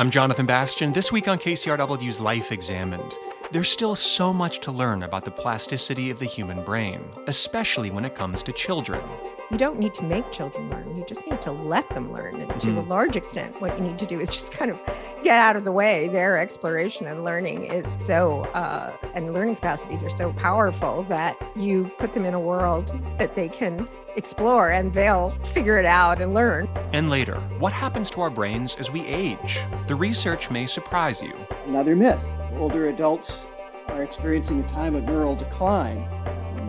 I'm 0.00 0.08
Jonathan 0.08 0.46
Bastian. 0.46 0.94
This 0.94 1.12
week 1.12 1.28
on 1.28 1.38
KCRW's 1.38 2.20
Life 2.20 2.52
Examined, 2.52 3.14
there's 3.50 3.68
still 3.68 3.94
so 3.94 4.32
much 4.32 4.60
to 4.60 4.72
learn 4.72 5.02
about 5.02 5.26
the 5.26 5.30
plasticity 5.30 6.08
of 6.08 6.18
the 6.18 6.24
human 6.24 6.64
brain, 6.64 7.04
especially 7.26 7.90
when 7.90 8.06
it 8.06 8.14
comes 8.14 8.42
to 8.44 8.52
children. 8.54 9.02
You 9.50 9.58
don't 9.58 9.78
need 9.78 9.92
to 9.92 10.02
make 10.02 10.32
children 10.32 10.70
learn. 10.70 10.96
You 10.96 11.04
just 11.04 11.26
need 11.26 11.42
to 11.42 11.52
let 11.52 11.86
them 11.90 12.14
learn. 12.14 12.36
And 12.36 12.48
to 12.62 12.68
mm. 12.68 12.78
a 12.78 12.88
large 12.88 13.14
extent, 13.14 13.60
what 13.60 13.76
you 13.76 13.84
need 13.84 13.98
to 13.98 14.06
do 14.06 14.18
is 14.20 14.30
just 14.30 14.52
kind 14.52 14.70
of 14.70 14.80
get 15.22 15.36
out 15.36 15.54
of 15.54 15.64
the 15.64 15.72
way. 15.72 16.08
Their 16.08 16.38
exploration 16.38 17.06
and 17.06 17.22
learning 17.22 17.64
is 17.64 17.98
so, 18.00 18.44
uh, 18.54 18.96
and 19.12 19.34
learning 19.34 19.56
capacities 19.56 20.02
are 20.02 20.08
so 20.08 20.32
powerful 20.32 21.02
that 21.10 21.36
you 21.54 21.90
put 21.98 22.14
them 22.14 22.24
in 22.24 22.32
a 22.32 22.40
world 22.40 22.98
that 23.18 23.34
they 23.34 23.50
can 23.50 23.86
explore 24.16 24.70
and 24.70 24.92
they'll 24.92 25.30
figure 25.52 25.78
it 25.78 25.86
out 25.86 26.20
and 26.20 26.34
learn. 26.34 26.68
And 26.92 27.10
later, 27.10 27.36
what 27.58 27.72
happens 27.72 28.10
to 28.10 28.20
our 28.20 28.30
brains 28.30 28.76
as 28.76 28.90
we 28.90 29.06
age? 29.06 29.60
The 29.86 29.94
research 29.94 30.50
may 30.50 30.66
surprise 30.66 31.22
you. 31.22 31.34
Another 31.66 31.96
myth 31.96 32.24
older 32.56 32.88
adults 32.88 33.46
are 33.88 34.02
experiencing 34.02 34.60
a 34.60 34.68
time 34.68 34.94
of 34.94 35.04
neural 35.04 35.36
decline. 35.36 36.06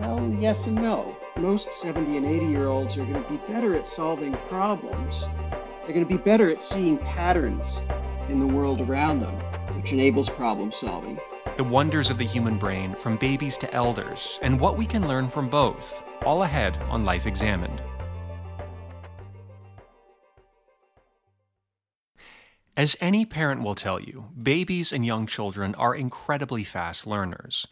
Well, 0.00 0.34
yes 0.38 0.66
and 0.66 0.76
no 0.76 1.16
most 1.36 1.72
70 1.74 2.18
and 2.18 2.26
80 2.26 2.46
year 2.46 2.68
olds 2.68 2.96
are 2.96 3.04
going 3.04 3.22
to 3.22 3.30
be 3.30 3.38
better 3.52 3.74
at 3.74 3.88
solving 3.88 4.32
problems. 4.48 5.26
They're 5.84 5.94
going 5.94 6.06
to 6.06 6.16
be 6.16 6.22
better 6.22 6.50
at 6.50 6.62
seeing 6.62 6.98
patterns 6.98 7.80
in 8.28 8.38
the 8.38 8.46
world 8.46 8.80
around 8.80 9.18
them, 9.18 9.34
which 9.76 9.92
enables 9.92 10.28
problem 10.28 10.70
solving. 10.70 11.18
The 11.58 11.64
wonders 11.64 12.08
of 12.08 12.16
the 12.16 12.24
human 12.24 12.56
brain 12.56 12.94
from 12.94 13.18
babies 13.18 13.58
to 13.58 13.72
elders, 13.74 14.38
and 14.40 14.58
what 14.58 14.78
we 14.78 14.86
can 14.86 15.06
learn 15.06 15.28
from 15.28 15.50
both, 15.50 16.02
all 16.24 16.44
ahead 16.44 16.78
on 16.88 17.04
Life 17.04 17.26
Examined. 17.26 17.82
As 22.74 22.96
any 23.02 23.26
parent 23.26 23.62
will 23.62 23.74
tell 23.74 24.00
you, 24.00 24.30
babies 24.42 24.94
and 24.94 25.04
young 25.04 25.26
children 25.26 25.74
are 25.74 25.94
incredibly 25.94 26.64
fast 26.64 27.06
learners. 27.06 27.66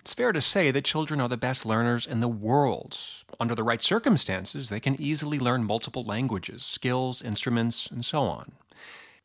It's 0.00 0.12
fair 0.12 0.32
to 0.32 0.42
say 0.42 0.72
that 0.72 0.84
children 0.84 1.20
are 1.20 1.28
the 1.28 1.36
best 1.36 1.64
learners 1.64 2.08
in 2.08 2.18
the 2.18 2.26
world. 2.26 2.98
Under 3.38 3.54
the 3.54 3.62
right 3.62 3.82
circumstances, 3.82 4.70
they 4.70 4.80
can 4.80 5.00
easily 5.00 5.38
learn 5.38 5.62
multiple 5.62 6.02
languages, 6.02 6.64
skills, 6.64 7.22
instruments, 7.22 7.86
and 7.92 8.04
so 8.04 8.22
on. 8.22 8.52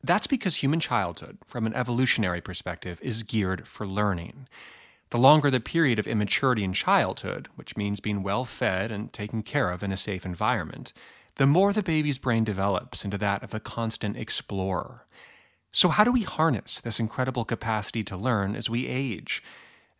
That's 0.06 0.28
because 0.28 0.56
human 0.56 0.78
childhood, 0.78 1.38
from 1.44 1.66
an 1.66 1.74
evolutionary 1.74 2.40
perspective, 2.40 3.00
is 3.02 3.24
geared 3.24 3.66
for 3.66 3.88
learning. 3.88 4.46
The 5.10 5.18
longer 5.18 5.50
the 5.50 5.58
period 5.58 5.98
of 5.98 6.06
immaturity 6.06 6.62
in 6.62 6.72
childhood, 6.72 7.48
which 7.56 7.76
means 7.76 7.98
being 7.98 8.22
well 8.22 8.44
fed 8.44 8.92
and 8.92 9.12
taken 9.12 9.42
care 9.42 9.72
of 9.72 9.82
in 9.82 9.90
a 9.90 9.96
safe 9.96 10.24
environment, 10.24 10.92
the 11.36 11.46
more 11.46 11.72
the 11.72 11.82
baby's 11.82 12.18
brain 12.18 12.44
develops 12.44 13.04
into 13.04 13.18
that 13.18 13.42
of 13.42 13.52
a 13.52 13.58
constant 13.58 14.16
explorer. 14.16 15.06
So, 15.72 15.88
how 15.88 16.04
do 16.04 16.12
we 16.12 16.22
harness 16.22 16.80
this 16.80 17.00
incredible 17.00 17.44
capacity 17.44 18.04
to 18.04 18.16
learn 18.16 18.54
as 18.54 18.70
we 18.70 18.86
age? 18.86 19.42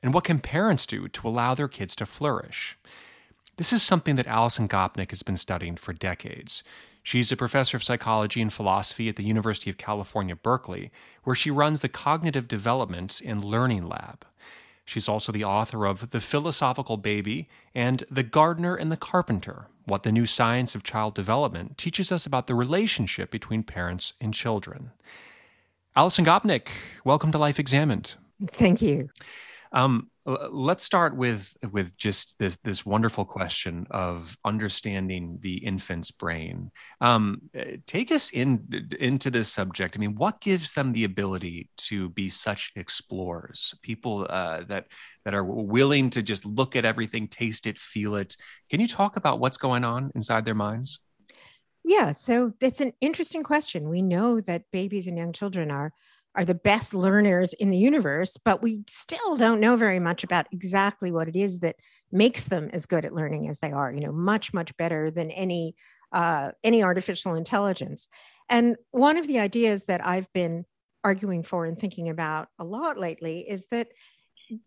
And 0.05 0.15
what 0.15 0.25
can 0.25 0.39
parents 0.39 0.87
do 0.87 1.09
to 1.09 1.29
allow 1.29 1.55
their 1.57 1.69
kids 1.69 1.97
to 1.97 2.07
flourish? 2.07 2.79
This 3.57 3.73
is 3.73 3.83
something 3.83 4.15
that 4.17 4.29
Alison 4.29 4.69
Gopnik 4.69 5.11
has 5.11 5.25
been 5.25 5.37
studying 5.37 5.77
for 5.77 5.93
decades. 5.93 6.63
She's 7.07 7.31
a 7.31 7.37
professor 7.37 7.77
of 7.77 7.85
psychology 7.85 8.43
and 8.43 8.53
philosophy 8.53 9.09
at 9.09 9.15
the 9.15 9.23
University 9.23 9.71
of 9.71 9.79
California, 9.79 10.35
Berkeley, 10.35 10.91
where 11.23 11.37
she 11.37 11.53
runs 11.53 11.81
the 11.81 11.89
Cognitive 11.89 12.49
Development 12.49 13.23
and 13.25 13.45
Learning 13.45 13.85
Lab. 13.85 14.27
She's 14.85 15.09
also 15.09 15.31
the 15.31 15.45
author 15.45 15.87
of 15.87 16.11
The 16.11 16.21
Philosophical 16.21 16.97
Baby 16.97 17.49
and 17.77 18.03
The 18.11 18.25
Gardener 18.25 18.75
and 18.75 18.91
the 18.91 18.97
Carpenter 18.97 19.69
What 19.85 20.03
the 20.03 20.11
New 20.11 20.27
Science 20.27 20.75
of 20.75 20.83
Child 20.83 21.15
Development 21.15 21.79
Teaches 21.79 22.11
Us 22.11 22.27
About 22.27 22.49
the 22.49 22.57
Relationship 22.57 23.31
Between 23.31 23.63
Parents 23.63 24.15
and 24.21 24.35
Children. 24.35 24.91
Alison 25.95 26.25
Gopnik, 26.25 26.71
welcome 27.05 27.31
to 27.31 27.39
Life 27.39 27.61
Examined. 27.61 28.17
Thank 28.49 28.83
you. 28.83 29.11
Um, 29.77 30.11
let's 30.25 30.83
start 30.83 31.15
with 31.15 31.55
with 31.71 31.99
just 31.99 32.35
this 32.39 32.57
this 32.65 32.87
wonderful 32.87 33.27
question 33.27 33.87
of 33.91 34.35
understanding 34.43 35.39
the 35.43 35.59
infant's 35.59 36.11
brain. 36.11 36.71
Um, 37.03 37.43
take 37.87 38.11
us 38.11 38.31
in 38.31 38.87
into 38.99 39.31
this 39.31 39.53
subject. 39.53 39.95
I 39.95 40.01
mean, 40.01 40.15
what 40.15 40.41
gives 40.41 40.73
them 40.73 40.95
the 40.95 41.05
ability 41.05 41.69
to 41.89 42.09
be 42.09 42.31
such 42.31 42.73
explorers? 42.75 43.75
People 43.83 44.27
uh, 44.31 44.63
that 44.69 44.87
that 45.27 45.35
are 45.35 45.45
willing 45.45 46.09
to 46.11 46.23
just 46.23 46.47
look 46.47 46.75
at 46.75 46.87
everything, 46.87 47.29
taste 47.29 47.67
it, 47.67 47.79
feel 47.79 48.15
it. 48.17 48.35
Can 48.71 48.81
you 48.81 48.89
talk 48.89 49.19
about 49.19 49.41
what's 49.41 49.59
going 49.59 49.85
on 49.85 50.11
inside 50.15 50.47
their 50.47 50.55
minds? 50.55 51.01
Yeah, 51.85 52.13
so 52.13 52.55
it's 52.63 52.81
an 52.81 52.95
interesting 53.03 53.43
question. 53.43 53.91
We 53.91 54.01
know 54.01 54.41
that 54.41 54.65
babies 54.73 55.07
and 55.07 55.19
young 55.19 55.35
children 55.35 55.71
are 55.71 55.93
are 56.37 56.45
the 56.45 56.55
best 56.55 56.95
learners 56.95 57.53
in 57.55 57.71
the 57.71 57.79
universe, 57.79 58.37
but 58.45 58.63
we 58.63 58.85
still 58.89 59.37
don't 59.37 59.61
know 59.61 59.77
very 59.77 59.99
much 59.99 60.23
about 60.23 60.47
exactly 60.53 61.11
what 61.11 61.29
it 61.29 61.37
is 61.37 61.61
that 61.61 61.77
makes 62.13 62.45
them 62.45 62.69
as 62.73 62.87
good 62.87 63.05
at 63.05 63.15
learning 63.15 63.49
as 63.49 63.59
they 63.59 63.73
are. 63.73 63.93
You 63.93 64.01
know, 64.01 64.13
much 64.13 64.53
much 64.53 64.77
better 64.77 65.11
than 65.11 65.31
any 65.31 65.75
uh, 66.13 66.53
any 66.63 66.83
artificial 66.83 67.35
intelligence. 67.35 68.09
And 68.49 68.77
one 68.91 69.17
of 69.17 69.27
the 69.27 69.41
ideas 69.41 69.87
that 69.87 70.07
I've 70.07 70.33
been 70.33 70.65
arguing 71.03 71.43
for 71.43 71.65
and 71.65 71.79
thinking 71.79 72.09
about 72.09 72.49
a 72.59 72.65
lot 72.65 72.99
lately 72.99 73.49
is 73.49 73.67
that 73.67 73.89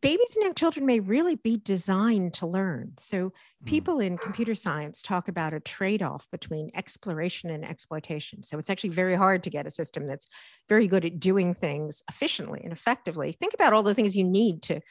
babies 0.01 0.35
and 0.35 0.43
young 0.43 0.53
children 0.53 0.85
may 0.85 0.99
really 0.99 1.35
be 1.35 1.57
designed 1.57 2.33
to 2.35 2.47
learn. 2.47 2.93
So, 2.97 3.29
hmm. 3.61 3.65
people 3.65 3.99
in 3.99 4.17
computer 4.17 4.55
science 4.55 5.01
talk 5.01 5.27
about 5.27 5.53
a 5.53 5.59
trade 5.59 6.01
off 6.01 6.27
between 6.31 6.71
exploration 6.73 7.49
and 7.49 7.65
exploitation. 7.65 8.43
So, 8.43 8.57
it's 8.59 8.69
actually 8.69 8.91
very 8.91 9.15
hard 9.15 9.43
to 9.43 9.49
get 9.49 9.67
a 9.67 9.71
system 9.71 10.05
that's 10.05 10.27
very 10.67 10.87
good 10.87 11.05
at 11.05 11.19
doing 11.19 11.53
things 11.53 12.03
efficiently 12.09 12.61
and 12.63 12.73
effectively. 12.73 13.31
Think 13.31 13.53
about 13.53 13.73
all 13.73 13.83
the 13.83 13.95
things 13.95 14.17
you 14.17 14.23
need 14.23 14.61
to 14.63 14.81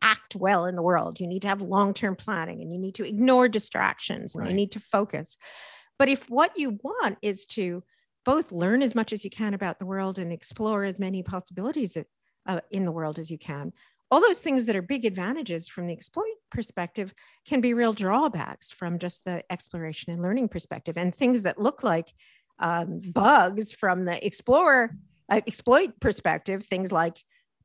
act 0.00 0.36
well 0.36 0.66
in 0.66 0.76
the 0.76 0.82
world. 0.82 1.20
You 1.20 1.26
need 1.26 1.42
to 1.42 1.48
have 1.48 1.60
long 1.60 1.94
term 1.94 2.16
planning 2.16 2.62
and 2.62 2.72
you 2.72 2.78
need 2.78 2.94
to 2.96 3.06
ignore 3.06 3.48
distractions 3.48 4.34
and 4.34 4.42
right. 4.42 4.50
you 4.50 4.56
need 4.56 4.72
to 4.72 4.80
focus. 4.80 5.36
But 5.98 6.08
if 6.08 6.30
what 6.30 6.52
you 6.56 6.78
want 6.82 7.18
is 7.22 7.44
to 7.46 7.82
both 8.24 8.52
learn 8.52 8.82
as 8.82 8.94
much 8.94 9.12
as 9.12 9.24
you 9.24 9.30
can 9.30 9.54
about 9.54 9.78
the 9.78 9.86
world 9.86 10.18
and 10.18 10.32
explore 10.32 10.84
as 10.84 10.98
many 10.98 11.22
possibilities 11.22 11.96
uh, 12.46 12.60
in 12.70 12.84
the 12.84 12.92
world 12.92 13.18
as 13.18 13.30
you 13.30 13.38
can, 13.38 13.72
all 14.10 14.20
those 14.20 14.40
things 14.40 14.66
that 14.66 14.76
are 14.76 14.82
big 14.82 15.04
advantages 15.04 15.68
from 15.68 15.86
the 15.86 15.92
exploit 15.92 16.24
perspective 16.50 17.12
can 17.46 17.60
be 17.60 17.74
real 17.74 17.92
drawbacks 17.92 18.70
from 18.70 18.98
just 18.98 19.24
the 19.24 19.42
exploration 19.50 20.12
and 20.12 20.22
learning 20.22 20.48
perspective 20.48 20.96
and 20.96 21.14
things 21.14 21.42
that 21.42 21.60
look 21.60 21.82
like 21.82 22.12
um, 22.58 23.00
bugs 23.12 23.72
from 23.72 24.04
the 24.04 24.24
explorer 24.26 24.94
uh, 25.30 25.40
exploit 25.46 26.00
perspective 26.00 26.64
things 26.64 26.90
like 26.90 27.18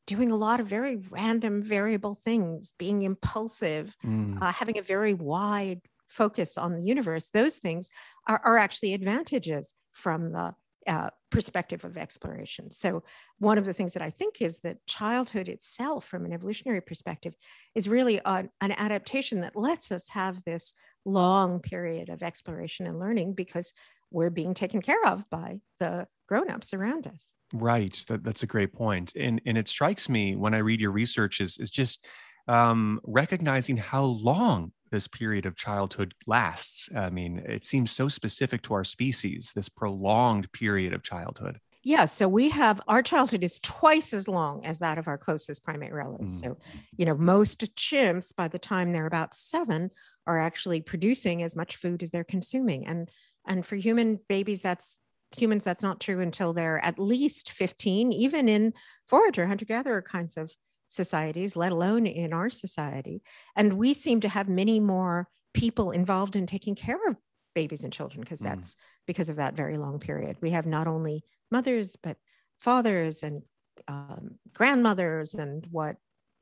doing 0.06 0.32
a 0.32 0.36
lot 0.36 0.60
of 0.60 0.68
very 0.68 0.98
random 1.10 1.62
variable 1.62 2.16
things 2.16 2.74
being 2.78 3.04
impulsive 3.04 3.96
mm. 4.06 4.42
uh, 4.42 4.52
having 4.52 4.78
a 4.78 4.82
very 4.82 5.14
wide 5.14 5.82
focus 6.10 6.58
on 6.58 6.74
the 6.74 6.84
universe 6.84 7.30
those 7.34 7.56
things 7.56 7.90
are, 8.28 8.42
are 8.44 8.58
actually 8.58 8.94
advantages 8.94 9.74
from 9.94 10.32
the 10.32 10.54
uh, 10.88 11.10
perspective 11.30 11.84
of 11.84 11.98
exploration. 11.98 12.70
So, 12.72 13.04
one 13.40 13.58
of 13.58 13.66
the 13.66 13.74
things 13.74 13.94
that 13.94 14.02
I 14.02 14.10
think 14.10 14.42
is 14.42 14.60
that 14.60 14.86
childhood 14.86 15.50
itself, 15.50 16.06
from 16.06 16.26
an 16.26 16.34
evolutionary 16.34 16.82
perspective, 16.82 17.36
is 17.76 17.88
really 17.88 18.20
an, 18.26 18.50
an 18.62 18.72
adaptation 18.72 19.42
that 19.42 19.56
lets 19.56 19.92
us 19.92 20.10
have 20.10 20.44
this 20.44 20.74
long 21.06 21.60
period 21.60 22.10
of 22.10 22.24
exploration 22.24 22.88
and 22.88 23.00
learning 23.00 23.34
because 23.34 23.74
we're 24.12 24.30
being 24.30 24.54
taken 24.54 24.82
care 24.82 25.04
of 25.06 25.30
by 25.30 25.60
the 25.80 26.08
grown-ups 26.28 26.74
around 26.74 27.08
us. 27.08 27.34
Right. 27.54 28.04
That, 28.08 28.24
that's 28.24 28.44
a 28.44 28.48
great 28.48 28.74
point. 28.74 29.14
And, 29.16 29.42
and 29.46 29.58
it 29.58 29.68
strikes 29.68 30.08
me 30.08 30.36
when 30.36 30.54
I 30.54 30.60
read 30.60 30.80
your 30.80 30.92
research 30.92 31.42
is, 31.42 31.58
is 31.58 31.72
just 31.72 32.06
um, 32.48 33.00
recognizing 33.04 33.78
how 33.78 34.04
long 34.04 34.72
this 34.94 35.08
period 35.08 35.46
of 35.46 35.58
childhood 35.58 36.14
lasts. 36.28 36.88
I 36.96 37.10
mean, 37.10 37.40
it 37.40 37.66
seems 37.66 37.92
so 37.92 38.08
specific 38.08 38.62
to 38.64 38.76
our 38.76 38.84
species, 38.84 39.52
this 39.56 39.68
prolonged 39.68 40.52
period 40.52 40.94
of 40.94 41.02
childhood. 41.02 41.60
Yeah, 41.84 42.06
so 42.06 42.30
we 42.30 42.50
have 42.50 42.80
our 42.88 43.02
childhood 43.02 43.44
is 43.44 43.60
twice 43.60 44.14
as 44.14 44.28
long 44.30 44.64
as 44.64 44.80
that 44.80 45.00
of 45.00 45.10
our 45.10 45.18
closest 45.18 45.66
primate 45.66 45.92
relatives. 45.92 46.38
Mm. 46.38 46.42
So, 46.42 46.58
you 46.96 47.06
know, 47.06 47.18
most 47.18 47.76
chimps 47.76 48.34
by 48.34 48.48
the 48.48 48.60
time 48.60 48.94
they're 48.94 49.08
about 49.08 49.34
7 49.34 49.90
are 50.28 50.40
actually 50.40 50.82
producing 50.82 51.42
as 51.42 51.56
much 51.56 51.76
food 51.76 52.04
as 52.04 52.12
they're 52.12 52.24
consuming. 52.24 52.88
And 52.88 53.10
and 53.46 53.66
for 53.66 53.76
human 53.76 54.20
babies 54.30 54.62
that's 54.62 55.00
humans 55.36 55.64
that's 55.64 55.84
not 55.84 56.00
true 56.00 56.22
until 56.22 56.54
they're 56.54 56.84
at 56.86 57.00
least 57.00 57.52
15 57.52 58.14
even 58.14 58.48
in 58.48 58.72
forager 59.08 59.48
hunter 59.48 59.66
gatherer 59.66 60.02
kinds 60.02 60.38
of 60.38 60.52
societies, 60.94 61.56
let 61.56 61.72
alone 61.72 62.06
in 62.06 62.34
our 62.34 62.50
society. 62.50 63.22
And 63.56 63.74
we 63.74 63.94
seem 63.94 64.22
to 64.22 64.30
have 64.30 64.48
many 64.48 64.80
more 64.80 65.28
people 65.54 65.92
involved 65.92 66.36
in 66.36 66.46
taking 66.46 66.76
care 66.76 67.00
of 67.08 67.16
babies 67.56 67.84
and 67.84 67.94
children 67.94 68.22
because 68.22 68.40
mm. 68.40 68.46
that's 68.46 68.76
because 69.06 69.30
of 69.30 69.36
that 69.38 69.56
very 69.56 69.78
long 69.78 70.00
period. 70.00 70.38
We 70.42 70.52
have 70.52 70.66
not 70.66 70.88
only 70.88 71.24
mothers, 71.52 71.96
but 72.02 72.18
fathers 72.62 73.24
and 73.24 73.42
um, 73.88 74.36
grandmothers 74.54 75.34
and 75.34 75.68
what 75.72 75.98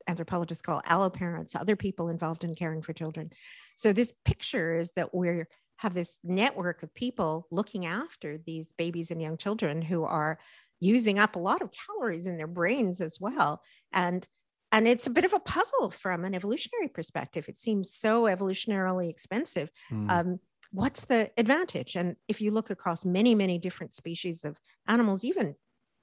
anthropologists 0.07 0.61
call 0.61 0.81
alloparents, 0.81 1.55
other 1.55 1.75
people 1.75 2.09
involved 2.09 2.43
in 2.43 2.55
caring 2.55 2.81
for 2.81 2.93
children. 2.93 3.31
So 3.75 3.93
this 3.93 4.13
picture 4.25 4.77
is 4.77 4.91
that 4.95 5.13
we 5.13 5.43
have 5.77 5.93
this 5.93 6.19
network 6.23 6.83
of 6.83 6.93
people 6.93 7.47
looking 7.51 7.85
after 7.85 8.37
these 8.45 8.73
babies 8.77 9.11
and 9.11 9.21
young 9.21 9.37
children 9.37 9.81
who 9.81 10.03
are 10.03 10.37
using 10.79 11.19
up 11.19 11.35
a 11.35 11.39
lot 11.39 11.61
of 11.61 11.71
calories 11.71 12.27
in 12.27 12.37
their 12.37 12.47
brains 12.47 13.01
as 13.01 13.19
well. 13.19 13.61
And 13.93 14.27
and 14.71 14.87
it's 14.87 15.07
a 15.07 15.11
bit 15.11 15.25
of 15.25 15.33
a 15.33 15.39
puzzle 15.39 15.89
from 15.89 16.23
an 16.25 16.33
evolutionary 16.33 16.87
perspective. 16.87 17.49
It 17.49 17.59
seems 17.59 17.93
so 17.93 18.23
evolutionarily 18.23 19.09
expensive. 19.09 19.69
Mm. 19.91 20.11
Um, 20.11 20.39
what's 20.71 21.05
the 21.05 21.29
advantage? 21.37 21.95
And 21.95 22.15
if 22.27 22.41
you 22.41 22.51
look 22.51 22.69
across 22.69 23.03
many, 23.03 23.35
many 23.35 23.57
different 23.57 23.93
species 23.93 24.43
of 24.43 24.57
animals, 24.87 25.23
even 25.23 25.55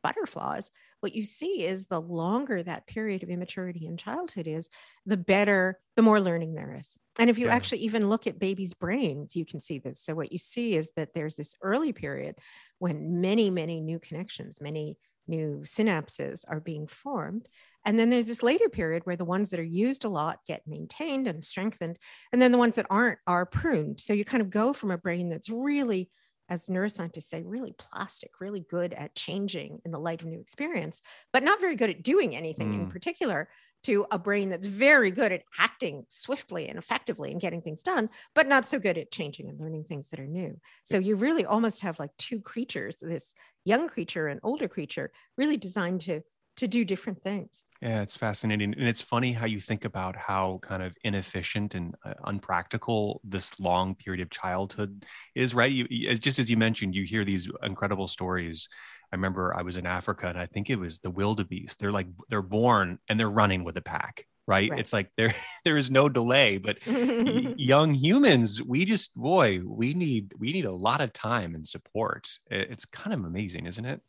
butterflies, 0.03 0.71
what 1.01 1.15
you 1.15 1.25
see 1.25 1.65
is 1.65 1.87
the 1.87 2.01
longer 2.01 2.63
that 2.63 2.87
period 2.87 3.23
of 3.23 3.31
immaturity 3.31 3.87
in 3.87 3.97
childhood 3.97 4.47
is, 4.47 4.69
the 5.07 5.17
better, 5.17 5.79
the 5.97 6.03
more 6.03 6.21
learning 6.21 6.55
there 6.55 6.77
is. 6.79 6.99
And 7.19 7.31
if 7.31 7.39
you 7.39 7.47
yeah. 7.47 7.55
actually 7.55 7.79
even 7.79 8.09
look 8.09 8.27
at 8.27 8.39
babies' 8.39 8.75
brains, 8.75 9.35
you 9.35 9.45
can 9.45 9.61
see 9.61 9.79
this. 9.79 10.01
So, 10.01 10.15
what 10.15 10.33
you 10.33 10.39
see 10.39 10.75
is 10.75 10.91
that 10.97 11.15
there's 11.15 11.37
this 11.37 11.55
early 11.63 11.93
period 11.93 12.37
when 12.79 13.21
many, 13.21 13.51
many 13.51 13.81
new 13.81 13.99
connections, 13.99 14.61
many 14.61 14.99
new 15.27 15.63
synapses 15.65 16.45
are 16.49 16.61
being 16.61 16.87
formed. 16.87 17.47
And 17.85 17.99
then 17.99 18.11
there's 18.11 18.27
this 18.27 18.43
later 18.43 18.69
period 18.69 19.07
where 19.07 19.17
the 19.17 19.25
ones 19.25 19.51
that 19.51 19.61
are 19.61 19.65
used 19.65 20.05
a 20.05 20.09
lot 20.09 20.41
get 20.47 20.67
maintained 20.67 21.27
and 21.27 21.43
strengthened. 21.43 21.99
And 22.33 22.43
then 22.43 22.53
the 22.53 22.59
ones 22.59 22.77
that 22.77 22.87
aren't 22.91 23.19
are 23.27 23.47
pruned. 23.47 24.01
So 24.01 24.13
you 24.13 24.25
kind 24.25 24.41
of 24.41 24.51
go 24.51 24.73
from 24.73 24.91
a 24.91 24.99
brain 24.99 25.29
that's 25.29 25.49
really 25.49 26.11
as 26.51 26.67
neuroscientists 26.67 27.25
say, 27.25 27.43
really 27.43 27.75
plastic, 27.79 28.41
really 28.41 28.65
good 28.71 28.95
at 28.95 29.15
changing 29.15 29.81
in 29.85 29.91
the 29.91 29.99
light 29.99 30.23
of 30.23 30.29
new 30.29 30.41
experience, 30.41 31.03
but 31.33 31.43
not 31.43 31.61
very 31.61 31.77
good 31.77 31.91
at 31.91 32.03
doing 32.03 32.35
anything 32.35 32.71
mm. 32.71 32.75
in 32.75 32.91
particular, 32.91 33.49
to 33.85 34.05
a 34.11 34.19
brain 34.19 34.49
that's 34.49 34.67
very 34.67 35.11
good 35.11 35.31
at 35.31 35.45
acting 35.59 36.05
swiftly 36.09 36.69
and 36.69 36.79
effectively 36.79 37.31
and 37.31 37.41
getting 37.41 37.63
things 37.63 37.83
done, 37.83 38.11
but 38.35 38.49
not 38.49 38.69
so 38.69 38.79
good 38.79 38.99
at 38.99 39.13
changing 39.13 39.49
and 39.49 39.61
learning 39.61 39.85
things 39.85 40.09
that 40.09 40.19
are 40.19 40.27
new. 40.27 40.59
So 40.85 40.99
you 40.99 41.15
really 41.15 41.45
almost 41.45 41.81
have 41.83 42.01
like 42.01 42.11
two 42.19 42.41
creatures, 42.41 42.97
this 43.01 43.33
young 43.65 43.89
creature 43.89 44.27
and 44.27 44.41
older 44.43 44.67
creature, 44.67 45.13
really 45.37 45.57
designed 45.57 46.01
to 46.03 46.23
to 46.59 46.69
do 46.69 46.85
different 46.85 47.23
things. 47.23 47.65
Yeah, 47.81 48.03
it's 48.03 48.17
fascinating. 48.17 48.75
And 48.75 48.89
it's 48.89 49.01
funny 49.01 49.33
how 49.33 49.47
you 49.47 49.61
think 49.61 49.85
about 49.85 50.17
how 50.17 50.59
kind 50.63 50.83
of 50.83 50.97
inefficient 51.05 51.75
and 51.75 51.95
uh, 52.05 52.15
unpractical 52.25 53.21
this 53.23 53.59
long 53.61 53.95
period 53.95 54.21
of 54.21 54.31
childhood 54.31 55.05
is, 55.35 55.55
right? 55.55 55.71
You, 55.71 56.09
as, 56.09 56.19
just 56.19 56.41
as 56.41 56.51
you 56.51 56.57
mentioned, 56.57 56.95
you 56.95 57.05
hear 57.05 57.25
these 57.25 57.49
incredible 57.63 58.09
stories. 58.09 58.69
I 59.13 59.17
remember 59.17 59.55
I 59.57 59.63
was 59.63 59.77
in 59.77 59.87
Africa 59.87 60.27
and 60.27 60.39
I 60.39 60.47
think 60.47 60.71
it 60.71 60.79
was 60.79 60.99
the 60.99 61.11
wildebeest. 61.11 61.79
They're 61.79 61.93
like, 61.93 62.09
they're 62.29 62.43
born 62.43 62.99
and 63.09 63.19
they're 63.19 63.31
running 63.31 63.63
with 63.63 63.77
a 63.77 63.83
pack. 63.83 64.27
Right? 64.47 64.71
right. 64.71 64.81
It's 64.81 64.95
like 64.95 65.11
there 65.17 65.35
there 65.65 65.77
is 65.77 65.91
no 65.91 66.09
delay, 66.09 66.57
but 66.57 66.79
young 66.87 67.93
humans, 67.93 68.63
we 68.63 68.87
just 68.87 69.15
boy, 69.15 69.61
we 69.63 69.93
need 69.93 70.33
we 70.39 70.53
need 70.53 70.65
a 70.65 70.73
lot 70.73 71.03
of 71.03 71.13
time 71.13 71.55
and 71.55 71.67
support. 71.67 72.31
It's 72.51 72.87
kind 72.87 73.13
of 73.13 73.27
amazing, 73.27 73.67
isn't 73.67 73.85
it? 73.85 74.01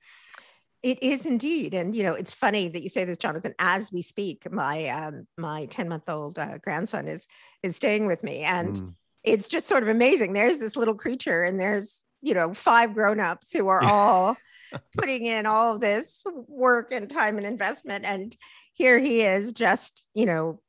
It 0.81 1.04
is 1.04 1.26
indeed, 1.26 1.74
and 1.74 1.94
you 1.94 2.04
know 2.04 2.14
it's 2.14 2.31
funny 2.31 2.70
that 2.70 2.81
you 2.81 2.90
say 2.90 3.04
this, 3.04 3.18
Jonathan. 3.18 3.54
As 3.60 3.92
we 3.92 4.02
speak, 4.02 4.50
my 4.52 4.88
um, 4.88 5.28
my 5.38 5.66
ten 5.66 5.90
month 5.90 6.08
old 6.08 6.40
uh, 6.40 6.58
grandson 6.60 7.08
is 7.08 7.28
is 7.64 7.76
staying 7.76 8.06
with 8.06 8.24
me, 8.24 8.44
and 8.44 8.76
mm. 8.76 8.94
it's 9.24 9.48
just 9.48 9.68
sort 9.68 9.84
of 9.84 9.90
amazing. 9.90 10.31
There's 10.31 10.58
this 10.58 10.78
little 10.78 10.96
creature, 10.96 11.44
and 11.44 11.60
there's 11.60 12.04
you 12.22 12.34
know 12.34 12.54
five 12.54 12.94
grown 12.94 13.20
ups 13.20 13.52
who 13.52 13.68
are 13.68 13.84
all 13.84 14.38
putting 14.98 15.26
in 15.26 15.46
all 15.46 15.78
this 15.78 16.24
work 16.48 16.94
and 16.94 17.10
time 17.10 17.38
and 17.38 17.46
investment, 17.46 18.06
and 18.06 18.36
here 18.74 19.00
he 19.00 19.22
is, 19.22 19.52
just 19.52 20.06
you 20.14 20.25
know 20.25 20.62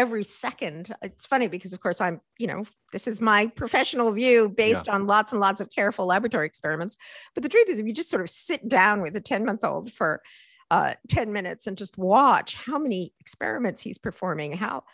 every 0.00 0.24
second. 0.24 0.94
It's 1.02 1.26
funny 1.26 1.46
because, 1.46 1.74
of 1.74 1.80
course, 1.80 2.00
I'm, 2.00 2.22
you 2.38 2.46
know, 2.46 2.64
this 2.90 3.06
is 3.06 3.20
my 3.20 3.48
professional 3.48 4.10
view 4.10 4.48
based 4.48 4.86
yeah. 4.86 4.94
on 4.94 5.06
lots 5.06 5.32
and 5.32 5.40
lots 5.40 5.60
of 5.60 5.68
careful 5.70 6.06
laboratory 6.06 6.46
experiments. 6.46 6.96
But 7.34 7.42
the 7.42 7.50
truth 7.50 7.68
is, 7.68 7.78
if 7.78 7.86
you 7.86 7.92
just 7.92 8.08
sort 8.08 8.22
of 8.22 8.30
sit 8.30 8.66
down 8.66 9.02
with 9.02 9.14
a 9.14 9.20
10 9.20 9.44
month 9.44 9.62
old 9.62 9.92
for 9.92 10.22
uh, 10.70 10.94
10 11.08 11.32
minutes 11.32 11.66
and 11.66 11.76
just 11.76 11.98
watch 11.98 12.54
how 12.54 12.78
many 12.78 13.12
experiments 13.20 13.82
he's 13.82 13.98
performing, 13.98 14.56
how 14.56 14.84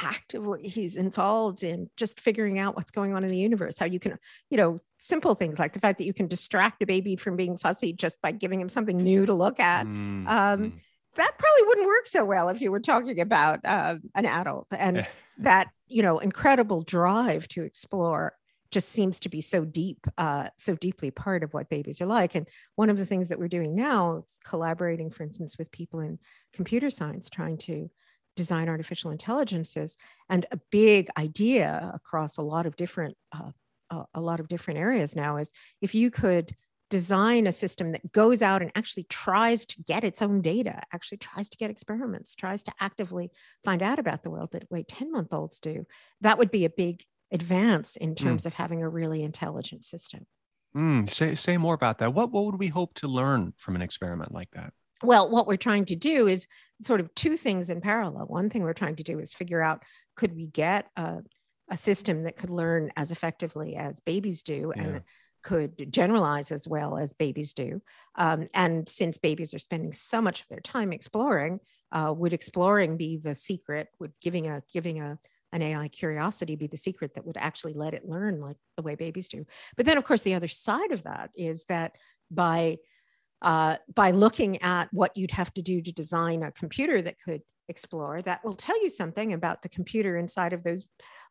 actively 0.00 0.68
he's 0.68 0.96
involved 0.96 1.62
in 1.62 1.88
just 1.96 2.20
figuring 2.20 2.58
out 2.58 2.74
what's 2.74 2.90
going 2.90 3.14
on 3.14 3.24
in 3.24 3.30
the 3.30 3.38
universe 3.38 3.78
how 3.78 3.86
you 3.86 3.98
can 3.98 4.18
you 4.50 4.56
know 4.58 4.76
simple 4.98 5.34
things 5.34 5.58
like 5.58 5.72
the 5.72 5.80
fact 5.80 5.96
that 5.96 6.04
you 6.04 6.12
can 6.12 6.26
distract 6.26 6.82
a 6.82 6.86
baby 6.86 7.16
from 7.16 7.34
being 7.34 7.56
fussy 7.56 7.94
just 7.94 8.20
by 8.20 8.30
giving 8.30 8.60
him 8.60 8.68
something 8.68 8.98
new 8.98 9.24
to 9.24 9.32
look 9.32 9.58
at 9.58 9.86
mm-hmm. 9.86 10.28
um, 10.28 10.74
that 11.16 11.32
probably 11.38 11.66
wouldn't 11.66 11.86
work 11.86 12.06
so 12.06 12.24
well 12.24 12.48
if 12.48 12.60
you 12.60 12.70
were 12.70 12.80
talking 12.80 13.20
about 13.20 13.60
uh, 13.64 13.96
an 14.14 14.26
adult 14.26 14.66
and 14.70 15.06
that 15.38 15.68
you 15.88 16.02
know 16.02 16.18
incredible 16.18 16.82
drive 16.82 17.48
to 17.48 17.62
explore 17.62 18.34
just 18.70 18.88
seems 18.88 19.20
to 19.20 19.28
be 19.28 19.40
so 19.40 19.64
deep 19.64 20.06
uh, 20.18 20.48
so 20.56 20.74
deeply 20.76 21.10
part 21.10 21.42
of 21.42 21.52
what 21.54 21.68
babies 21.68 22.00
are 22.00 22.06
like 22.06 22.34
and 22.34 22.48
one 22.76 22.90
of 22.90 22.96
the 22.96 23.06
things 23.06 23.28
that 23.28 23.38
we're 23.38 23.48
doing 23.48 23.74
now 23.74 24.22
is 24.24 24.36
collaborating 24.44 25.10
for 25.10 25.22
instance 25.22 25.58
with 25.58 25.70
people 25.70 26.00
in 26.00 26.18
computer 26.52 26.90
science 26.90 27.28
trying 27.28 27.56
to 27.56 27.90
design 28.34 28.68
artificial 28.68 29.10
intelligences 29.10 29.96
and 30.28 30.46
a 30.52 30.60
big 30.70 31.08
idea 31.16 31.90
across 31.94 32.36
a 32.36 32.42
lot 32.42 32.66
of 32.66 32.76
different 32.76 33.16
uh, 33.32 33.50
a 34.14 34.20
lot 34.20 34.40
of 34.40 34.48
different 34.48 34.80
areas 34.80 35.14
now 35.14 35.36
is 35.36 35.52
if 35.80 35.94
you 35.94 36.10
could 36.10 36.54
design 36.90 37.46
a 37.46 37.52
system 37.52 37.92
that 37.92 38.12
goes 38.12 38.42
out 38.42 38.62
and 38.62 38.70
actually 38.74 39.04
tries 39.04 39.66
to 39.66 39.82
get 39.82 40.04
its 40.04 40.22
own 40.22 40.40
data, 40.40 40.82
actually 40.92 41.18
tries 41.18 41.48
to 41.48 41.56
get 41.56 41.70
experiments, 41.70 42.34
tries 42.34 42.62
to 42.62 42.72
actively 42.80 43.30
find 43.64 43.82
out 43.82 43.98
about 43.98 44.22
the 44.22 44.30
world 44.30 44.50
that 44.52 44.70
way 44.70 44.84
10 44.84 45.10
month 45.10 45.32
olds 45.32 45.58
do, 45.58 45.84
that 46.20 46.38
would 46.38 46.50
be 46.50 46.64
a 46.64 46.70
big 46.70 47.02
advance 47.32 47.96
in 47.96 48.10
hmm. 48.10 48.14
terms 48.14 48.44
mm. 48.44 48.46
of 48.46 48.54
having 48.54 48.82
a 48.82 48.88
really 48.88 49.22
intelligent 49.22 49.84
system. 49.84 50.26
Mm, 50.76 51.08
say, 51.10 51.34
say 51.34 51.56
more 51.56 51.74
about 51.74 51.98
that. 51.98 52.12
What, 52.12 52.30
what 52.30 52.44
would 52.44 52.58
we 52.58 52.68
hope 52.68 52.94
to 52.94 53.08
learn 53.08 53.54
from 53.56 53.76
an 53.76 53.82
experiment 53.82 54.32
like 54.32 54.50
that? 54.52 54.72
Well, 55.02 55.30
what 55.30 55.46
we're 55.46 55.56
trying 55.56 55.86
to 55.86 55.96
do 55.96 56.26
is 56.26 56.46
sort 56.82 57.00
of 57.00 57.14
two 57.14 57.36
things 57.36 57.70
in 57.70 57.80
parallel. 57.80 58.26
One 58.26 58.50
thing 58.50 58.62
we're 58.62 58.72
trying 58.74 58.96
to 58.96 59.02
do 59.02 59.18
is 59.18 59.32
figure 59.32 59.62
out 59.62 59.82
could 60.16 60.34
we 60.34 60.46
get 60.46 60.88
a, 60.96 61.18
a 61.70 61.76
system 61.76 62.24
that 62.24 62.36
could 62.36 62.50
learn 62.50 62.92
as 62.96 63.10
effectively 63.10 63.76
as 63.76 64.00
babies 64.00 64.42
do 64.42 64.72
yeah. 64.74 64.82
and 64.82 65.02
could 65.46 65.92
generalize 65.92 66.50
as 66.50 66.66
well 66.66 66.98
as 66.98 67.12
babies 67.12 67.54
do. 67.54 67.80
Um, 68.16 68.46
and 68.52 68.88
since 68.88 69.16
babies 69.16 69.54
are 69.54 69.60
spending 69.60 69.92
so 69.92 70.20
much 70.20 70.40
of 70.40 70.48
their 70.48 70.58
time 70.58 70.92
exploring, 70.92 71.60
uh, 71.92 72.12
would 72.16 72.32
exploring 72.32 72.96
be 72.96 73.16
the 73.16 73.36
secret? 73.36 73.86
Would 74.00 74.12
giving 74.20 74.48
a 74.48 74.60
giving 74.72 75.00
a 75.00 75.20
an 75.52 75.62
AI 75.62 75.86
curiosity 75.86 76.56
be 76.56 76.66
the 76.66 76.76
secret 76.76 77.14
that 77.14 77.24
would 77.24 77.36
actually 77.36 77.74
let 77.74 77.94
it 77.94 78.08
learn 78.08 78.40
like 78.40 78.56
the 78.76 78.82
way 78.82 78.96
babies 78.96 79.28
do? 79.28 79.46
But 79.76 79.86
then, 79.86 79.96
of 79.96 80.02
course, 80.02 80.22
the 80.22 80.34
other 80.34 80.48
side 80.48 80.90
of 80.90 81.04
that 81.04 81.30
is 81.36 81.64
that 81.66 81.92
by 82.28 82.78
uh, 83.40 83.76
by 83.94 84.10
looking 84.10 84.60
at 84.62 84.88
what 84.92 85.16
you'd 85.16 85.30
have 85.30 85.54
to 85.54 85.62
do 85.62 85.80
to 85.80 85.92
design 85.92 86.42
a 86.42 86.50
computer 86.50 87.00
that 87.00 87.20
could 87.24 87.42
explore, 87.68 88.22
that 88.22 88.44
will 88.44 88.54
tell 88.54 88.80
you 88.82 88.90
something 88.90 89.32
about 89.32 89.62
the 89.62 89.68
computer 89.68 90.16
inside 90.16 90.52
of 90.52 90.62
those 90.62 90.84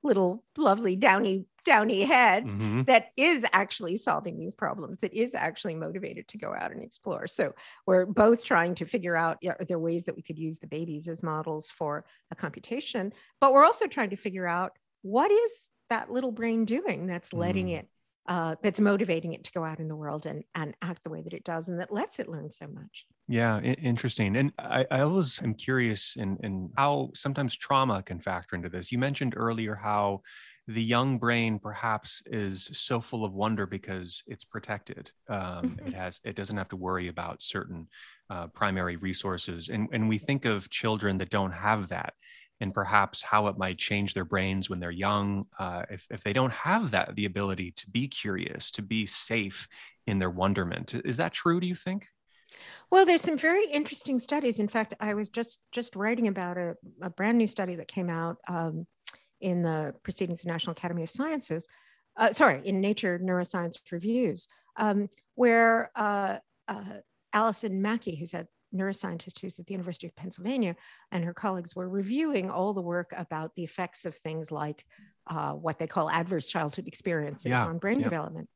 little 0.04 0.44
lovely 0.58 0.96
downy 0.96 1.46
downy 1.66 2.04
heads 2.04 2.54
mm-hmm. 2.54 2.84
that 2.84 3.08
is 3.18 3.44
actually 3.52 3.98
solving 3.98 4.38
these 4.38 4.54
problems 4.54 5.00
that 5.02 5.12
is 5.12 5.34
actually 5.34 5.74
motivated 5.74 6.28
to 6.28 6.38
go 6.38 6.54
out 6.54 6.72
and 6.72 6.84
explore 6.84 7.26
so 7.26 7.56
we're 7.88 8.06
both 8.06 8.46
trying 8.46 8.76
to 8.76 8.86
figure 8.86 9.16
out 9.16 9.40
are 9.48 9.66
there 9.68 9.80
ways 9.80 10.04
that 10.04 10.16
we 10.16 10.22
could 10.22 10.38
use 10.38 10.60
the 10.60 10.68
babies 10.68 11.08
as 11.08 11.24
models 11.24 11.72
for 11.72 12.06
a 12.30 12.36
computation 12.36 13.12
but 13.42 13.52
we're 13.52 13.66
also 13.66 13.88
trying 13.88 14.12
to 14.12 14.16
figure 14.16 14.46
out 14.46 14.74
what 15.02 15.32
is 15.32 15.70
that 15.90 16.12
little 16.12 16.32
brain 16.32 16.66
doing 16.66 17.08
that's 17.08 17.34
letting 17.34 17.68
mm. 17.68 17.78
it 17.80 17.90
uh, 18.28 18.56
that's 18.64 18.80
motivating 18.80 19.34
it 19.34 19.44
to 19.44 19.52
go 19.52 19.64
out 19.64 19.80
in 19.80 19.88
the 19.88 19.96
world 19.96 20.26
and, 20.26 20.44
and 20.56 20.76
act 20.82 21.04
the 21.04 21.10
way 21.10 21.22
that 21.22 21.34
it 21.34 21.44
does 21.44 21.68
and 21.68 21.80
that 21.80 21.92
lets 21.92 22.20
it 22.20 22.28
learn 22.28 22.50
so 22.50 22.68
much 22.68 23.06
yeah, 23.28 23.60
interesting. 23.60 24.36
And 24.36 24.52
I, 24.60 24.86
I 24.92 25.00
always 25.02 25.42
am 25.42 25.56
curious 25.56 26.16
in, 26.16 26.38
in 26.44 26.70
how 26.78 27.10
sometimes 27.16 27.56
trauma 27.56 28.04
can 28.04 28.20
factor 28.20 28.56
into 28.56 28.70
this. 28.70 28.92
You 28.92 29.00
mentioned 29.00 29.34
earlier 29.36 29.74
how 29.74 30.22
the 30.68 30.84
young 30.84 31.18
brain 31.18 31.58
perhaps 31.58 32.22
is 32.28 32.70
so 32.74 33.00
full 33.00 33.26
of 33.26 33.34
wonder 33.34 33.66
because 33.66 34.24
it's 34.28 34.44
protected. 34.44 35.12
Um, 35.28 35.40
mm-hmm. 35.40 35.88
It 35.88 35.94
has 35.94 36.22
it 36.24 36.36
doesn't 36.36 36.58
have 36.58 36.70
to 36.70 36.76
worry 36.76 37.08
about 37.08 37.42
certain 37.42 37.88
uh, 38.30 38.48
primary 38.48 38.96
resources, 38.96 39.70
and 39.70 39.88
and 39.92 40.08
we 40.08 40.18
think 40.20 40.46
of 40.46 40.70
children 40.70 41.18
that 41.20 41.30
don't 41.30 41.52
have 41.52 41.90
that, 41.90 42.14
and 42.62 42.74
perhaps 42.74 43.22
how 43.22 43.48
it 43.48 43.58
might 43.58 43.78
change 43.78 44.14
their 44.14 44.26
brains 44.26 44.70
when 44.70 44.80
they're 44.80 44.92
young 44.92 45.46
uh, 45.60 45.84
if 45.90 46.08
if 46.10 46.24
they 46.24 46.34
don't 46.34 46.54
have 46.54 46.92
that 46.92 47.16
the 47.16 47.26
ability 47.26 47.72
to 47.72 47.90
be 47.90 48.08
curious, 48.08 48.72
to 48.72 48.82
be 48.82 49.06
safe 49.06 49.68
in 50.08 50.20
their 50.20 50.30
wonderment. 50.30 50.94
Is 51.06 51.18
that 51.18 51.34
true? 51.34 51.60
Do 51.60 51.68
you 51.68 51.76
think? 51.76 52.08
Well, 52.90 53.06
there's 53.06 53.22
some 53.22 53.38
very 53.38 53.66
interesting 53.66 54.20
studies. 54.20 54.60
In 54.60 54.68
fact, 54.68 54.94
I 55.00 55.14
was 55.14 55.30
just 55.30 55.60
just 55.72 55.96
writing 55.96 56.28
about 56.28 56.58
a, 56.58 56.76
a 57.02 57.10
brand 57.10 57.38
new 57.38 57.48
study 57.48 57.76
that 57.76 57.88
came 57.88 58.10
out 58.10 58.38
um, 58.48 58.88
in 59.42 59.62
the 59.62 59.94
Proceedings 60.04 60.40
of 60.40 60.46
the 60.46 60.52
National 60.52 60.72
Academy 60.72 61.04
of 61.04 61.12
Sciences. 61.12 61.66
Uh, 62.18 62.32
sorry, 62.32 62.62
in 62.64 62.80
Nature 62.80 63.20
Neuroscience 63.20 63.78
Reviews, 63.92 64.48
um, 64.78 65.10
where 65.36 65.92
uh, 65.96 66.38
uh, 66.68 67.00
Allyson 67.34 67.82
Mackey, 67.82 68.16
who's 68.16 68.34
a 68.34 68.48
neuroscientist 68.74 69.40
who's 69.40 69.60
at 69.60 69.66
the 69.66 69.74
University 69.74 70.08
of 70.08 70.16
Pennsylvania, 70.16 70.76
and 71.12 71.24
her 71.24 71.34
colleagues 71.34 71.76
were 71.76 71.90
reviewing 71.90 72.50
all 72.50 72.74
the 72.74 72.82
work 72.82 73.14
about 73.16 73.54
the 73.56 73.64
effects 73.64 74.06
of 74.06 74.16
things 74.16 74.52
like 74.52 74.86
uh, 75.28 75.54
what 75.54 75.80
they 75.80 75.88
call 75.88 76.10
adverse 76.10 76.48
childhood 76.48 76.88
experiences 76.88 77.50
yeah, 77.50 77.66
on 77.66 77.78
brain 77.78 78.00
yeah. 78.00 78.06
development. 78.06 78.50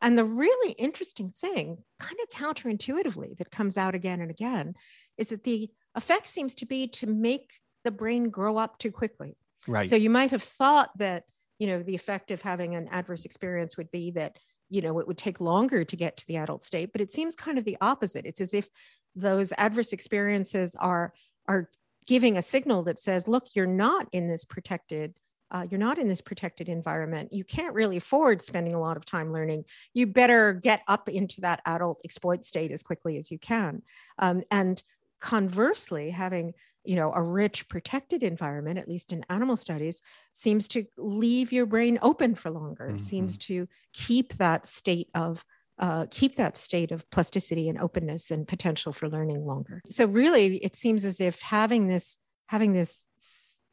And 0.00 0.18
the 0.18 0.24
really 0.24 0.72
interesting 0.72 1.30
thing, 1.30 1.78
kind 1.98 2.16
of 2.22 2.28
counterintuitively, 2.28 3.38
that 3.38 3.50
comes 3.50 3.76
out 3.76 3.94
again 3.94 4.20
and 4.20 4.30
again 4.30 4.74
is 5.16 5.28
that 5.28 5.44
the 5.44 5.70
effect 5.94 6.26
seems 6.26 6.54
to 6.56 6.66
be 6.66 6.88
to 6.88 7.06
make 7.06 7.52
the 7.84 7.90
brain 7.90 8.28
grow 8.28 8.58
up 8.58 8.78
too 8.78 8.90
quickly. 8.90 9.36
Right. 9.66 9.88
So 9.88 9.96
you 9.96 10.10
might 10.10 10.30
have 10.30 10.42
thought 10.42 10.90
that, 10.98 11.24
you 11.58 11.68
know, 11.68 11.82
the 11.82 11.94
effect 11.94 12.30
of 12.30 12.42
having 12.42 12.74
an 12.74 12.88
adverse 12.90 13.24
experience 13.24 13.76
would 13.76 13.90
be 13.90 14.10
that, 14.10 14.38
you 14.68 14.82
know, 14.82 14.98
it 14.98 15.06
would 15.06 15.18
take 15.18 15.40
longer 15.40 15.84
to 15.84 15.96
get 15.96 16.16
to 16.18 16.26
the 16.26 16.36
adult 16.36 16.64
state, 16.64 16.92
but 16.92 17.00
it 17.00 17.12
seems 17.12 17.34
kind 17.34 17.56
of 17.56 17.64
the 17.64 17.78
opposite. 17.80 18.26
It's 18.26 18.40
as 18.40 18.52
if 18.52 18.68
those 19.16 19.52
adverse 19.58 19.92
experiences 19.92 20.74
are 20.76 21.12
are 21.46 21.68
giving 22.06 22.36
a 22.36 22.42
signal 22.42 22.82
that 22.82 22.98
says, 22.98 23.26
look, 23.26 23.54
you're 23.54 23.66
not 23.66 24.08
in 24.12 24.28
this 24.28 24.44
protected 24.44 25.14
uh, 25.54 25.64
you're 25.70 25.78
not 25.78 25.98
in 25.98 26.08
this 26.08 26.20
protected 26.20 26.68
environment. 26.68 27.32
You 27.32 27.44
can't 27.44 27.74
really 27.74 27.98
afford 27.98 28.42
spending 28.42 28.74
a 28.74 28.80
lot 28.80 28.96
of 28.96 29.04
time 29.04 29.32
learning. 29.32 29.64
You 29.92 30.08
better 30.08 30.52
get 30.52 30.82
up 30.88 31.08
into 31.08 31.42
that 31.42 31.62
adult 31.64 32.00
exploit 32.04 32.44
state 32.44 32.72
as 32.72 32.82
quickly 32.82 33.18
as 33.18 33.30
you 33.30 33.38
can. 33.38 33.82
Um, 34.18 34.42
and 34.50 34.82
conversely, 35.20 36.10
having 36.10 36.54
you 36.84 36.96
know 36.96 37.12
a 37.14 37.22
rich 37.22 37.68
protected 37.68 38.22
environment 38.22 38.78
at 38.78 38.88
least 38.88 39.12
in 39.12 39.24
animal 39.30 39.56
studies 39.56 40.02
seems 40.32 40.68
to 40.68 40.84
leave 40.98 41.50
your 41.50 41.64
brain 41.64 41.98
open 42.02 42.34
for 42.34 42.50
longer 42.50 42.88
mm-hmm. 42.88 42.98
seems 42.98 43.38
to 43.38 43.66
keep 43.94 44.34
that 44.34 44.66
state 44.66 45.08
of 45.14 45.44
uh, 45.78 46.06
keep 46.10 46.36
that 46.36 46.56
state 46.56 46.92
of 46.92 47.08
plasticity 47.10 47.68
and 47.68 47.80
openness 47.80 48.30
and 48.30 48.46
potential 48.46 48.92
for 48.92 49.08
learning 49.08 49.44
longer 49.44 49.82
so 49.86 50.06
really 50.06 50.56
it 50.58 50.76
seems 50.76 51.04
as 51.04 51.20
if 51.20 51.40
having 51.40 51.88
this 51.88 52.16
having 52.46 52.72
this 52.72 53.04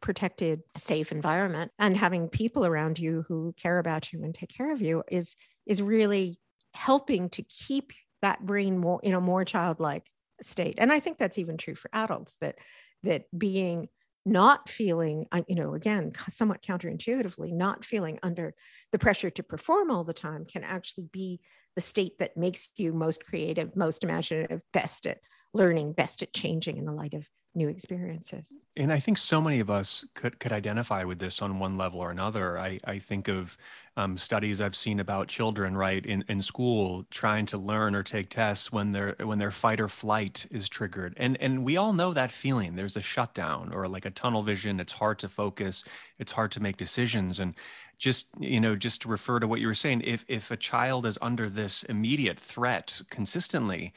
protected, 0.01 0.61
safe 0.77 1.11
environment 1.11 1.71
and 1.79 1.95
having 1.95 2.27
people 2.27 2.65
around 2.65 2.99
you 2.99 3.23
who 3.27 3.53
care 3.55 3.79
about 3.79 4.11
you 4.11 4.23
and 4.23 4.35
take 4.35 4.49
care 4.49 4.71
of 4.71 4.81
you 4.81 5.03
is 5.09 5.35
is 5.65 5.81
really 5.81 6.39
helping 6.73 7.29
to 7.29 7.43
keep 7.43 7.93
that 8.21 8.45
brain 8.45 8.77
more 8.77 8.99
in 9.03 9.13
a 9.13 9.21
more 9.21 9.45
childlike 9.45 10.09
state. 10.41 10.75
And 10.79 10.91
I 10.91 10.99
think 10.99 11.17
that's 11.17 11.37
even 11.37 11.57
true 11.57 11.75
for 11.75 11.89
adults 11.93 12.35
that 12.41 12.57
that 13.03 13.25
being 13.37 13.87
not 14.23 14.69
feeling 14.69 15.25
you 15.47 15.55
know 15.55 15.73
again 15.73 16.11
somewhat 16.29 16.61
counterintuitively 16.61 17.51
not 17.51 17.83
feeling 17.83 18.19
under 18.21 18.53
the 18.91 18.99
pressure 18.99 19.31
to 19.31 19.41
perform 19.41 19.89
all 19.89 20.03
the 20.03 20.13
time 20.13 20.45
can 20.45 20.63
actually 20.63 21.07
be 21.11 21.39
the 21.75 21.81
state 21.81 22.19
that 22.19 22.37
makes 22.37 22.69
you 22.77 22.93
most 22.93 23.25
creative 23.25 23.75
most 23.75 24.03
imaginative 24.03 24.61
best 24.73 25.05
at 25.05 25.19
learning 25.53 25.93
best 25.93 26.21
at 26.21 26.33
changing 26.33 26.77
in 26.77 26.85
the 26.85 26.93
light 26.93 27.13
of 27.13 27.27
new 27.53 27.67
experiences. 27.67 28.53
And 28.77 28.93
I 28.93 29.01
think 29.01 29.17
so 29.17 29.41
many 29.41 29.59
of 29.59 29.69
us 29.69 30.05
could 30.13 30.39
could 30.39 30.53
identify 30.53 31.03
with 31.03 31.19
this 31.19 31.41
on 31.41 31.59
one 31.59 31.77
level 31.77 31.99
or 31.99 32.09
another. 32.09 32.57
I, 32.57 32.79
I 32.85 32.99
think 32.99 33.27
of 33.27 33.57
um, 33.97 34.17
studies 34.17 34.61
I've 34.61 34.77
seen 34.77 35.01
about 35.01 35.27
children, 35.27 35.75
right, 35.75 36.05
in, 36.05 36.23
in 36.29 36.41
school 36.41 37.05
trying 37.11 37.45
to 37.47 37.57
learn 37.57 37.95
or 37.95 38.03
take 38.03 38.29
tests 38.29 38.71
when 38.71 38.93
their 38.93 39.15
when 39.19 39.39
their 39.39 39.51
fight 39.51 39.81
or 39.81 39.89
flight 39.89 40.47
is 40.51 40.69
triggered. 40.69 41.13
And 41.17 41.35
and 41.41 41.65
we 41.65 41.75
all 41.75 41.91
know 41.91 42.13
that 42.13 42.31
feeling. 42.31 42.75
There's 42.75 42.95
a 42.95 43.01
shutdown 43.01 43.73
or 43.73 43.89
like 43.89 44.05
a 44.05 44.11
tunnel 44.11 44.41
vision. 44.41 44.79
It's 44.79 44.93
hard 44.93 45.19
to 45.19 45.27
focus. 45.27 45.83
It's 46.17 46.31
hard 46.31 46.51
to 46.53 46.61
make 46.61 46.77
decisions. 46.77 47.41
And 47.41 47.55
just 47.97 48.29
you 48.39 48.59
know 48.59 48.75
just 48.75 49.01
to 49.01 49.09
refer 49.09 49.39
to 49.39 49.47
what 49.47 49.59
you 49.59 49.67
were 49.67 49.75
saying 49.75 50.01
if 50.01 50.25
if 50.27 50.49
a 50.49 50.57
child 50.57 51.05
is 51.05 51.19
under 51.21 51.47
this 51.47 51.83
immediate 51.83 52.39
threat 52.39 52.99
consistently 53.11 53.93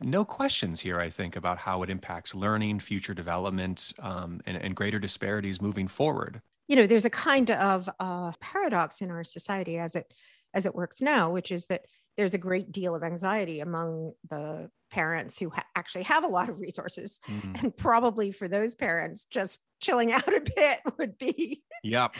no 0.00 0.24
questions 0.24 0.80
here, 0.80 0.98
I 0.98 1.10
think, 1.10 1.36
about 1.36 1.58
how 1.58 1.82
it 1.82 1.90
impacts 1.90 2.34
learning, 2.34 2.80
future 2.80 3.12
development, 3.12 3.92
um, 4.00 4.40
and, 4.46 4.56
and, 4.56 4.74
greater 4.74 4.98
disparities 4.98 5.60
moving 5.60 5.88
forward. 5.88 6.40
You 6.66 6.76
know, 6.76 6.86
there's 6.86 7.04
a 7.04 7.10
kind 7.10 7.50
of 7.50 7.88
uh, 7.98 8.32
paradox 8.40 9.00
in 9.00 9.10
our 9.10 9.24
society 9.24 9.78
as 9.78 9.94
it 9.94 10.12
as 10.54 10.66
it 10.66 10.74
works 10.74 11.00
now, 11.00 11.30
which 11.30 11.52
is 11.52 11.66
that 11.66 11.82
there's 12.16 12.34
a 12.34 12.38
great 12.38 12.72
deal 12.72 12.94
of 12.94 13.02
anxiety 13.02 13.60
among 13.60 14.12
the 14.28 14.70
parents 14.90 15.38
who 15.38 15.50
ha- 15.50 15.64
actually 15.76 16.02
have 16.02 16.24
a 16.24 16.28
lot 16.28 16.48
of 16.48 16.58
resources, 16.58 17.20
mm-hmm. 17.28 17.54
and 17.56 17.76
probably 17.76 18.32
for 18.32 18.48
those 18.48 18.74
parents, 18.74 19.26
just 19.30 19.60
chilling 19.80 20.12
out 20.12 20.26
a 20.26 20.40
bit 20.40 20.80
would 20.98 21.16
be 21.18 21.62
yep 21.84 22.14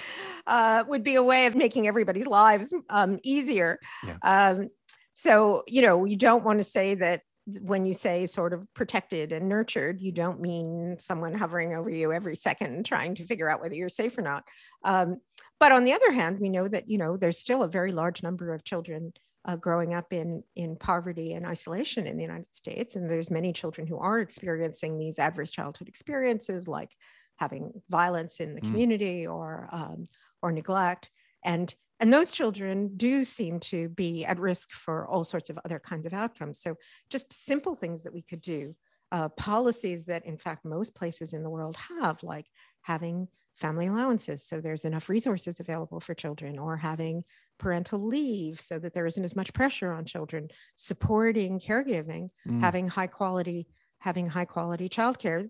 uh, 0.46 0.84
would 0.86 1.02
be 1.02 1.16
a 1.16 1.22
way 1.22 1.46
of 1.46 1.56
making 1.56 1.86
everybody's 1.86 2.26
lives 2.26 2.72
um, 2.90 3.18
easier. 3.22 3.78
Yeah. 4.06 4.16
Um, 4.22 4.68
so 5.12 5.64
you 5.66 5.82
know, 5.82 6.04
you 6.04 6.16
don't 6.16 6.44
want 6.44 6.58
to 6.58 6.64
say 6.64 6.94
that 6.94 7.22
when 7.62 7.84
you 7.84 7.94
say 7.94 8.26
sort 8.26 8.52
of 8.52 8.66
protected 8.74 9.32
and 9.32 9.48
nurtured, 9.48 10.00
you 10.00 10.12
don't 10.12 10.40
mean 10.40 10.96
someone 10.98 11.34
hovering 11.34 11.74
over 11.74 11.88
you 11.88 12.12
every 12.12 12.36
second 12.36 12.84
trying 12.84 13.14
to 13.16 13.26
figure 13.26 13.48
out 13.48 13.60
whether 13.60 13.74
you're 13.74 13.88
safe 13.88 14.18
or 14.18 14.22
not. 14.22 14.44
Um, 14.84 15.20
but 15.58 15.72
on 15.72 15.84
the 15.84 15.92
other 15.92 16.12
hand, 16.12 16.38
we 16.40 16.48
know 16.48 16.68
that 16.68 16.88
you 16.88 16.98
know 16.98 17.16
there's 17.16 17.38
still 17.38 17.62
a 17.62 17.68
very 17.68 17.92
large 17.92 18.22
number 18.22 18.52
of 18.52 18.64
children 18.64 19.12
uh, 19.44 19.56
growing 19.56 19.94
up 19.94 20.12
in 20.12 20.42
in 20.56 20.76
poverty 20.76 21.32
and 21.32 21.46
isolation 21.46 22.06
in 22.06 22.16
the 22.16 22.22
United 22.22 22.54
States, 22.54 22.96
and 22.96 23.10
there's 23.10 23.30
many 23.30 23.52
children 23.52 23.86
who 23.86 23.98
are 23.98 24.20
experiencing 24.20 24.98
these 24.98 25.18
adverse 25.18 25.50
childhood 25.50 25.88
experiences, 25.88 26.68
like 26.68 26.94
having 27.36 27.72
violence 27.88 28.40
in 28.40 28.54
the 28.54 28.60
mm. 28.60 28.64
community 28.64 29.26
or 29.26 29.68
um, 29.72 30.06
or 30.42 30.52
neglect. 30.52 31.10
And 31.44 31.74
and 32.00 32.12
those 32.12 32.30
children 32.30 32.96
do 32.96 33.24
seem 33.24 33.60
to 33.60 33.88
be 33.88 34.24
at 34.24 34.38
risk 34.38 34.70
for 34.70 35.06
all 35.06 35.24
sorts 35.24 35.50
of 35.50 35.58
other 35.64 35.78
kinds 35.78 36.06
of 36.06 36.14
outcomes. 36.14 36.60
So, 36.60 36.76
just 37.10 37.32
simple 37.32 37.74
things 37.74 38.04
that 38.04 38.14
we 38.14 38.22
could 38.22 38.40
do, 38.40 38.74
uh, 39.10 39.28
policies 39.30 40.04
that, 40.04 40.24
in 40.24 40.38
fact, 40.38 40.64
most 40.64 40.94
places 40.94 41.32
in 41.32 41.42
the 41.42 41.50
world 41.50 41.76
have, 42.00 42.22
like 42.22 42.46
having 42.82 43.28
family 43.56 43.88
allowances 43.88 44.46
so 44.46 44.60
there's 44.60 44.84
enough 44.84 45.08
resources 45.08 45.58
available 45.58 45.98
for 45.98 46.14
children, 46.14 46.58
or 46.58 46.76
having 46.76 47.24
parental 47.58 47.98
leave 48.06 48.60
so 48.60 48.78
that 48.78 48.94
there 48.94 49.06
isn't 49.06 49.24
as 49.24 49.34
much 49.34 49.52
pressure 49.52 49.92
on 49.92 50.04
children, 50.04 50.48
supporting 50.76 51.58
caregiving, 51.58 52.30
mm. 52.46 52.60
having 52.60 52.86
high 52.86 53.08
quality 53.08 53.66
having 53.98 54.26
high 54.26 54.44
quality 54.44 54.88
childcare. 54.88 55.48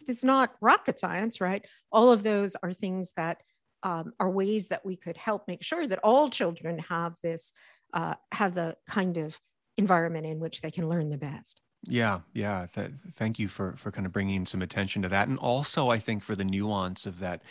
It's 0.00 0.24
not 0.24 0.54
rocket 0.60 0.98
science, 0.98 1.40
right? 1.40 1.64
All 1.92 2.10
of 2.10 2.22
those 2.22 2.56
are 2.62 2.72
things 2.72 3.12
that 3.16 3.42
um, 3.82 4.12
are 4.20 4.30
ways 4.30 4.68
that 4.68 4.84
we 4.84 4.96
could 4.96 5.16
help 5.16 5.46
make 5.48 5.62
sure 5.62 5.86
that 5.86 6.00
all 6.02 6.30
children 6.30 6.78
have 6.78 7.16
this 7.22 7.52
uh, 7.92 8.14
have 8.32 8.54
the 8.54 8.76
kind 8.86 9.16
of 9.16 9.38
environment 9.76 10.26
in 10.26 10.38
which 10.38 10.60
they 10.60 10.70
can 10.70 10.88
learn 10.88 11.08
the 11.08 11.16
best 11.16 11.60
yeah 11.84 12.20
yeah 12.34 12.66
Th- 12.74 12.90
thank 13.14 13.38
you 13.38 13.48
for 13.48 13.74
for 13.76 13.90
kind 13.90 14.06
of 14.06 14.12
bringing 14.12 14.44
some 14.44 14.60
attention 14.60 15.00
to 15.02 15.08
that 15.08 15.28
and 15.28 15.38
also 15.38 15.88
i 15.88 15.98
think 15.98 16.22
for 16.22 16.36
the 16.36 16.44
nuance 16.44 17.06
of 17.06 17.20
that 17.20 17.42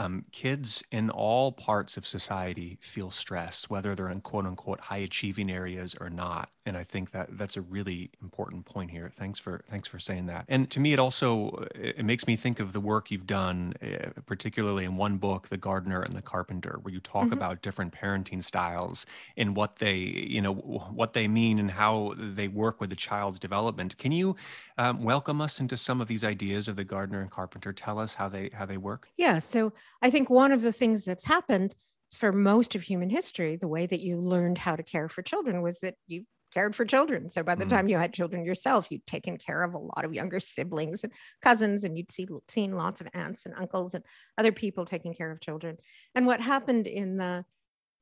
um, 0.00 0.24
kids 0.32 0.82
in 0.90 1.10
all 1.10 1.52
parts 1.52 1.98
of 1.98 2.06
society 2.06 2.78
feel 2.80 3.10
stress, 3.10 3.68
whether 3.68 3.94
they're 3.94 4.08
in 4.08 4.22
quote 4.22 4.46
unquote 4.46 4.80
high 4.80 4.98
achieving 4.98 5.50
areas 5.50 5.94
or 6.00 6.08
not. 6.08 6.48
And 6.66 6.76
I 6.76 6.84
think 6.84 7.12
that 7.12 7.38
that's 7.38 7.56
a 7.56 7.62
really 7.62 8.10
important 8.22 8.66
point 8.66 8.90
here. 8.90 9.08
Thanks 9.12 9.38
for 9.38 9.64
thanks 9.70 9.88
for 9.88 9.98
saying 9.98 10.26
that. 10.26 10.44
And 10.46 10.70
to 10.70 10.80
me, 10.80 10.92
it 10.92 10.98
also 10.98 11.66
it 11.74 12.04
makes 12.04 12.26
me 12.26 12.36
think 12.36 12.60
of 12.60 12.74
the 12.74 12.80
work 12.80 13.10
you've 13.10 13.26
done, 13.26 13.74
uh, 13.82 14.20
particularly 14.26 14.84
in 14.84 14.96
one 14.96 15.16
book, 15.16 15.48
The 15.48 15.56
Gardener 15.56 16.02
and 16.02 16.14
the 16.14 16.22
Carpenter, 16.22 16.78
where 16.82 16.92
you 16.92 17.00
talk 17.00 17.24
mm-hmm. 17.24 17.32
about 17.32 17.62
different 17.62 17.94
parenting 17.94 18.44
styles 18.44 19.06
and 19.38 19.56
what 19.56 19.76
they 19.76 19.96
you 19.96 20.42
know 20.42 20.52
what 20.52 21.14
they 21.14 21.28
mean 21.28 21.58
and 21.58 21.70
how 21.70 22.14
they 22.18 22.48
work 22.48 22.80
with 22.80 22.90
the 22.90 22.96
child's 22.96 23.38
development. 23.38 23.96
Can 23.96 24.12
you 24.12 24.36
um, 24.76 25.02
welcome 25.02 25.40
us 25.40 25.60
into 25.60 25.78
some 25.78 26.00
of 26.00 26.08
these 26.08 26.24
ideas 26.24 26.68
of 26.68 26.76
the 26.76 26.84
Gardener 26.84 27.22
and 27.22 27.30
Carpenter? 27.30 27.72
Tell 27.72 27.98
us 27.98 28.14
how 28.14 28.28
they 28.28 28.50
how 28.52 28.66
they 28.66 28.76
work. 28.76 29.08
Yeah. 29.16 29.38
So 29.38 29.72
I 30.02 30.10
think 30.10 30.28
one 30.28 30.52
of 30.52 30.60
the 30.60 30.72
things 30.72 31.06
that's 31.06 31.24
happened 31.24 31.74
for 32.12 32.32
most 32.32 32.74
of 32.74 32.82
human 32.82 33.08
history, 33.08 33.56
the 33.56 33.68
way 33.68 33.86
that 33.86 34.00
you 34.00 34.18
learned 34.18 34.58
how 34.58 34.76
to 34.76 34.82
care 34.82 35.08
for 35.08 35.22
children 35.22 35.62
was 35.62 35.80
that 35.80 35.94
you 36.06 36.24
cared 36.50 36.74
for 36.74 36.84
children. 36.84 37.28
So 37.28 37.42
by 37.42 37.54
the 37.54 37.64
mm. 37.64 37.70
time 37.70 37.88
you 37.88 37.96
had 37.96 38.12
children 38.12 38.44
yourself, 38.44 38.88
you'd 38.90 39.06
taken 39.06 39.36
care 39.36 39.62
of 39.62 39.74
a 39.74 39.78
lot 39.78 40.04
of 40.04 40.14
younger 40.14 40.40
siblings 40.40 41.04
and 41.04 41.12
cousins, 41.42 41.84
and 41.84 41.96
you'd 41.96 42.10
see, 42.10 42.26
seen 42.48 42.72
lots 42.72 43.00
of 43.00 43.08
aunts 43.14 43.46
and 43.46 43.54
uncles 43.56 43.94
and 43.94 44.04
other 44.38 44.52
people 44.52 44.84
taking 44.84 45.14
care 45.14 45.30
of 45.30 45.40
children. 45.40 45.76
And 46.14 46.26
what 46.26 46.40
happened 46.40 46.86
in 46.86 47.16
the 47.16 47.44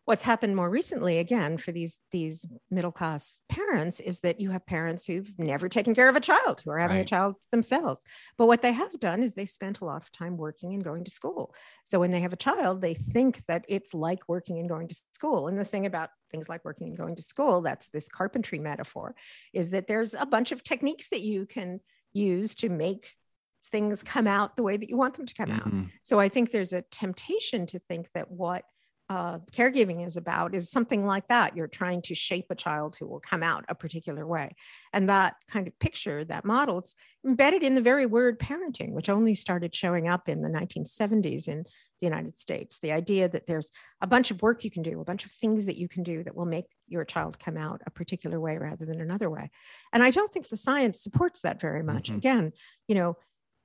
what's 0.09 0.23
happened 0.23 0.57
more 0.57 0.71
recently 0.71 1.19
again 1.19 1.59
for 1.59 1.71
these 1.71 1.99
these 2.12 2.47
middle 2.71 2.91
class 2.91 3.43
parents 3.50 4.00
is 4.00 4.21
that 4.21 4.41
you 4.41 4.49
have 4.49 4.65
parents 4.65 5.05
who've 5.05 5.31
never 5.37 5.69
taken 5.69 5.95
care 5.95 6.09
of 6.09 6.17
a 6.17 6.21
child 6.21 6.62
who 6.65 6.71
are 6.71 6.79
having 6.79 6.97
right. 6.97 7.05
a 7.05 7.09
child 7.09 7.35
themselves 7.50 8.05
but 8.38 8.47
what 8.47 8.62
they 8.62 8.73
have 8.73 8.99
done 9.00 9.23
is 9.23 9.35
they've 9.35 9.50
spent 9.50 9.81
a 9.81 9.85
lot 9.85 10.00
of 10.00 10.11
time 10.11 10.38
working 10.38 10.73
and 10.73 10.83
going 10.83 11.05
to 11.05 11.11
school 11.11 11.55
so 11.85 12.00
when 12.00 12.11
they 12.11 12.21
have 12.21 12.33
a 12.33 12.37
child 12.37 12.81
they 12.81 12.95
think 12.95 13.45
that 13.49 13.67
it's 13.69 13.93
like 13.93 14.21
working 14.29 14.59
and 14.59 14.67
going 14.67 14.88
to 14.88 14.99
school 15.12 15.47
and 15.47 15.59
the 15.59 15.65
thing 15.65 15.85
about 15.85 16.09
things 16.31 16.49
like 16.49 16.65
working 16.65 16.87
and 16.87 16.97
going 16.97 17.15
to 17.15 17.21
school 17.21 17.61
that's 17.61 17.88
this 17.88 18.09
carpentry 18.09 18.59
metaphor 18.59 19.15
is 19.53 19.69
that 19.69 19.88
there's 19.88 20.15
a 20.15 20.25
bunch 20.25 20.53
of 20.53 20.65
techniques 20.65 21.11
that 21.11 21.21
you 21.21 21.45
can 21.45 21.81
use 22.15 22.55
to 22.55 22.71
make 22.71 23.15
things 23.71 24.03
come 24.03 24.27
out 24.27 24.57
the 24.57 24.62
way 24.62 24.79
that 24.79 24.88
you 24.88 24.97
want 24.97 25.12
them 25.19 25.27
to 25.27 25.35
come 25.35 25.50
mm-hmm. 25.50 25.81
out 25.81 25.87
so 26.03 26.19
i 26.19 26.31
think 26.31 26.50
there's 26.50 26.73
a 26.73 26.81
temptation 26.91 27.67
to 27.67 27.79
think 27.79 28.11
that 28.12 28.31
what 28.31 28.65
uh, 29.11 29.38
caregiving 29.53 30.07
is 30.07 30.19
about 30.19 30.55
is 30.55 30.71
something 30.71 31.05
like 31.05 31.27
that. 31.29 31.57
You're 31.57 31.67
trying 31.67 32.03
to 32.03 32.15
shape 32.15 32.47
a 32.50 32.55
child 32.55 32.97
who 32.97 33.07
will 33.07 33.21
come 33.21 33.43
out 33.43 33.65
a 33.69 33.75
particular 33.75 34.27
way. 34.27 34.50
And 34.93 35.09
that 35.09 35.37
kind 35.49 35.67
of 35.67 35.79
picture, 35.79 36.25
that 36.27 36.45
model, 36.45 36.79
it's 36.79 36.95
embedded 37.27 37.62
in 37.62 37.75
the 37.75 37.81
very 37.81 38.05
word 38.05 38.38
parenting, 38.38 38.93
which 38.93 39.09
only 39.09 39.35
started 39.35 39.75
showing 39.75 40.09
up 40.09 40.29
in 40.29 40.43
the 40.43 40.50
1970s 40.50 41.49
in 41.49 41.65
the 42.00 42.07
United 42.07 42.38
States. 42.38 42.79
The 42.79 42.93
idea 42.93 43.31
that 43.31 43.47
there's 43.47 43.71
a 44.03 44.07
bunch 44.07 44.31
of 44.31 44.43
work 44.43 44.62
you 44.62 44.71
can 44.71 44.83
do, 44.83 45.00
a 45.00 45.05
bunch 45.05 45.25
of 45.25 45.33
things 45.33 45.67
that 45.67 45.79
you 45.79 45.88
can 45.88 46.03
do 46.03 46.23
that 46.25 46.37
will 46.37 46.45
make 46.45 46.67
your 46.87 47.05
child 47.07 47.38
come 47.38 47.57
out 47.57 47.81
a 47.87 47.91
particular 47.91 48.38
way 48.38 48.59
rather 48.59 48.85
than 48.85 49.00
another 49.00 49.31
way. 49.31 49.50
And 49.93 50.03
I 50.03 50.11
don't 50.11 50.31
think 50.31 50.49
the 50.49 50.57
science 50.59 51.03
supports 51.03 51.41
that 51.41 51.61
very 51.61 51.83
much. 51.83 52.09
Mm-hmm. 52.09 52.19
Again, 52.19 52.53
you 52.87 52.95
know, 52.95 53.17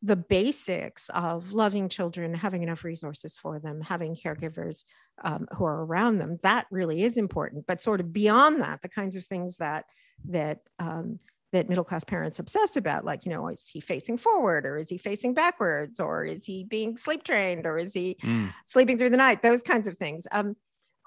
the 0.05 0.17
basics 0.17 1.09
of 1.13 1.53
loving 1.53 1.87
children, 1.87 2.33
having 2.33 2.61
enough 2.61 2.83
resources 2.83 3.37
for 3.37 3.57
them, 3.59 3.79
having 3.79 4.15
caregivers 4.15 4.83
um, 5.23 5.47
who 5.55 5.63
are 5.63 5.85
around 5.85 6.17
them, 6.17 6.37
that 6.43 6.67
really 6.69 7.03
is 7.03 7.15
important. 7.15 7.65
But 7.65 7.81
sort 7.81 8.01
of 8.01 8.11
beyond 8.11 8.61
that, 8.61 8.81
the 8.81 8.89
kinds 8.89 9.15
of 9.15 9.25
things 9.25 9.57
that 9.57 9.85
that 10.29 10.59
um, 10.77 11.19
that 11.53 11.69
middle 11.69 11.85
class 11.85 12.03
parents 12.03 12.39
obsess 12.39 12.75
about, 12.75 13.05
like 13.05 13.25
you 13.25 13.31
know, 13.31 13.47
is 13.47 13.65
he 13.65 13.79
facing 13.79 14.17
forward 14.17 14.65
or 14.65 14.77
is 14.77 14.89
he 14.89 14.97
facing 14.97 15.33
backwards 15.33 16.01
or 16.01 16.25
is 16.25 16.45
he 16.45 16.65
being 16.65 16.97
sleep 16.97 17.23
trained 17.23 17.65
or 17.65 17.77
is 17.77 17.93
he 17.93 18.17
mm. 18.21 18.53
sleeping 18.65 18.97
through 18.97 19.11
the 19.11 19.17
night? 19.17 19.41
Those 19.41 19.61
kinds 19.61 19.87
of 19.87 19.95
things. 19.95 20.27
Um, 20.33 20.57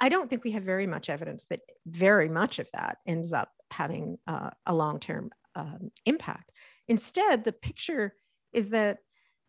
I 0.01 0.09
don't 0.09 0.31
think 0.31 0.43
we 0.43 0.53
have 0.53 0.63
very 0.63 0.87
much 0.87 1.11
evidence 1.11 1.47
that 1.51 1.61
very 1.87 2.29
much 2.31 2.59
of 2.59 2.69
that 2.73 2.99
ends 3.07 3.33
up 3.35 3.51
having 3.71 4.17
uh, 4.27 4.51
a 4.65 4.75
long 4.75 5.01
term 5.01 5.31
um, 5.55 5.91
impact. 6.07 6.51
Instead, 6.89 7.45
the 7.45 7.53
picture 7.53 8.15
is 8.57 8.71
that 8.71 8.99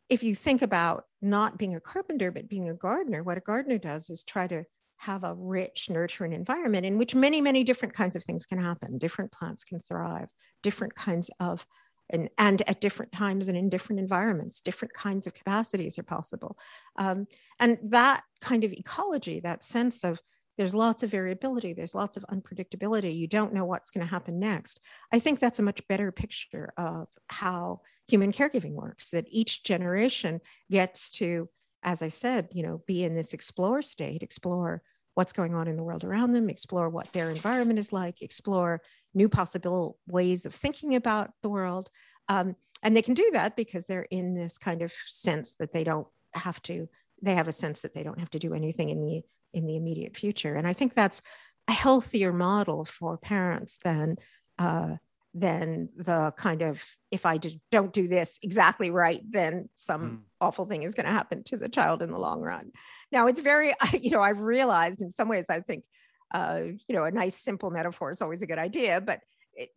if 0.09 0.21
you 0.21 0.35
think 0.35 0.61
about 0.61 1.05
not 1.21 1.57
being 1.57 1.75
a 1.75 1.79
carpenter 1.79 2.29
but 2.31 2.47
being 2.47 2.69
a 2.69 2.73
gardener 2.75 3.23
what 3.23 3.37
a 3.37 3.41
gardener 3.41 3.79
does 3.79 4.09
is 4.09 4.23
try 4.23 4.45
to 4.47 4.63
have 4.97 5.23
a 5.23 5.35
rich 5.35 5.89
nurturing 5.89 6.33
environment 6.33 6.85
in 6.85 6.97
which 6.97 7.15
many 7.15 7.39
many 7.39 7.63
different 7.63 7.93
kinds 7.93 8.15
of 8.15 8.23
things 8.23 8.45
can 8.45 8.57
happen. 8.57 8.97
Different 8.97 9.31
plants 9.31 9.63
can 9.63 9.79
thrive 9.79 10.27
different 10.63 10.95
kinds 10.95 11.29
of 11.39 11.65
and, 12.09 12.29
and 12.37 12.61
at 12.69 12.81
different 12.81 13.11
times 13.11 13.47
and 13.47 13.57
in 13.57 13.69
different 13.69 13.99
environments 13.99 14.61
different 14.61 14.93
kinds 14.93 15.27
of 15.27 15.33
capacities 15.33 15.99
are 15.99 16.03
possible. 16.03 16.57
Um, 16.97 17.27
and 17.59 17.77
that 17.83 18.23
kind 18.41 18.63
of 18.63 18.73
ecology 18.73 19.39
that 19.41 19.63
sense 19.63 20.03
of 20.03 20.19
there's 20.57 20.75
lots 20.75 21.03
of 21.03 21.09
variability 21.09 21.73
there's 21.73 21.95
lots 21.95 22.17
of 22.17 22.25
unpredictability 22.31 23.15
you 23.15 23.27
don't 23.27 23.53
know 23.53 23.65
what's 23.65 23.91
going 23.91 24.05
to 24.05 24.11
happen 24.11 24.39
next. 24.39 24.81
I 25.11 25.19
think 25.19 25.39
that's 25.39 25.59
a 25.59 25.63
much 25.63 25.87
better 25.87 26.11
picture 26.11 26.73
of 26.77 27.07
how 27.29 27.81
human 28.07 28.31
caregiving 28.31 28.73
works 28.73 29.11
that 29.11 29.27
each 29.29 29.63
generation 29.63 30.41
gets 30.71 31.09
to 31.09 31.49
as 31.83 32.01
i 32.01 32.07
said 32.07 32.47
you 32.53 32.63
know 32.63 32.81
be 32.87 33.03
in 33.03 33.15
this 33.15 33.33
explore 33.33 33.81
state 33.81 34.23
explore 34.23 34.81
what's 35.13 35.33
going 35.33 35.55
on 35.55 35.67
in 35.67 35.75
the 35.75 35.83
world 35.83 36.03
around 36.03 36.33
them 36.33 36.49
explore 36.49 36.89
what 36.89 37.11
their 37.11 37.29
environment 37.29 37.79
is 37.79 37.91
like 37.91 38.21
explore 38.21 38.81
new 39.17 39.27
possible 39.27 39.97
ways 40.07 40.45
of 40.45 40.53
thinking 40.53 40.95
about 40.95 41.31
the 41.41 41.49
world. 41.49 41.89
Um, 42.29 42.55
and 42.83 42.95
they 42.95 43.01
can 43.01 43.15
do 43.15 43.31
that 43.33 43.55
because 43.55 43.85
they're 43.85 44.07
in 44.11 44.35
this 44.35 44.57
kind 44.57 44.83
of 44.83 44.93
sense 45.07 45.55
that 45.55 45.73
they 45.73 45.83
don't 45.83 46.07
have 46.33 46.61
to 46.61 46.87
they 47.23 47.33
have 47.33 47.47
a 47.47 47.51
sense 47.51 47.79
that 47.79 47.95
they 47.95 48.03
don't 48.03 48.19
have 48.19 48.29
to 48.29 48.37
do 48.37 48.53
anything 48.53 48.89
in 48.89 49.03
the 49.03 49.23
in 49.57 49.65
the 49.65 49.75
immediate 49.75 50.15
future. 50.15 50.55
And 50.55 50.67
I 50.67 50.73
think 50.73 50.93
that's 50.93 51.21
a 51.67 51.73
healthier 51.73 52.31
model 52.31 52.85
for 52.85 53.17
parents 53.17 53.77
than 53.83 54.17
uh, 54.59 54.95
than 55.33 55.89
the 55.95 56.33
kind 56.37 56.61
of 56.61 56.83
if 57.11 57.25
I 57.25 57.39
don't 57.71 57.93
do 57.93 58.07
this 58.07 58.39
exactly 58.41 58.89
right, 58.89 59.21
then 59.29 59.69
some 59.77 60.01
mm. 60.01 60.19
awful 60.41 60.65
thing 60.65 60.83
is 60.83 60.93
going 60.93 61.05
to 61.05 61.11
happen 61.11 61.43
to 61.45 61.57
the 61.57 61.69
child 61.69 62.01
in 62.01 62.11
the 62.11 62.17
long 62.17 62.41
run. 62.41 62.71
Now 63.11 63.27
it's 63.27 63.39
very, 63.39 63.73
you 64.01 64.11
know, 64.11 64.21
I've 64.21 64.39
realized 64.39 65.01
in 65.01 65.11
some 65.11 65.29
ways 65.29 65.45
I 65.49 65.61
think, 65.61 65.83
uh, 66.33 66.61
you 66.87 66.95
know, 66.95 67.03
a 67.03 67.11
nice 67.11 67.35
simple 67.35 67.69
metaphor 67.69 68.11
is 68.11 68.21
always 68.21 68.41
a 68.41 68.47
good 68.47 68.57
idea, 68.57 68.99
but 68.99 69.19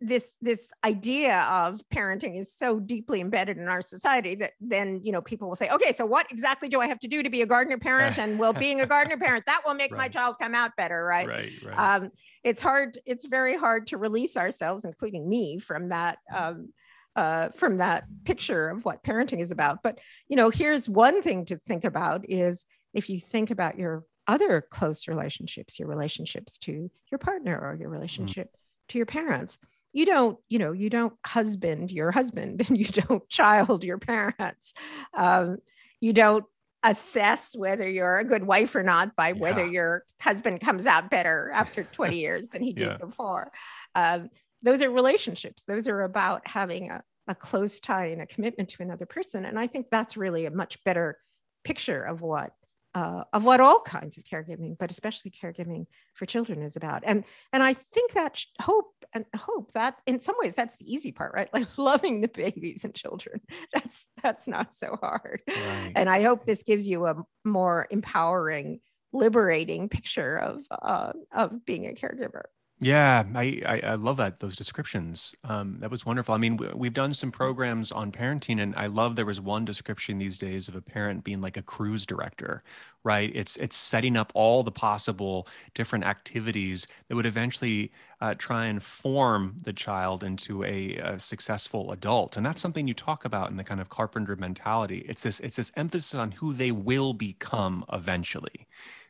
this 0.01 0.37
this 0.43 0.71
idea 0.85 1.41
of 1.51 1.81
parenting 1.93 2.39
is 2.39 2.53
so 2.55 2.79
deeply 2.79 3.21
embedded 3.21 3.57
in 3.57 3.69
our 3.69 3.81
society 3.81 4.35
that 4.35 4.53
then 4.61 5.01
you 5.03 5.11
know 5.11 5.23
people 5.23 5.49
will 5.49 5.57
say 5.57 5.69
okay 5.71 5.93
so 5.93 6.05
what 6.05 6.31
exactly 6.31 6.69
do 6.69 6.81
i 6.81 6.87
have 6.87 6.99
to 6.99 7.09
do 7.09 7.23
to 7.23 7.31
be 7.31 7.43
a 7.43 7.47
gardener 7.47 7.79
parent 7.79 8.19
and 8.19 8.39
well 8.39 8.53
being 8.53 8.81
a 8.83 8.87
gardener 8.87 9.17
parent 9.17 9.45
that 9.47 9.63
will 9.65 9.75
make 9.75 9.91
right. 9.93 9.99
my 9.99 10.09
child 10.09 10.37
come 10.39 10.55
out 10.55 10.77
better 10.77 11.03
right 11.05 11.29
right, 11.29 11.51
right. 11.65 11.79
Um, 11.79 12.11
it's 12.45 12.61
hard 12.61 12.99
it's 13.07 13.25
very 13.25 13.57
hard 13.57 13.87
to 13.89 13.97
release 13.97 14.37
ourselves 14.37 14.85
including 14.85 15.29
me 15.29 15.59
from 15.59 15.89
that 15.89 16.19
um, 16.35 16.73
uh, 17.17 17.49
from 17.51 17.79
that 17.79 18.05
picture 18.25 18.69
of 18.69 18.85
what 18.85 19.03
parenting 19.03 19.41
is 19.41 19.51
about 19.51 19.79
but 19.83 19.99
you 20.29 20.37
know 20.37 20.51
here's 20.51 20.89
one 20.89 21.23
thing 21.23 21.47
to 21.47 21.57
think 21.67 21.85
about 21.85 22.29
is 22.29 22.67
if 22.93 23.09
you 23.09 23.19
think 23.19 23.51
about 23.51 23.79
your 23.79 24.05
other 24.27 24.61
close 24.61 25.09
relationships 25.09 25.79
your 25.79 25.89
relationships 25.89 26.59
to 26.59 26.91
your 27.11 27.19
partner 27.19 27.59
or 27.59 27.77
your 27.81 27.89
mm. 27.89 27.95
relationship 27.95 28.49
mm 28.49 28.57
to 28.91 28.99
your 28.99 29.07
parents. 29.07 29.59
You 29.93 30.07
don't 30.07 30.39
you 30.49 30.59
know 30.59 30.73
you 30.73 30.89
don't 30.91 31.15
husband 31.27 31.91
your 31.91 32.11
husband 32.11 32.65
and 32.69 32.79
you 32.79 32.85
don't 32.85 33.29
child 33.29 33.85
your 33.85 33.99
parents. 33.99 34.75
Um, 35.15 35.59
you 36.01 36.13
don't 36.13 36.45
assess 36.83 37.55
whether 37.55 37.89
you're 37.89 38.19
a 38.19 38.25
good 38.25 38.45
wife 38.45 38.75
or 38.75 38.83
not 38.83 39.15
by 39.15 39.29
yeah. 39.29 39.35
whether 39.35 39.67
your 39.67 40.05
husband 40.21 40.61
comes 40.61 40.87
out 40.87 41.11
better 41.11 41.51
after 41.53 41.85
20 41.85 42.17
years 42.19 42.49
than 42.49 42.63
he 42.63 42.73
did 42.73 42.87
yeah. 42.87 42.97
before. 42.97 43.53
Um, 43.95 44.31
those 44.63 44.83
are 44.83 44.91
relationships. 44.91 45.65
Those 45.65 45.89
are 45.89 46.03
about 46.03 46.47
having 46.47 46.91
a, 46.91 47.03
a 47.29 47.35
close 47.35 47.81
tie 47.81 48.07
and 48.07 48.23
a 48.23 48.27
commitment 48.27 48.71
to 48.71 48.83
another 48.83 49.07
person. 49.07 49.45
And 49.45 49.59
i 49.59 49.67
think 49.67 49.89
that's 49.91 50.17
really 50.17 50.47
a 50.47 50.51
much 50.51 50.83
better 50.85 51.19
picture 51.65 52.03
of 52.03 52.23
what 52.23 52.53
uh, 52.95 53.25
of 53.33 53.45
what 53.45 53.61
all 53.61 53.81
kinds 53.81 54.19
of 54.19 54.25
caregiving, 54.25 54.77
but 54.79 54.91
especially 54.91 55.31
caregiving 55.31 55.87
for 56.15 56.27
children 56.27 56.63
is 56.63 56.77
about. 56.77 57.03
And 57.07 57.25
and 57.53 57.63
I 57.63 57.73
think 57.75 58.13
that 58.13 58.43
hope 58.61 58.93
and 59.13 59.25
hope 59.37 59.73
that 59.75 59.97
in 60.07 60.21
some 60.21 60.35
ways 60.41 60.55
that's 60.55 60.77
the 60.77 60.93
easy 60.93 61.13
part, 61.13 61.33
right? 61.35 61.49
Like 61.61 61.79
loving 61.79 62.21
the 62.21 62.29
babies 62.29 62.85
and 62.85 62.95
children. 62.95 63.41
That's 63.75 64.09
that's 64.23 64.49
not 64.49 64.73
so 64.73 64.97
hard. 65.01 65.43
Right. 65.47 65.93
And 65.95 66.09
I 66.09 66.23
hope 66.23 66.47
this 66.47 66.63
gives 66.63 66.89
you 66.89 67.07
a 67.07 67.17
more 67.45 67.87
empowering, 67.91 68.81
liberating 69.13 69.89
picture 69.89 70.39
of 70.39 70.65
uh, 70.71 71.13
of 71.33 71.65
being 71.67 71.87
a 71.87 71.93
caregiver. 71.93 72.45
Yeah, 72.83 73.25
I, 73.35 73.61
I, 73.67 73.81
I 73.81 73.95
love 73.97 74.17
that 74.17 74.41
those 74.41 74.57
descriptions. 74.57 75.35
Um, 75.45 75.77
that 75.81 75.91
was 75.91 76.07
wonderful. 76.07 76.35
I 76.35 76.39
mean, 76.39 76.57
we, 76.57 76.69
we've 76.75 76.95
done 76.95 77.13
some 77.13 77.31
programs 77.31 77.93
on 77.93 78.11
parenting, 78.11 78.59
and 78.59 78.75
I 78.75 78.87
love 78.87 79.17
there 79.17 79.27
was 79.27 79.39
one 79.39 79.67
description 79.67 80.17
these 80.17 80.39
days 80.39 80.67
of 80.67 80.75
a 80.75 80.81
parent 80.81 81.23
being 81.23 81.43
like 81.43 81.59
a 81.59 81.63
cruise 81.63 82.07
director, 82.07 82.63
right? 83.05 83.31
It's 83.35 83.57
it's 83.59 83.77
setting 83.77 84.17
up 84.17 84.33
all 84.35 84.63
the 84.63 84.73
possible 84.73 85.47
different 85.75 86.07
activities 86.07 86.87
that 87.09 87.17
would 87.17 87.27
eventually 87.27 87.93
uh, 88.23 88.35
try 88.39 88.65
and 88.65 88.83
form 88.83 89.59
the 89.63 89.75
child 89.75 90.25
into 90.25 90.65
a, 90.65 90.97
a 90.97 91.21
successful 91.21 91.93
adult, 91.93 92.39
and 92.39 92.47
that's 92.47 92.63
something 92.63 92.89
you 92.89 92.95
talk 92.95 93.27
about 93.27 93.51
in 93.51 93.59
the 93.59 93.65
kind 93.65 93.83
of 93.83 93.91
carpenter 93.91 94.37
mentality. 94.37 95.05
It's 95.07 95.23
this 95.23 95.39
it's 95.41 95.57
this 95.57 95.71
emphasis 95.77 96.15
on 96.15 96.33
who 96.33 96.55
they 96.55 96.73
will 96.73 97.13
become 97.13 97.85
eventually 97.93 98.67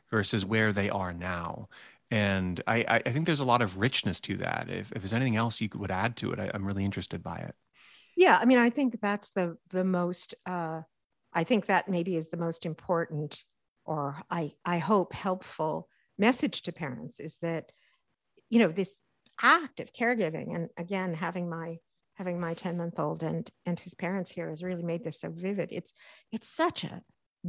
versus 0.09 0.45
where 0.45 0.73
they 0.73 0.89
are 0.89 1.13
now 1.13 1.69
and 2.11 2.61
I, 2.67 3.01
I 3.05 3.11
think 3.11 3.25
there's 3.25 3.39
a 3.39 3.45
lot 3.45 3.61
of 3.61 3.77
richness 3.77 4.19
to 4.21 4.37
that. 4.37 4.69
If, 4.69 4.91
if 4.91 5.01
there's 5.01 5.13
anything 5.13 5.37
else 5.37 5.61
you 5.61 5.69
would 5.75 5.91
add 5.91 6.17
to 6.17 6.33
it, 6.33 6.39
I, 6.39 6.51
am 6.53 6.65
really 6.65 6.83
interested 6.83 7.23
by 7.23 7.37
it. 7.37 7.55
Yeah, 8.17 8.37
I 8.39 8.43
mean, 8.43 8.59
I 8.59 8.69
think 8.69 8.99
that's 9.01 9.31
the 9.31 9.57
the 9.69 9.85
most. 9.85 10.35
Uh, 10.45 10.81
I 11.33 11.45
think 11.45 11.67
that 11.67 11.87
maybe 11.87 12.17
is 12.17 12.27
the 12.27 12.35
most 12.37 12.65
important, 12.65 13.41
or 13.85 14.21
I 14.29 14.51
I 14.65 14.79
hope 14.79 15.13
helpful 15.13 15.87
message 16.17 16.63
to 16.63 16.73
parents 16.73 17.21
is 17.21 17.37
that, 17.41 17.71
you 18.49 18.59
know, 18.59 18.67
this 18.67 18.99
act 19.41 19.79
of 19.79 19.93
caregiving, 19.93 20.53
and 20.53 20.69
again, 20.77 21.13
having 21.13 21.49
my 21.49 21.77
having 22.15 22.39
my 22.39 22.53
10 22.53 22.77
month 22.77 22.99
old 22.99 23.23
and 23.23 23.49
and 23.65 23.79
his 23.79 23.93
parents 23.93 24.29
here 24.29 24.49
has 24.49 24.61
really 24.61 24.83
made 24.83 25.05
this 25.05 25.21
so 25.21 25.31
vivid. 25.31 25.69
It's 25.71 25.93
it's 26.33 26.49
such 26.49 26.83
a 26.83 27.01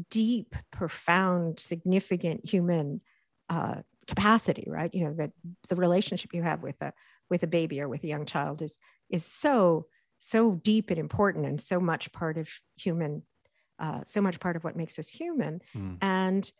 deep, 0.09 0.55
profound, 0.71 1.59
significant 1.59 2.49
human 2.49 3.01
uh, 3.49 3.83
capacity 4.07 4.65
right 4.67 4.95
you 4.95 5.05
know 5.05 5.15
that 5.15 5.31
the 5.69 5.77
relationship 5.77 6.31
you 6.35 6.43
have 6.43 6.63
with 6.63 6.81
a 6.81 6.93
with 7.31 7.43
a 7.43 7.47
baby 7.47 7.81
or 7.81 7.89
with 7.89 8.03
a 8.05 8.09
young 8.09 8.27
child 8.27 8.61
is 8.63 8.79
is 9.11 9.25
so 9.25 9.87
so 10.19 10.53
deep 10.53 10.91
and 10.91 10.99
important 10.99 11.47
and 11.47 11.61
so 11.61 11.81
much 11.81 12.13
part 12.13 12.39
of 12.39 12.49
human 12.77 13.23
uh, 13.79 14.01
so 14.07 14.21
much 14.21 14.39
part 14.39 14.55
of 14.55 14.63
what 14.65 14.77
makes 14.77 14.99
us 14.99 15.09
human 15.09 15.61
mm. 15.77 15.97
and 16.01 16.53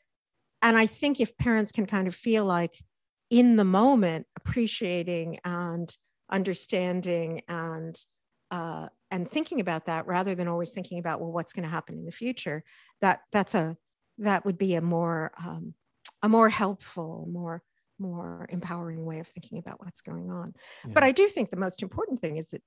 and 0.63 0.77
i 0.77 0.87
think 0.87 1.21
if 1.21 1.37
parents 1.37 1.73
can 1.73 1.87
kind 1.87 2.09
of 2.09 2.15
feel 2.15 2.45
like 2.45 2.77
in 3.31 3.57
the 3.57 3.65
moment 3.65 4.27
appreciating 4.37 5.39
and 5.45 5.97
understanding 6.31 7.43
and 7.49 7.97
uh, 8.51 8.87
and 9.11 9.31
thinking 9.31 9.61
about 9.61 9.87
that 9.87 10.07
rather 10.07 10.35
than 10.35 10.47
always 10.47 10.73
thinking 10.73 10.99
about 10.99 11.21
well 11.21 11.33
what's 11.33 11.53
going 11.53 11.63
to 11.63 11.69
happen 11.69 11.97
in 11.97 12.05
the 12.05 12.13
future 12.13 12.63
that 13.01 13.21
that's 13.33 13.55
a 13.55 13.77
that 14.19 14.45
would 14.45 14.59
be 14.59 14.75
a 14.75 14.81
more 14.81 15.33
um, 15.39 15.75
a 16.23 16.29
more 16.29 16.49
helpful, 16.49 17.29
more 17.31 17.63
more 17.99 18.47
empowering 18.51 19.05
way 19.05 19.21
of 19.21 19.29
thinking 19.29 19.59
about 19.59 19.79
what's 19.79 20.01
going 20.01 20.29
on. 20.31 20.55
Yeah. 20.85 20.93
But 20.95 21.05
I 21.05 21.13
do 21.13 21.29
think 21.29 21.51
the 21.51 21.57
most 21.57 21.83
important 21.83 22.21
thing 22.21 22.37
is 22.37 22.49
that 22.49 22.63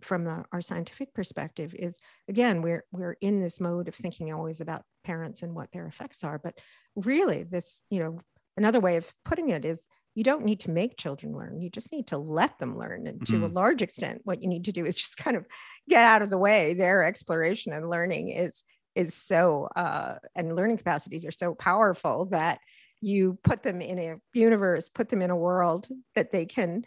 from 0.00 0.24
the, 0.24 0.44
our 0.52 0.60
scientific 0.60 1.14
perspective 1.14 1.74
is 1.74 2.00
again 2.28 2.62
we're 2.62 2.84
we're 2.92 3.16
in 3.20 3.40
this 3.40 3.60
mode 3.60 3.88
of 3.88 3.94
thinking 3.94 4.32
always 4.32 4.60
about 4.60 4.82
parents 5.04 5.42
and 5.42 5.54
what 5.54 5.70
their 5.72 5.86
effects 5.86 6.24
are 6.24 6.40
but 6.42 6.58
really 6.96 7.44
this 7.44 7.82
you 7.90 8.00
know 8.00 8.20
another 8.56 8.80
way 8.80 8.96
of 8.96 9.12
putting 9.24 9.50
it 9.50 9.64
is 9.64 9.84
you 10.14 10.24
don't 10.24 10.44
need 10.44 10.60
to 10.60 10.70
make 10.70 10.96
children 10.96 11.36
learn 11.36 11.60
you 11.60 11.70
just 11.70 11.92
need 11.92 12.06
to 12.06 12.18
let 12.18 12.58
them 12.58 12.76
learn 12.76 13.06
and 13.06 13.24
to 13.26 13.34
mm. 13.34 13.44
a 13.44 13.52
large 13.52 13.82
extent 13.82 14.20
what 14.24 14.42
you 14.42 14.48
need 14.48 14.64
to 14.64 14.72
do 14.72 14.84
is 14.84 14.94
just 14.94 15.18
kind 15.18 15.36
of 15.36 15.46
get 15.88 16.02
out 16.02 16.22
of 16.22 16.30
the 16.30 16.38
way 16.38 16.74
their 16.74 17.04
exploration 17.04 17.72
and 17.72 17.88
learning 17.88 18.30
is 18.30 18.64
is 18.96 19.14
so 19.14 19.68
uh, 19.76 20.16
and 20.34 20.56
learning 20.56 20.78
capacities 20.78 21.24
are 21.24 21.30
so 21.30 21.54
powerful 21.54 22.26
that 22.26 22.58
you 23.00 23.38
put 23.44 23.62
them 23.62 23.80
in 23.80 23.98
a 23.98 24.16
universe 24.32 24.88
put 24.88 25.08
them 25.10 25.22
in 25.22 25.30
a 25.30 25.36
world 25.36 25.88
that 26.14 26.32
they 26.32 26.46
can 26.46 26.84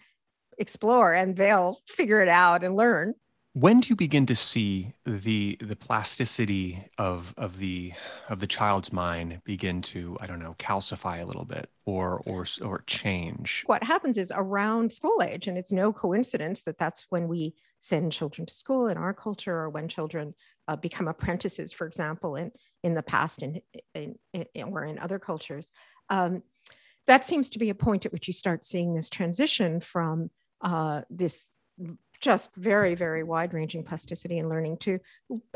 explore 0.60 1.13
and 1.13 1.36
they'll 1.36 1.80
figure 1.88 2.22
it 2.22 2.30
out 2.30 2.63
and 2.63 2.76
learn. 2.76 3.15
When 3.54 3.80
do 3.80 3.89
you 3.89 3.95
begin 3.95 4.28
to 4.28 4.36
see 4.36 4.93
the 5.06 5.58
the 5.60 5.76
plasticity 5.76 6.86
of 6.98 7.34
of 7.36 7.58
the 7.58 7.93
of 8.30 8.39
the 8.39 8.48
child's 8.48 8.93
mind 8.93 9.41
begin 9.43 9.82
to 9.82 10.17
i 10.22 10.28
don't 10.28 10.39
know 10.39 10.56
calcify 10.60 11.22
a 11.22 11.26
little 11.26 11.45
bit 11.45 11.69
or 11.86 12.22
or 12.28 12.45
or 12.62 12.84
change? 12.86 13.63
What 13.65 13.84
happens 13.84 14.17
is 14.17 14.32
around 14.36 14.91
school 14.91 15.24
age 15.24 15.48
and 15.48 15.58
it's 15.58 15.72
no 15.72 15.91
coincidence 15.91 16.62
that 16.63 16.78
that's 16.78 17.08
when 17.10 17.28
we 17.28 17.56
send 17.79 18.11
children 18.11 18.45
to 18.45 18.53
school 18.53 18.87
in 18.87 18.97
our 18.97 19.13
culture 19.13 19.55
or 19.55 19.69
when 19.69 19.87
children 19.87 20.33
uh, 20.67 20.75
become 20.75 21.07
apprentices 21.07 21.71
for 21.73 21.87
example 21.87 22.35
in 22.35 22.51
in 22.83 22.93
the 22.93 23.03
past 23.03 23.41
in, 23.41 23.61
in, 23.95 24.15
in 24.33 24.63
or 24.63 24.83
in 24.83 24.99
other 24.99 25.19
cultures 25.19 25.71
um, 26.09 26.43
that 27.07 27.25
seems 27.25 27.49
to 27.49 27.59
be 27.59 27.69
a 27.69 27.75
point 27.75 28.05
at 28.05 28.11
which 28.11 28.27
you 28.27 28.33
start 28.33 28.63
seeing 28.63 28.93
this 28.93 29.09
transition 29.09 29.79
from 29.79 30.29
uh, 30.61 31.01
this 31.09 31.47
just 32.19 32.49
very, 32.55 32.95
very 32.95 33.23
wide 33.23 33.53
ranging 33.53 33.84
plasticity 33.84 34.39
and 34.39 34.49
learning 34.49 34.77
to 34.77 34.99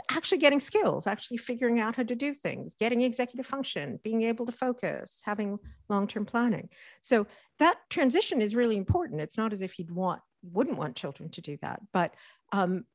actually 0.09 0.37
getting 0.37 0.59
skills, 0.59 1.07
actually 1.07 1.37
figuring 1.37 1.79
out 1.79 1.95
how 1.95 2.03
to 2.03 2.15
do 2.15 2.33
things, 2.33 2.75
getting 2.75 3.01
executive 3.01 3.45
function, 3.45 3.99
being 4.03 4.21
able 4.21 4.45
to 4.45 4.51
focus, 4.51 5.21
having 5.23 5.59
long 5.89 6.07
term 6.07 6.25
planning. 6.25 6.69
So 7.01 7.27
that 7.59 7.77
transition 7.89 8.41
is 8.41 8.55
really 8.55 8.77
important. 8.77 9.21
It's 9.21 9.37
not 9.37 9.53
as 9.53 9.61
if 9.61 9.77
you'd 9.77 9.91
want, 9.91 10.21
wouldn't 10.41 10.77
want 10.77 10.95
children 10.95 11.29
to 11.31 11.41
do 11.41 11.57
that, 11.61 11.81
but 11.91 12.13
um, 12.51 12.85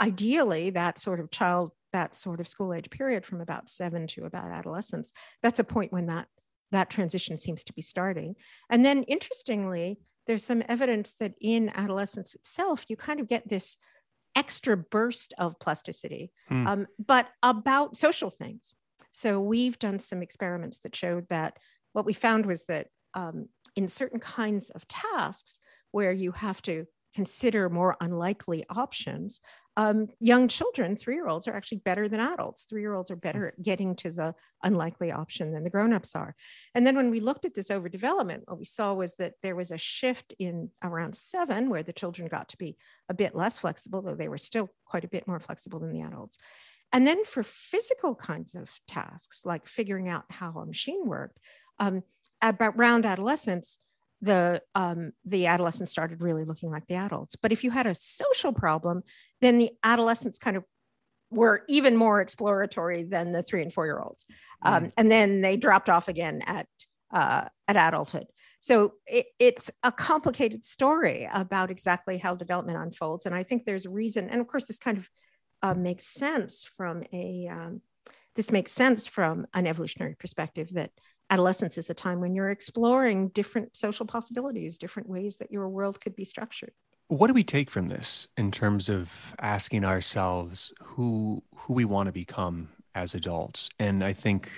ideally, 0.00 0.70
that 0.70 0.98
sort 0.98 1.20
of 1.20 1.30
child, 1.30 1.72
that 1.92 2.14
sort 2.14 2.40
of 2.40 2.48
school 2.48 2.72
age 2.72 2.90
period 2.90 3.24
from 3.24 3.40
about 3.40 3.68
seven 3.68 4.06
to 4.08 4.24
about 4.24 4.50
adolescence, 4.50 5.12
that's 5.42 5.60
a 5.60 5.64
point 5.64 5.92
when 5.92 6.06
that 6.06 6.28
that 6.72 6.90
transition 6.90 7.38
seems 7.38 7.62
to 7.64 7.72
be 7.72 7.82
starting. 7.82 8.34
And 8.68 8.84
then 8.84 9.04
interestingly, 9.04 9.98
there's 10.26 10.44
some 10.44 10.62
evidence 10.68 11.14
that 11.20 11.34
in 11.40 11.70
adolescence 11.74 12.34
itself, 12.34 12.84
you 12.88 12.96
kind 12.96 13.20
of 13.20 13.28
get 13.28 13.48
this 13.48 13.76
extra 14.34 14.76
burst 14.76 15.32
of 15.38 15.58
plasticity, 15.58 16.30
hmm. 16.48 16.66
um, 16.66 16.86
but 17.04 17.28
about 17.42 17.96
social 17.96 18.30
things. 18.30 18.74
So 19.12 19.40
we've 19.40 19.78
done 19.78 19.98
some 19.98 20.22
experiments 20.22 20.78
that 20.78 20.94
showed 20.94 21.28
that 21.28 21.56
what 21.92 22.04
we 22.04 22.12
found 22.12 22.44
was 22.44 22.64
that 22.66 22.88
um, 23.14 23.48
in 23.74 23.88
certain 23.88 24.20
kinds 24.20 24.68
of 24.70 24.86
tasks 24.88 25.58
where 25.90 26.12
you 26.12 26.32
have 26.32 26.60
to 26.62 26.86
consider 27.14 27.70
more 27.70 27.96
unlikely 28.00 28.64
options, 28.68 29.40
um, 29.76 30.08
young 30.20 30.48
children, 30.48 30.96
three 30.96 31.14
year 31.14 31.28
olds, 31.28 31.46
are 31.46 31.54
actually 31.54 31.78
better 31.78 32.08
than 32.08 32.20
adults. 32.20 32.64
Three 32.64 32.80
year 32.80 32.94
olds 32.94 33.10
are 33.10 33.16
better 33.16 33.48
at 33.48 33.62
getting 33.62 33.94
to 33.96 34.10
the 34.10 34.34
unlikely 34.62 35.12
option 35.12 35.52
than 35.52 35.64
the 35.64 35.70
grown 35.70 35.92
ups 35.92 36.16
are. 36.16 36.34
And 36.74 36.86
then 36.86 36.96
when 36.96 37.10
we 37.10 37.20
looked 37.20 37.44
at 37.44 37.54
this 37.54 37.68
overdevelopment, 37.68 38.42
what 38.46 38.58
we 38.58 38.64
saw 38.64 38.94
was 38.94 39.14
that 39.16 39.34
there 39.42 39.56
was 39.56 39.70
a 39.70 39.78
shift 39.78 40.34
in 40.38 40.70
around 40.82 41.14
seven, 41.14 41.68
where 41.68 41.82
the 41.82 41.92
children 41.92 42.28
got 42.28 42.48
to 42.50 42.56
be 42.56 42.76
a 43.08 43.14
bit 43.14 43.34
less 43.34 43.58
flexible, 43.58 44.00
though 44.00 44.14
they 44.14 44.28
were 44.28 44.38
still 44.38 44.70
quite 44.86 45.04
a 45.04 45.08
bit 45.08 45.28
more 45.28 45.40
flexible 45.40 45.78
than 45.78 45.92
the 45.92 46.02
adults. 46.02 46.38
And 46.92 47.06
then 47.06 47.24
for 47.24 47.42
physical 47.42 48.14
kinds 48.14 48.54
of 48.54 48.70
tasks, 48.88 49.42
like 49.44 49.66
figuring 49.66 50.08
out 50.08 50.24
how 50.30 50.52
a 50.52 50.66
machine 50.66 51.06
worked, 51.06 51.38
um, 51.78 52.02
around 52.42 53.04
adolescence, 53.04 53.78
the 54.22 54.62
um, 54.74 55.12
the 55.24 55.46
adolescents 55.46 55.90
started 55.90 56.22
really 56.22 56.44
looking 56.44 56.70
like 56.70 56.86
the 56.86 56.94
adults. 56.94 57.36
But 57.36 57.52
if 57.52 57.64
you 57.64 57.70
had 57.70 57.86
a 57.86 57.94
social 57.94 58.52
problem, 58.52 59.02
then 59.40 59.58
the 59.58 59.70
adolescents 59.82 60.38
kind 60.38 60.56
of 60.56 60.64
were 61.30 61.64
even 61.68 61.96
more 61.96 62.20
exploratory 62.20 63.02
than 63.02 63.32
the 63.32 63.42
three 63.42 63.62
and 63.62 63.72
four 63.72 63.86
year 63.86 64.00
olds, 64.00 64.24
um, 64.62 64.84
mm. 64.84 64.92
and 64.96 65.10
then 65.10 65.40
they 65.40 65.56
dropped 65.56 65.90
off 65.90 66.08
again 66.08 66.42
at 66.46 66.66
uh, 67.12 67.44
at 67.68 67.76
adulthood. 67.76 68.26
So 68.60 68.94
it, 69.06 69.26
it's 69.38 69.70
a 69.82 69.92
complicated 69.92 70.64
story 70.64 71.28
about 71.32 71.70
exactly 71.70 72.18
how 72.18 72.34
development 72.34 72.78
unfolds, 72.78 73.26
and 73.26 73.34
I 73.34 73.42
think 73.42 73.64
there's 73.64 73.86
a 73.86 73.90
reason. 73.90 74.30
And 74.30 74.40
of 74.40 74.46
course, 74.46 74.64
this 74.64 74.78
kind 74.78 74.98
of 74.98 75.10
uh, 75.62 75.74
makes 75.74 76.06
sense 76.06 76.64
from 76.76 77.02
a 77.12 77.48
um, 77.50 77.82
this 78.34 78.50
makes 78.50 78.72
sense 78.72 79.06
from 79.06 79.46
an 79.54 79.66
evolutionary 79.66 80.14
perspective 80.14 80.70
that 80.74 80.90
adolescence 81.30 81.78
is 81.78 81.90
a 81.90 81.94
time 81.94 82.20
when 82.20 82.34
you're 82.34 82.50
exploring 82.50 83.28
different 83.28 83.76
social 83.76 84.06
possibilities, 84.06 84.78
different 84.78 85.08
ways 85.08 85.36
that 85.36 85.50
your 85.50 85.68
world 85.68 86.00
could 86.00 86.14
be 86.14 86.24
structured. 86.24 86.72
What 87.08 87.28
do 87.28 87.34
we 87.34 87.44
take 87.44 87.70
from 87.70 87.88
this 87.88 88.28
in 88.36 88.50
terms 88.50 88.88
of 88.88 89.34
asking 89.38 89.84
ourselves 89.84 90.72
who 90.82 91.42
who 91.54 91.72
we 91.72 91.84
want 91.84 92.06
to 92.06 92.12
become 92.12 92.68
as 92.94 93.14
adults? 93.14 93.70
And 93.78 94.02
I 94.02 94.12
think 94.12 94.50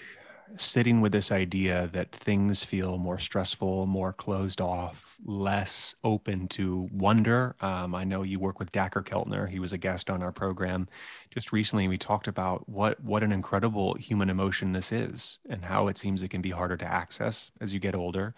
sitting 0.56 1.00
with 1.00 1.12
this 1.12 1.30
idea 1.30 1.88
that 1.92 2.12
things 2.12 2.64
feel 2.64 2.98
more 2.98 3.18
stressful, 3.18 3.86
more 3.86 4.12
closed 4.12 4.60
off, 4.60 5.16
less 5.24 5.94
open 6.02 6.48
to 6.48 6.88
wonder. 6.92 7.54
Um, 7.60 7.94
I 7.94 8.04
know 8.04 8.22
you 8.22 8.38
work 8.38 8.58
with 8.58 8.72
Dacher 8.72 9.04
Keltner. 9.04 9.48
He 9.48 9.60
was 9.60 9.72
a 9.72 9.78
guest 9.78 10.10
on 10.10 10.22
our 10.22 10.32
program 10.32 10.88
just 11.30 11.52
recently. 11.52 11.88
We 11.88 11.98
talked 11.98 12.28
about 12.28 12.68
what 12.68 13.00
what 13.02 13.22
an 13.22 13.32
incredible 13.32 13.94
human 13.94 14.30
emotion 14.30 14.72
this 14.72 14.92
is, 14.92 15.38
and 15.48 15.64
how 15.64 15.88
it 15.88 15.98
seems 15.98 16.22
it 16.22 16.28
can 16.28 16.42
be 16.42 16.50
harder 16.50 16.76
to 16.76 16.86
access 16.86 17.52
as 17.60 17.74
you 17.74 17.80
get 17.80 17.94
older. 17.94 18.34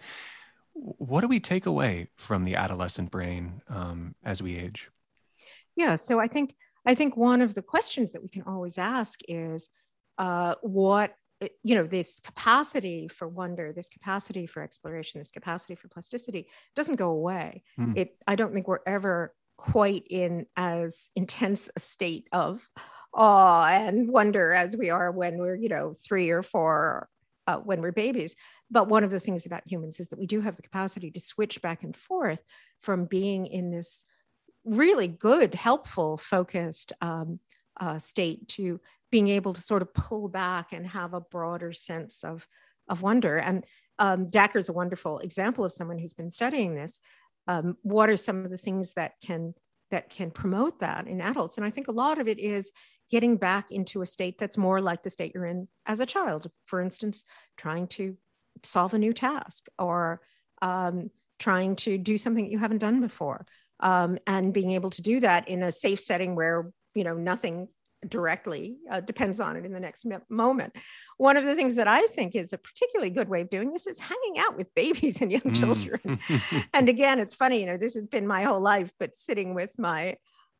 What 0.73 1.21
do 1.21 1.27
we 1.27 1.39
take 1.39 1.65
away 1.65 2.09
from 2.15 2.43
the 2.43 2.55
adolescent 2.55 3.11
brain 3.11 3.61
um, 3.69 4.15
as 4.23 4.41
we 4.41 4.57
age? 4.57 4.89
Yeah, 5.75 5.95
so 5.95 6.19
I 6.19 6.27
think 6.27 6.55
I 6.85 6.95
think 6.95 7.15
one 7.15 7.41
of 7.41 7.53
the 7.53 7.61
questions 7.61 8.11
that 8.11 8.21
we 8.21 8.29
can 8.29 8.43
always 8.43 8.77
ask 8.77 9.19
is, 9.27 9.69
uh, 10.17 10.55
what 10.61 11.15
you 11.63 11.75
know 11.75 11.85
this 11.85 12.19
capacity 12.19 13.07
for 13.07 13.27
wonder 13.27 13.73
this 13.73 13.89
capacity 13.89 14.45
for 14.45 14.61
exploration 14.61 15.19
this 15.19 15.31
capacity 15.31 15.75
for 15.75 15.87
plasticity 15.87 16.47
doesn't 16.75 16.95
go 16.95 17.09
away 17.09 17.63
mm. 17.79 17.97
it 17.97 18.15
i 18.27 18.35
don't 18.35 18.53
think 18.53 18.67
we're 18.67 18.79
ever 18.85 19.33
quite 19.57 20.05
in 20.09 20.45
as 20.55 21.09
intense 21.15 21.69
a 21.75 21.79
state 21.79 22.27
of 22.31 22.67
awe 23.13 23.67
and 23.67 24.09
wonder 24.09 24.53
as 24.53 24.77
we 24.77 24.89
are 24.89 25.11
when 25.11 25.37
we're 25.37 25.55
you 25.55 25.69
know 25.69 25.93
three 26.05 26.29
or 26.29 26.43
four 26.43 27.09
uh, 27.47 27.57
when 27.57 27.81
we're 27.81 27.91
babies 27.91 28.35
but 28.69 28.87
one 28.87 29.03
of 29.03 29.11
the 29.11 29.19
things 29.19 29.45
about 29.45 29.63
humans 29.65 29.99
is 29.99 30.07
that 30.09 30.19
we 30.19 30.27
do 30.27 30.41
have 30.41 30.55
the 30.55 30.61
capacity 30.61 31.11
to 31.11 31.19
switch 31.19 31.61
back 31.61 31.83
and 31.83 31.95
forth 31.95 32.39
from 32.81 33.05
being 33.05 33.47
in 33.47 33.71
this 33.71 34.03
really 34.63 35.07
good 35.07 35.55
helpful 35.55 36.17
focused 36.17 36.93
um, 37.01 37.39
uh, 37.79 37.97
state 37.97 38.47
to 38.47 38.79
being 39.11 39.27
able 39.27 39.53
to 39.53 39.61
sort 39.61 39.81
of 39.81 39.93
pull 39.93 40.27
back 40.27 40.71
and 40.71 40.87
have 40.87 41.13
a 41.13 41.21
broader 41.21 41.71
sense 41.71 42.23
of, 42.23 42.47
of 42.87 43.01
wonder. 43.01 43.37
And 43.37 43.65
um, 43.99 44.27
Dacher 44.27 44.55
is 44.57 44.69
a 44.69 44.73
wonderful 44.73 45.19
example 45.19 45.65
of 45.65 45.71
someone 45.71 45.99
who's 45.99 46.13
been 46.13 46.31
studying 46.31 46.73
this. 46.73 46.99
Um, 47.47 47.77
what 47.81 48.09
are 48.09 48.17
some 48.17 48.45
of 48.45 48.51
the 48.51 48.57
things 48.57 48.93
that 48.93 49.13
can 49.25 49.53
that 49.91 50.09
can 50.09 50.31
promote 50.31 50.79
that 50.79 51.07
in 51.07 51.19
adults? 51.19 51.57
And 51.57 51.65
I 51.65 51.69
think 51.69 51.87
a 51.87 51.93
lot 51.93 52.17
of 52.19 52.27
it 52.27 52.39
is 52.39 52.71
getting 53.09 53.35
back 53.35 53.71
into 53.71 54.01
a 54.01 54.05
state 54.05 54.37
that's 54.37 54.57
more 54.57 54.79
like 54.79 55.03
the 55.03 55.09
state 55.09 55.33
you're 55.35 55.45
in 55.45 55.67
as 55.85 55.99
a 55.99 56.05
child. 56.05 56.49
For 56.65 56.79
instance, 56.79 57.25
trying 57.57 57.87
to 57.87 58.15
solve 58.63 58.93
a 58.93 58.99
new 58.99 59.11
task 59.11 59.67
or 59.77 60.21
um, 60.61 61.11
trying 61.39 61.75
to 61.75 61.97
do 61.97 62.17
something 62.17 62.45
that 62.45 62.51
you 62.51 62.59
haven't 62.59 62.77
done 62.77 63.01
before, 63.01 63.45
um, 63.81 64.17
and 64.27 64.53
being 64.53 64.71
able 64.71 64.91
to 64.91 65.01
do 65.01 65.19
that 65.19 65.47
in 65.49 65.63
a 65.63 65.71
safe 65.71 65.99
setting 65.99 66.35
where 66.35 66.71
you 66.95 67.03
know 67.03 67.15
nothing 67.15 67.67
directly 68.07 68.77
uh, 68.91 68.99
depends 69.01 69.39
on 69.39 69.55
it 69.55 69.65
in 69.65 69.73
the 69.73 69.79
next 69.79 70.05
moment. 70.29 70.75
One 71.17 71.37
of 71.37 71.45
the 71.45 71.55
things 71.55 71.75
that 71.75 71.87
I 71.87 72.01
think 72.07 72.35
is 72.35 72.53
a 72.53 72.57
particularly 72.57 73.11
good 73.11 73.29
way 73.29 73.41
of 73.41 73.49
doing 73.49 73.71
this 73.71 73.87
is 73.87 73.99
hanging 73.99 74.39
out 74.39 74.57
with 74.57 74.73
babies 74.75 75.21
and 75.21 75.31
young 75.31 75.41
mm. 75.41 75.55
children. 75.55 76.19
and 76.73 76.89
again, 76.89 77.19
it's 77.19 77.35
funny, 77.35 77.59
you 77.59 77.65
know, 77.65 77.77
this 77.77 77.93
has 77.95 78.07
been 78.07 78.27
my 78.27 78.43
whole 78.43 78.61
life, 78.61 78.91
but 78.99 79.15
sitting 79.15 79.53
with 79.53 79.77
my 79.77 80.15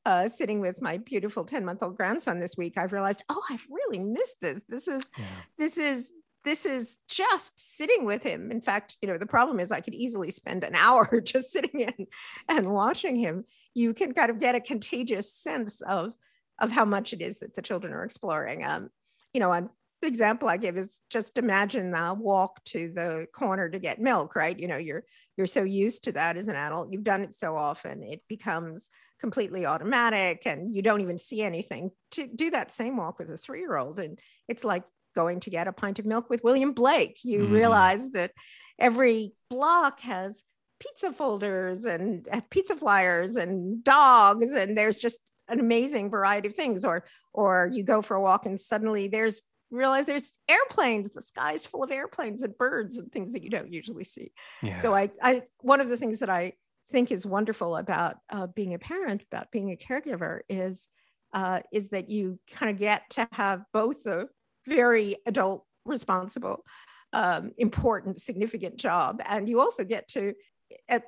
uh, 0.05 0.27
sitting 0.27 0.61
with 0.61 0.81
my 0.81 0.97
beautiful 0.97 1.45
10 1.45 1.63
month 1.63 1.83
old 1.83 1.95
grandson 1.95 2.39
this 2.39 2.57
week, 2.57 2.77
I've 2.77 2.91
realized, 2.91 3.23
oh, 3.29 3.43
I've 3.49 3.67
really 3.69 3.99
missed 3.99 4.37
this. 4.41 4.63
This 4.67 4.87
is, 4.87 5.09
yeah. 5.17 5.25
this 5.59 5.77
is, 5.77 6.11
this 6.43 6.65
is 6.65 6.97
just 7.07 7.77
sitting 7.77 8.05
with 8.05 8.23
him. 8.23 8.51
In 8.51 8.61
fact, 8.61 8.97
you 9.01 9.07
know, 9.07 9.19
the 9.19 9.27
problem 9.27 9.59
is 9.59 9.71
I 9.71 9.81
could 9.81 9.93
easily 9.93 10.31
spend 10.31 10.63
an 10.63 10.73
hour 10.75 11.21
just 11.21 11.51
sitting 11.51 11.81
in 11.81 12.07
and 12.49 12.71
watching 12.71 13.15
him. 13.15 13.45
You 13.73 13.93
can 13.93 14.13
kind 14.13 14.31
of 14.31 14.39
get 14.39 14.55
a 14.55 14.59
contagious 14.59 15.31
sense 15.31 15.81
of 15.81 16.13
of 16.61 16.71
how 16.71 16.85
much 16.85 17.11
it 17.11 17.21
is 17.21 17.39
that 17.39 17.55
the 17.55 17.61
children 17.61 17.91
are 17.91 18.05
exploring. 18.05 18.63
Um, 18.63 18.89
you 19.33 19.41
know, 19.41 19.51
an 19.51 19.69
example 20.01 20.47
I 20.47 20.57
give 20.57 20.77
is 20.77 21.01
just 21.09 21.37
imagine 21.37 21.91
the 21.91 22.15
walk 22.17 22.63
to 22.65 22.91
the 22.93 23.27
corner 23.33 23.67
to 23.69 23.79
get 23.79 23.99
milk, 23.99 24.35
right? 24.35 24.57
You 24.57 24.67
know, 24.67 24.77
you're 24.77 25.03
you're 25.37 25.47
so 25.47 25.63
used 25.63 26.03
to 26.03 26.11
that 26.13 26.37
as 26.37 26.47
an 26.47 26.55
adult, 26.55 26.91
you've 26.91 27.03
done 27.03 27.21
it 27.21 27.33
so 27.33 27.57
often, 27.57 28.03
it 28.03 28.21
becomes 28.29 28.89
completely 29.19 29.65
automatic, 29.65 30.43
and 30.45 30.73
you 30.75 30.81
don't 30.81 31.01
even 31.01 31.17
see 31.17 31.41
anything. 31.41 31.91
To 32.11 32.27
do 32.27 32.51
that 32.51 32.71
same 32.71 32.97
walk 32.97 33.19
with 33.19 33.29
a 33.29 33.37
three-year-old, 33.37 33.99
and 33.99 34.19
it's 34.47 34.63
like 34.63 34.83
going 35.15 35.39
to 35.41 35.49
get 35.49 35.67
a 35.67 35.73
pint 35.73 35.99
of 35.99 36.05
milk 36.05 36.29
with 36.29 36.43
William 36.43 36.73
Blake. 36.73 37.19
You 37.23 37.41
mm. 37.41 37.51
realize 37.51 38.11
that 38.11 38.31
every 38.79 39.33
block 39.49 39.99
has 40.01 40.43
pizza 40.79 41.13
folders 41.13 41.85
and 41.85 42.27
uh, 42.31 42.41
pizza 42.49 42.75
flyers 42.75 43.35
and 43.35 43.83
dogs 43.83 44.51
and 44.51 44.75
there's 44.75 44.99
just 44.99 45.19
an 45.51 45.59
amazing 45.59 46.09
variety 46.09 46.47
of 46.47 46.55
things. 46.55 46.85
Or 46.85 47.03
or 47.33 47.69
you 47.71 47.83
go 47.83 48.01
for 48.01 48.15
a 48.15 48.21
walk 48.21 48.45
and 48.45 48.59
suddenly 48.59 49.07
there's 49.07 49.41
realize 49.69 50.05
there's 50.05 50.31
airplanes 50.49 51.09
the 51.13 51.21
sky's 51.21 51.65
full 51.65 51.81
of 51.83 51.91
airplanes 51.91 52.43
and 52.43 52.57
birds 52.57 52.97
and 52.97 53.09
things 53.11 53.31
that 53.31 53.41
you 53.41 53.49
don't 53.49 53.71
usually 53.71 54.03
see. 54.03 54.33
Yeah. 54.61 54.79
so 54.79 54.93
i 54.93 55.09
i 55.21 55.43
one 55.59 55.79
of 55.79 55.87
the 55.87 55.95
things 55.95 56.19
that 56.19 56.29
i 56.29 56.51
think 56.91 57.09
is 57.09 57.25
wonderful 57.25 57.77
about 57.77 58.17
uh, 58.29 58.47
being 58.47 58.73
a 58.73 58.79
parent 58.79 59.23
about 59.31 59.49
being 59.49 59.71
a 59.71 59.77
caregiver 59.77 60.41
is 60.49 60.89
uh, 61.33 61.61
is 61.71 61.87
that 61.89 62.09
you 62.09 62.37
kind 62.51 62.69
of 62.69 62.77
get 62.77 63.09
to 63.11 63.25
have 63.31 63.63
both 63.71 64.05
a 64.05 64.25
very 64.67 65.15
adult 65.25 65.65
responsible 65.85 66.65
um, 67.13 67.51
important 67.57 68.21
significant 68.21 68.77
job. 68.77 69.21
And 69.25 69.47
you 69.47 69.59
also 69.59 69.83
get 69.83 70.07
to 70.09 70.33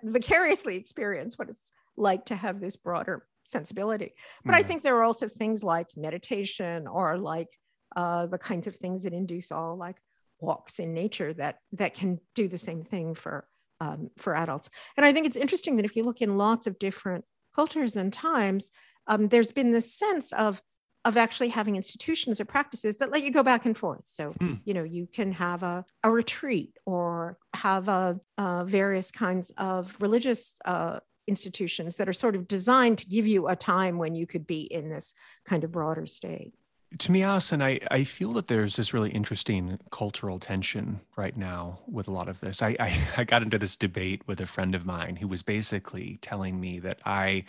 vicariously 0.04 0.76
experience 0.76 1.38
what 1.38 1.50
it's 1.50 1.72
like 1.96 2.26
to 2.26 2.36
have 2.36 2.60
this 2.60 2.76
broader 2.76 3.26
sensibility. 3.46 4.14
But 4.46 4.56
I 4.56 4.64
think 4.64 4.82
there 4.82 4.98
are 4.98 5.04
also 5.04 5.28
things 5.28 5.64
like 5.64 5.88
meditation 5.96 6.88
or 6.88 7.18
like 7.18 7.50
uh, 7.96 8.26
the 8.28 8.38
kinds 8.38 8.68
of 8.68 8.76
things 8.76 9.04
that 9.04 9.14
induce 9.14 9.52
all 9.52 9.78
like 9.78 9.98
walks 10.40 10.80
in 10.80 10.94
nature 10.94 11.34
that 11.34 11.58
that 11.74 11.94
can 11.94 12.20
do 12.36 12.48
the 12.48 12.58
same 12.58 12.84
thing 12.84 13.14
for 13.14 13.48
um, 13.80 14.10
for 14.18 14.36
adults. 14.36 14.70
And 14.98 15.06
I 15.06 15.14
think 15.14 15.26
it's 15.26 15.36
interesting 15.36 15.78
that 15.78 15.86
if 15.86 15.96
you 15.96 16.04
look 16.04 16.22
in 16.22 16.38
lots 16.38 16.68
of 16.68 16.80
different 16.80 17.26
cultures 17.56 17.96
and 17.96 18.12
times, 18.12 18.72
um, 19.08 19.28
there's 19.28 19.52
been 19.52 19.72
this 19.72 19.94
sense 19.94 20.32
of 20.34 20.62
of 21.06 21.18
actually 21.18 21.50
having 21.50 21.76
institutions 21.76 22.40
or 22.40 22.46
practices 22.46 22.98
that 22.98 23.12
let 23.12 23.24
you 23.24 23.32
go 23.32 23.44
back 23.44 23.66
and 23.66 23.78
forth. 23.78 24.06
So, 24.06 24.34
mm. 24.40 24.62
you 24.64 24.74
know, 24.74 24.84
you 24.84 25.06
can 25.06 25.34
have 25.34 25.62
a, 25.62 25.84
a 26.02 26.10
retreat 26.10 26.78
or 26.86 27.38
have 27.54 27.90
a, 27.90 28.20
uh, 28.38 28.64
various 28.64 29.12
kinds 29.12 29.52
of 29.58 29.94
religious 30.00 30.56
uh, 30.64 31.00
institutions 31.28 31.98
that 31.98 32.10
are 32.10 32.14
sort 32.14 32.36
of 32.36 32.48
designed 32.48 32.98
to 33.00 33.08
give 33.08 33.28
you 33.28 33.48
a 33.48 33.56
time 33.56 33.98
when 33.98 34.16
you 34.16 34.28
could 34.28 34.46
be 34.46 34.62
in 34.62 34.90
this 34.90 35.14
kind 35.46 35.64
of 35.64 35.72
broader 35.72 36.06
state 36.06 36.54
to 37.00 37.12
me, 37.12 37.24
Alison, 37.24 37.62
I, 37.62 37.80
I 37.90 38.04
feel 38.04 38.34
that 38.34 38.48
there's 38.48 38.76
this 38.76 38.94
really 38.94 39.10
interesting 39.10 39.80
cultural 39.92 40.40
tension 40.40 41.02
right 41.16 41.36
now 41.36 41.80
with 41.88 42.08
a 42.08 42.12
lot 42.12 42.28
of 42.28 42.40
this. 42.40 42.62
I, 42.62 42.76
I, 42.80 43.00
I, 43.18 43.24
got 43.24 43.42
into 43.42 43.58
this 43.58 43.76
debate 43.76 44.22
with 44.28 44.40
a 44.40 44.46
friend 44.46 44.76
of 44.76 44.86
mine 44.86 45.16
who 45.18 45.28
was 45.28 45.42
basically 45.44 46.20
telling 46.22 46.60
me 46.60 46.80
that 46.80 47.00
I 47.06 47.46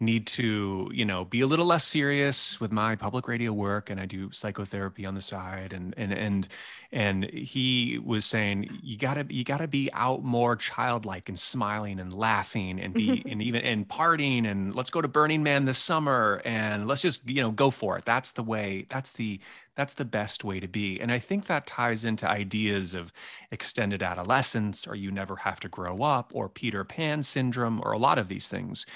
need 0.00 0.26
to, 0.28 0.90
you 0.92 1.04
know, 1.04 1.24
be 1.24 1.40
a 1.40 1.46
little 1.46 1.66
less 1.66 1.84
serious 1.84 2.60
with 2.60 2.72
my 2.72 2.96
public 2.96 3.28
radio 3.28 3.52
work 3.52 3.90
and 3.90 4.00
I 4.00 4.06
do 4.06 4.30
psychotherapy 4.32 5.04
on 5.04 5.14
the 5.14 5.22
side. 5.22 5.72
And 5.72 5.94
and 5.96 6.12
and 6.12 6.48
and 6.92 7.24
he 7.24 7.98
was 8.02 8.24
saying 8.24 8.78
you 8.82 8.96
gotta 8.96 9.26
you 9.28 9.44
gotta 9.44 9.68
be 9.68 9.90
out 9.92 10.22
more 10.22 10.56
childlike 10.56 11.28
and 11.28 11.38
smiling 11.38 12.00
and 12.00 12.12
laughing 12.12 12.80
and 12.80 12.94
be 12.94 13.22
and 13.28 13.42
even 13.42 13.62
and 13.62 13.88
partying 13.88 14.46
and 14.46 14.74
let's 14.74 14.90
go 14.90 15.00
to 15.00 15.08
Burning 15.08 15.42
Man 15.42 15.64
this 15.64 15.78
summer 15.78 16.40
and 16.44 16.86
let's 16.86 17.02
just, 17.02 17.28
you 17.28 17.42
know, 17.42 17.50
go 17.50 17.70
for 17.70 17.98
it. 17.98 18.04
That's 18.04 18.32
the 18.32 18.42
way 18.42 18.77
that's 18.88 19.10
the 19.12 19.40
that's 19.74 19.94
the 19.94 20.04
best 20.04 20.44
way 20.44 20.60
to 20.60 20.68
be. 20.68 21.00
And 21.00 21.12
i 21.12 21.18
think 21.18 21.46
that 21.46 21.66
ties 21.66 22.04
into 22.04 22.28
ideas 22.28 22.94
of 22.94 23.12
extended 23.50 24.02
adolescence 24.02 24.86
or 24.86 24.94
you 24.94 25.10
never 25.10 25.36
have 25.36 25.60
to 25.60 25.68
grow 25.68 25.98
up 25.98 26.30
or 26.34 26.48
peter 26.48 26.84
pan 26.84 27.22
syndrome 27.22 27.80
or 27.84 27.92
a 27.92 27.98
lot 27.98 28.18
of 28.18 28.28
these 28.28 28.48
things 28.48 28.86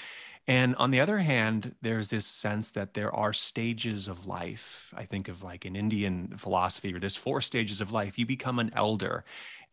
and 0.47 0.75
on 0.75 0.91
the 0.91 0.99
other 0.99 1.19
hand, 1.19 1.75
there's 1.81 2.09
this 2.09 2.25
sense 2.25 2.69
that 2.69 2.93
there 2.93 3.13
are 3.15 3.31
stages 3.31 4.07
of 4.07 4.25
life. 4.25 4.93
I 4.95 5.05
think 5.05 5.29
of 5.29 5.41
like 5.41 5.65
in 5.65 5.75
Indian 5.75 6.33
philosophy, 6.37 6.93
or 6.93 6.99
there's 6.99 7.15
four 7.15 7.39
stages 7.39 7.79
of 7.79 7.91
life. 7.91 8.19
You 8.19 8.25
become 8.25 8.59
an 8.59 8.71
elder 8.75 9.23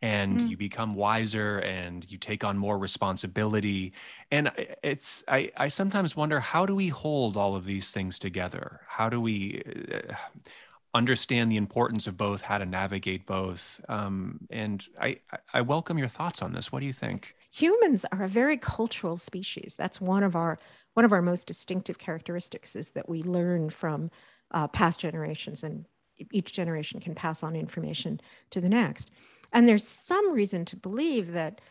and 0.01 0.39
mm. 0.39 0.49
you 0.49 0.57
become 0.57 0.95
wiser 0.95 1.59
and 1.59 2.09
you 2.09 2.17
take 2.17 2.43
on 2.43 2.57
more 2.57 2.77
responsibility. 2.77 3.91
And 4.31 4.51
it's, 4.81 5.23
I, 5.27 5.51
I 5.57 5.67
sometimes 5.67 6.15
wonder 6.15 6.39
how 6.39 6.65
do 6.65 6.73
we 6.73 6.87
hold 6.87 7.35
all 7.35 7.55
of 7.55 7.65
these 7.65 7.91
things 7.91 8.17
together? 8.17 8.81
How 8.87 9.09
do 9.09 9.19
we, 9.19 9.61
uh, 9.93 10.13
understand 10.93 11.51
the 11.51 11.57
importance 11.57 12.07
of 12.07 12.17
both, 12.17 12.41
how 12.41 12.57
to 12.57 12.65
navigate 12.65 13.25
both. 13.25 13.79
Um, 13.87 14.41
and 14.49 14.85
I, 14.99 15.19
I 15.53 15.61
welcome 15.61 15.97
your 15.97 16.09
thoughts 16.09 16.41
on 16.41 16.51
this. 16.51 16.71
What 16.71 16.81
do 16.81 16.85
you 16.85 16.93
think? 16.93 17.33
Humans 17.51 18.05
are 18.11 18.23
a 18.23 18.29
very 18.29 18.57
cultural 18.57 19.17
species. 19.17 19.75
That's 19.77 20.01
one 20.01 20.23
of 20.23 20.35
our 20.35 20.57
one 20.93 21.05
of 21.05 21.13
our 21.13 21.21
most 21.21 21.47
distinctive 21.47 21.97
characteristics 21.97 22.75
is 22.75 22.89
that 22.91 23.07
we 23.07 23.23
learn 23.23 23.69
from 23.69 24.11
uh, 24.51 24.67
past 24.67 24.99
generations, 24.99 25.63
and 25.63 25.85
each 26.31 26.51
generation 26.51 26.99
can 26.99 27.15
pass 27.15 27.43
on 27.43 27.55
information 27.55 28.19
to 28.49 28.59
the 28.59 28.67
next. 28.67 29.09
And 29.53 29.67
there's 29.67 29.87
some 29.87 30.33
reason 30.33 30.65
to 30.65 30.75
believe 30.75 31.31
that 31.31 31.61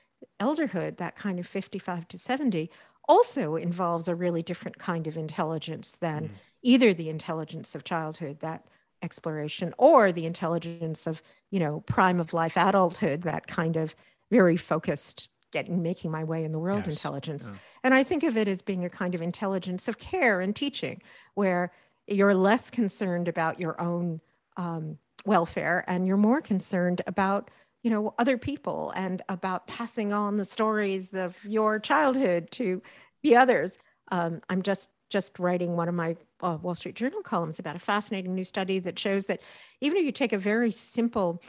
elderhood, 0.40 0.96
that 0.96 1.16
kind 1.16 1.38
of 1.38 1.46
55 1.46 2.08
to 2.08 2.18
70, 2.18 2.70
also 3.08 3.56
involves 3.56 4.08
a 4.08 4.14
really 4.14 4.42
different 4.42 4.78
kind 4.78 5.06
of 5.06 5.16
intelligence 5.16 5.92
than 6.00 6.28
mm. 6.28 6.30
either 6.62 6.94
the 6.94 7.10
intelligence 7.10 7.74
of 7.74 7.84
childhood, 7.84 8.40
that 8.40 8.64
exploration, 9.02 9.74
or 9.76 10.12
the 10.12 10.26
intelligence 10.26 11.06
of, 11.06 11.22
you 11.50 11.60
know, 11.60 11.80
prime 11.80 12.20
of 12.20 12.32
life 12.32 12.56
adulthood, 12.56 13.22
that 13.22 13.46
kind 13.46 13.76
of 13.76 13.94
very 14.30 14.56
focused 14.56 15.28
getting 15.50 15.82
making 15.82 16.10
my 16.10 16.24
way 16.24 16.44
in 16.44 16.52
the 16.52 16.58
world 16.58 16.84
yes. 16.86 16.94
intelligence 16.94 17.50
yeah. 17.52 17.58
and 17.84 17.94
i 17.94 18.02
think 18.02 18.22
of 18.22 18.36
it 18.36 18.48
as 18.48 18.62
being 18.62 18.84
a 18.84 18.90
kind 18.90 19.14
of 19.14 19.22
intelligence 19.22 19.88
of 19.88 19.98
care 19.98 20.40
and 20.40 20.54
teaching 20.54 21.00
where 21.34 21.72
you're 22.06 22.34
less 22.34 22.70
concerned 22.70 23.28
about 23.28 23.60
your 23.60 23.80
own 23.80 24.20
um, 24.56 24.98
welfare 25.24 25.84
and 25.86 26.06
you're 26.06 26.16
more 26.16 26.40
concerned 26.40 27.02
about 27.06 27.50
you 27.82 27.90
know 27.90 28.14
other 28.18 28.36
people 28.36 28.92
and 28.96 29.22
about 29.28 29.66
passing 29.66 30.12
on 30.12 30.36
the 30.36 30.44
stories 30.44 31.12
of 31.14 31.36
your 31.44 31.78
childhood 31.78 32.50
to 32.50 32.82
the 33.22 33.36
others 33.36 33.78
um, 34.12 34.40
i'm 34.48 34.62
just 34.62 34.90
just 35.08 35.38
writing 35.38 35.76
one 35.76 35.88
of 35.88 35.94
my 35.94 36.16
uh, 36.40 36.56
wall 36.62 36.74
street 36.74 36.94
journal 36.94 37.20
columns 37.22 37.58
about 37.58 37.76
a 37.76 37.80
fascinating 37.80 38.34
new 38.34 38.44
study 38.44 38.78
that 38.78 38.98
shows 38.98 39.26
that 39.26 39.40
even 39.80 39.98
if 39.98 40.04
you 40.04 40.12
take 40.12 40.32
a 40.32 40.38
very 40.38 40.70
simple 40.70 41.42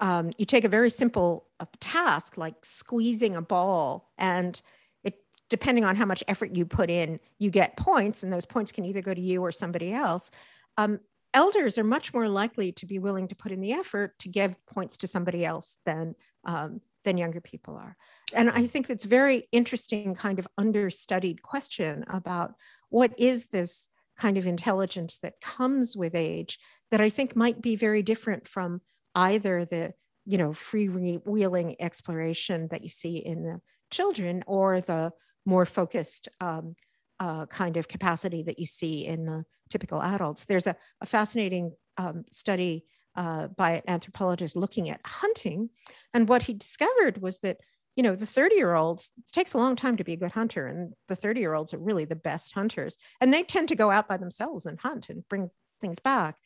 um, 0.00 0.32
you 0.38 0.46
take 0.46 0.64
a 0.64 0.68
very 0.68 0.90
simple 0.90 1.46
uh, 1.60 1.66
task 1.78 2.36
like 2.36 2.64
squeezing 2.64 3.36
a 3.36 3.42
ball 3.42 4.10
and 4.18 4.60
it 5.04 5.18
depending 5.48 5.84
on 5.84 5.94
how 5.94 6.06
much 6.06 6.24
effort 6.26 6.56
you 6.56 6.64
put 6.64 6.90
in 6.90 7.20
you 7.38 7.50
get 7.50 7.76
points 7.76 8.22
and 8.22 8.32
those 8.32 8.46
points 8.46 8.72
can 8.72 8.84
either 8.84 9.02
go 9.02 9.14
to 9.14 9.20
you 9.20 9.42
or 9.42 9.52
somebody 9.52 9.92
else. 9.92 10.30
Um, 10.78 11.00
elders 11.34 11.78
are 11.78 11.84
much 11.84 12.12
more 12.12 12.28
likely 12.28 12.72
to 12.72 12.86
be 12.86 12.98
willing 12.98 13.28
to 13.28 13.36
put 13.36 13.52
in 13.52 13.60
the 13.60 13.72
effort 13.72 14.18
to 14.18 14.28
give 14.28 14.54
points 14.66 14.96
to 14.98 15.06
somebody 15.06 15.44
else 15.44 15.76
than 15.84 16.14
um, 16.44 16.80
than 17.04 17.18
younger 17.18 17.40
people 17.40 17.76
are. 17.76 17.96
And 18.34 18.50
i 18.50 18.66
think 18.66 18.88
it's 18.88 19.04
very 19.04 19.44
interesting 19.52 20.14
kind 20.14 20.38
of 20.38 20.48
understudied 20.56 21.42
question 21.42 22.04
about 22.08 22.54
what 22.88 23.12
is 23.18 23.46
this 23.46 23.88
kind 24.16 24.36
of 24.36 24.46
intelligence 24.46 25.18
that 25.22 25.40
comes 25.40 25.96
with 25.96 26.14
age 26.14 26.58
that 26.90 27.00
i 27.00 27.08
think 27.08 27.34
might 27.34 27.60
be 27.60 27.74
very 27.74 28.02
different 28.02 28.46
from 28.46 28.80
either 29.14 29.64
the 29.64 29.92
you 30.26 30.38
know 30.38 30.50
freewheeling 30.50 31.76
exploration 31.80 32.68
that 32.70 32.82
you 32.82 32.88
see 32.88 33.16
in 33.16 33.42
the 33.42 33.60
children 33.90 34.44
or 34.46 34.80
the 34.80 35.12
more 35.44 35.66
focused 35.66 36.28
um, 36.40 36.76
uh, 37.18 37.46
kind 37.46 37.76
of 37.76 37.88
capacity 37.88 38.42
that 38.42 38.58
you 38.58 38.66
see 38.66 39.06
in 39.06 39.24
the 39.24 39.44
typical 39.68 40.02
adults. 40.02 40.44
There's 40.44 40.66
a, 40.66 40.76
a 41.00 41.06
fascinating 41.06 41.72
um, 41.96 42.24
study 42.30 42.84
uh, 43.16 43.48
by 43.48 43.72
an 43.72 43.82
anthropologist 43.88 44.56
looking 44.56 44.88
at 44.88 45.00
hunting, 45.04 45.70
and 46.14 46.28
what 46.28 46.42
he 46.42 46.54
discovered 46.54 47.20
was 47.20 47.38
that 47.40 47.58
you 47.96 48.02
know 48.02 48.14
the 48.14 48.26
30 48.26 48.54
year 48.54 48.74
olds 48.74 49.10
it 49.18 49.32
takes 49.32 49.54
a 49.54 49.58
long 49.58 49.74
time 49.74 49.96
to 49.96 50.04
be 50.04 50.12
a 50.12 50.16
good 50.16 50.32
hunter 50.32 50.66
and 50.66 50.92
the 51.08 51.16
30 51.16 51.40
year 51.40 51.54
olds 51.54 51.74
are 51.74 51.78
really 51.78 52.04
the 52.04 52.16
best 52.16 52.52
hunters. 52.52 52.96
And 53.20 53.34
they 53.34 53.42
tend 53.42 53.68
to 53.70 53.76
go 53.76 53.90
out 53.90 54.08
by 54.08 54.16
themselves 54.16 54.64
and 54.64 54.80
hunt 54.80 55.10
and 55.10 55.28
bring 55.28 55.50
things 55.80 55.98
back 55.98 56.36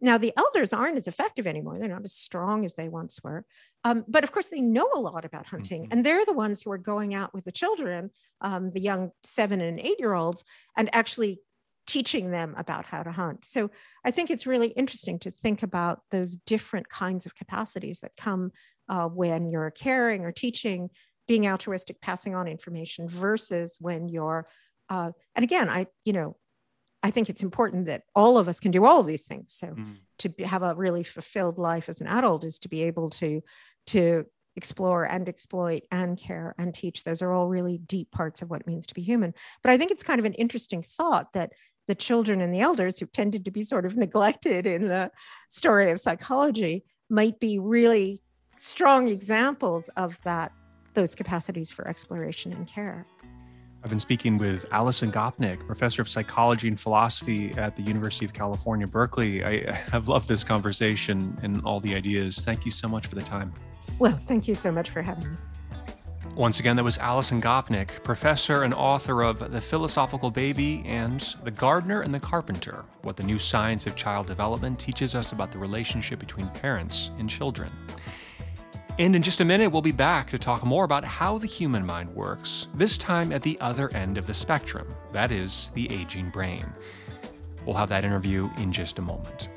now, 0.00 0.16
the 0.16 0.32
elders 0.36 0.72
aren't 0.72 0.96
as 0.96 1.08
effective 1.08 1.46
anymore. 1.46 1.78
They're 1.78 1.88
not 1.88 2.04
as 2.04 2.14
strong 2.14 2.64
as 2.64 2.74
they 2.74 2.88
once 2.88 3.20
were. 3.22 3.44
Um, 3.84 4.04
but 4.06 4.22
of 4.22 4.30
course, 4.30 4.48
they 4.48 4.60
know 4.60 4.88
a 4.94 5.00
lot 5.00 5.24
about 5.24 5.46
hunting, 5.46 5.82
mm-hmm. 5.82 5.92
and 5.92 6.06
they're 6.06 6.24
the 6.24 6.32
ones 6.32 6.62
who 6.62 6.70
are 6.70 6.78
going 6.78 7.14
out 7.14 7.34
with 7.34 7.44
the 7.44 7.52
children, 7.52 8.10
um, 8.40 8.70
the 8.70 8.80
young 8.80 9.10
seven 9.24 9.60
and 9.60 9.80
eight 9.80 9.98
year 9.98 10.14
olds, 10.14 10.44
and 10.76 10.94
actually 10.94 11.40
teaching 11.86 12.30
them 12.30 12.54
about 12.58 12.84
how 12.84 13.02
to 13.02 13.10
hunt. 13.10 13.44
So 13.44 13.70
I 14.04 14.10
think 14.10 14.30
it's 14.30 14.46
really 14.46 14.68
interesting 14.68 15.18
to 15.20 15.30
think 15.30 15.62
about 15.62 16.02
those 16.10 16.36
different 16.36 16.88
kinds 16.88 17.24
of 17.24 17.34
capacities 17.34 18.00
that 18.00 18.16
come 18.16 18.52
uh, 18.88 19.08
when 19.08 19.50
you're 19.50 19.70
caring 19.70 20.24
or 20.24 20.30
teaching, 20.30 20.90
being 21.26 21.48
altruistic, 21.48 22.00
passing 22.00 22.34
on 22.34 22.46
information 22.46 23.08
versus 23.08 23.78
when 23.80 24.08
you're, 24.08 24.46
uh, 24.90 25.12
and 25.34 25.42
again, 25.44 25.70
I, 25.70 25.86
you 26.04 26.12
know, 26.12 26.36
I 27.02 27.10
think 27.10 27.28
it's 27.28 27.42
important 27.42 27.86
that 27.86 28.02
all 28.14 28.38
of 28.38 28.48
us 28.48 28.60
can 28.60 28.70
do 28.70 28.84
all 28.84 29.00
of 29.00 29.06
these 29.06 29.26
things. 29.26 29.54
So 29.54 29.68
mm. 29.68 29.96
to 30.18 30.44
have 30.44 30.62
a 30.62 30.74
really 30.74 31.04
fulfilled 31.04 31.58
life 31.58 31.88
as 31.88 32.00
an 32.00 32.08
adult 32.08 32.44
is 32.44 32.58
to 32.60 32.68
be 32.68 32.82
able 32.84 33.10
to 33.10 33.42
to 33.88 34.26
explore 34.56 35.04
and 35.04 35.28
exploit 35.28 35.84
and 35.92 36.18
care 36.18 36.54
and 36.58 36.74
teach. 36.74 37.04
Those 37.04 37.22
are 37.22 37.32
all 37.32 37.48
really 37.48 37.78
deep 37.78 38.10
parts 38.10 38.42
of 38.42 38.50
what 38.50 38.60
it 38.60 38.66
means 38.66 38.86
to 38.88 38.94
be 38.94 39.02
human. 39.02 39.32
But 39.62 39.70
I 39.70 39.78
think 39.78 39.92
it's 39.92 40.02
kind 40.02 40.18
of 40.18 40.24
an 40.24 40.34
interesting 40.34 40.82
thought 40.82 41.32
that 41.34 41.52
the 41.86 41.94
children 41.94 42.40
and 42.40 42.52
the 42.52 42.60
elders 42.60 42.98
who 42.98 43.06
tended 43.06 43.44
to 43.44 43.50
be 43.50 43.62
sort 43.62 43.86
of 43.86 43.96
neglected 44.04 44.66
in 44.66 44.88
the 44.88 45.10
story 45.48 45.90
of 45.90 46.00
psychology 46.00 46.84
might 47.08 47.38
be 47.38 47.58
really 47.58 48.20
strong 48.56 49.08
examples 49.08 49.88
of 49.96 50.18
that 50.24 50.52
those 50.94 51.14
capacities 51.14 51.70
for 51.70 51.86
exploration 51.86 52.52
and 52.52 52.66
care. 52.66 53.06
I've 53.84 53.90
been 53.90 54.00
speaking 54.00 54.38
with 54.38 54.66
Alison 54.72 55.12
Gopnik, 55.12 55.64
professor 55.64 56.02
of 56.02 56.08
psychology 56.08 56.66
and 56.66 56.78
philosophy 56.78 57.52
at 57.52 57.76
the 57.76 57.82
University 57.82 58.26
of 58.26 58.32
California, 58.32 58.88
Berkeley. 58.88 59.44
I 59.44 59.72
have 59.92 60.08
loved 60.08 60.26
this 60.28 60.42
conversation 60.42 61.38
and 61.42 61.62
all 61.64 61.78
the 61.78 61.94
ideas. 61.94 62.40
Thank 62.40 62.64
you 62.64 62.72
so 62.72 62.88
much 62.88 63.06
for 63.06 63.14
the 63.14 63.22
time. 63.22 63.52
Well, 64.00 64.16
thank 64.16 64.48
you 64.48 64.56
so 64.56 64.72
much 64.72 64.90
for 64.90 65.00
having 65.00 65.30
me. 65.30 65.36
Once 66.34 66.60
again, 66.60 66.76
that 66.76 66.84
was 66.84 66.98
Alison 66.98 67.40
Gopnik, 67.40 68.02
professor 68.02 68.64
and 68.64 68.74
author 68.74 69.22
of 69.22 69.50
The 69.52 69.60
Philosophical 69.60 70.30
Baby 70.30 70.82
and 70.84 71.34
The 71.44 71.50
Gardener 71.50 72.02
and 72.02 72.12
the 72.12 72.20
Carpenter 72.20 72.84
What 73.02 73.16
the 73.16 73.22
New 73.22 73.38
Science 73.38 73.86
of 73.86 73.96
Child 73.96 74.26
Development 74.26 74.78
Teaches 74.78 75.14
Us 75.14 75.32
About 75.32 75.52
the 75.52 75.58
Relationship 75.58 76.18
Between 76.18 76.48
Parents 76.48 77.10
and 77.18 77.30
Children. 77.30 77.72
And 78.98 79.14
in 79.14 79.22
just 79.22 79.40
a 79.40 79.44
minute, 79.44 79.70
we'll 79.70 79.80
be 79.80 79.92
back 79.92 80.28
to 80.30 80.38
talk 80.38 80.64
more 80.64 80.82
about 80.82 81.04
how 81.04 81.38
the 81.38 81.46
human 81.46 81.86
mind 81.86 82.12
works, 82.12 82.66
this 82.74 82.98
time 82.98 83.32
at 83.32 83.42
the 83.42 83.56
other 83.60 83.88
end 83.94 84.18
of 84.18 84.26
the 84.26 84.34
spectrum 84.34 84.88
that 85.12 85.30
is, 85.30 85.70
the 85.74 85.88
aging 85.92 86.30
brain. 86.30 86.66
We'll 87.64 87.76
have 87.76 87.90
that 87.90 88.04
interview 88.04 88.50
in 88.56 88.72
just 88.72 88.98
a 88.98 89.02
moment. 89.02 89.50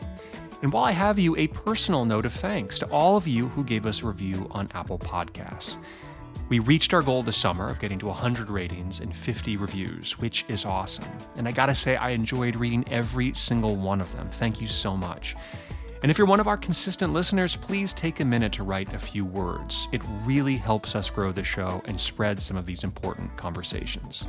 And 0.61 0.71
while 0.71 0.83
I 0.83 0.91
have 0.91 1.17
you, 1.17 1.35
a 1.37 1.47
personal 1.47 2.05
note 2.05 2.27
of 2.27 2.33
thanks 2.33 2.77
to 2.79 2.85
all 2.91 3.17
of 3.17 3.27
you 3.27 3.47
who 3.47 3.63
gave 3.63 3.87
us 3.87 4.03
a 4.03 4.07
review 4.07 4.47
on 4.51 4.67
Apple 4.75 4.99
Podcasts. 4.99 5.79
We 6.49 6.59
reached 6.59 6.93
our 6.93 7.01
goal 7.01 7.23
this 7.23 7.37
summer 7.37 7.67
of 7.67 7.79
getting 7.79 7.97
to 7.99 8.07
100 8.07 8.47
ratings 8.47 8.99
and 8.99 9.15
50 9.15 9.57
reviews, 9.57 10.19
which 10.19 10.45
is 10.49 10.65
awesome. 10.65 11.05
And 11.35 11.47
I 11.47 11.51
gotta 11.51 11.73
say, 11.73 11.95
I 11.95 12.11
enjoyed 12.11 12.55
reading 12.55 12.85
every 12.91 13.33
single 13.33 13.75
one 13.75 14.01
of 14.01 14.11
them. 14.15 14.29
Thank 14.29 14.61
you 14.61 14.67
so 14.67 14.95
much. 14.95 15.35
And 16.01 16.09
if 16.09 16.17
you're 16.17 16.25
one 16.25 16.39
of 16.39 16.47
our 16.47 16.57
consistent 16.57 17.13
listeners, 17.13 17.55
please 17.55 17.93
take 17.93 18.19
a 18.21 18.25
minute 18.25 18.51
to 18.53 18.63
write 18.63 18.91
a 18.91 18.97
few 18.97 19.23
words. 19.23 19.87
It 19.91 20.01
really 20.25 20.57
helps 20.57 20.95
us 20.95 21.11
grow 21.11 21.31
the 21.31 21.43
show 21.43 21.83
and 21.85 21.99
spread 21.99 22.41
some 22.41 22.57
of 22.57 22.65
these 22.65 22.83
important 22.83 23.37
conversations. 23.37 24.25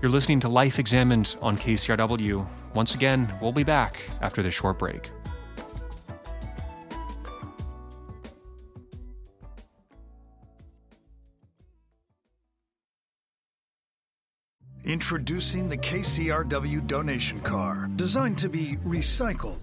You're 0.00 0.12
listening 0.12 0.38
to 0.40 0.48
Life 0.48 0.78
Examined 0.78 1.34
on 1.42 1.58
KCRW. 1.58 2.46
Once 2.72 2.94
again, 2.94 3.32
we'll 3.42 3.50
be 3.50 3.64
back 3.64 3.98
after 4.20 4.44
this 4.44 4.54
short 4.54 4.78
break. 4.78 5.10
Introducing 14.84 15.68
the 15.68 15.78
KCRW 15.78 16.86
donation 16.86 17.40
car, 17.40 17.88
designed 17.96 18.38
to 18.38 18.48
be 18.48 18.76
recycled 18.84 19.62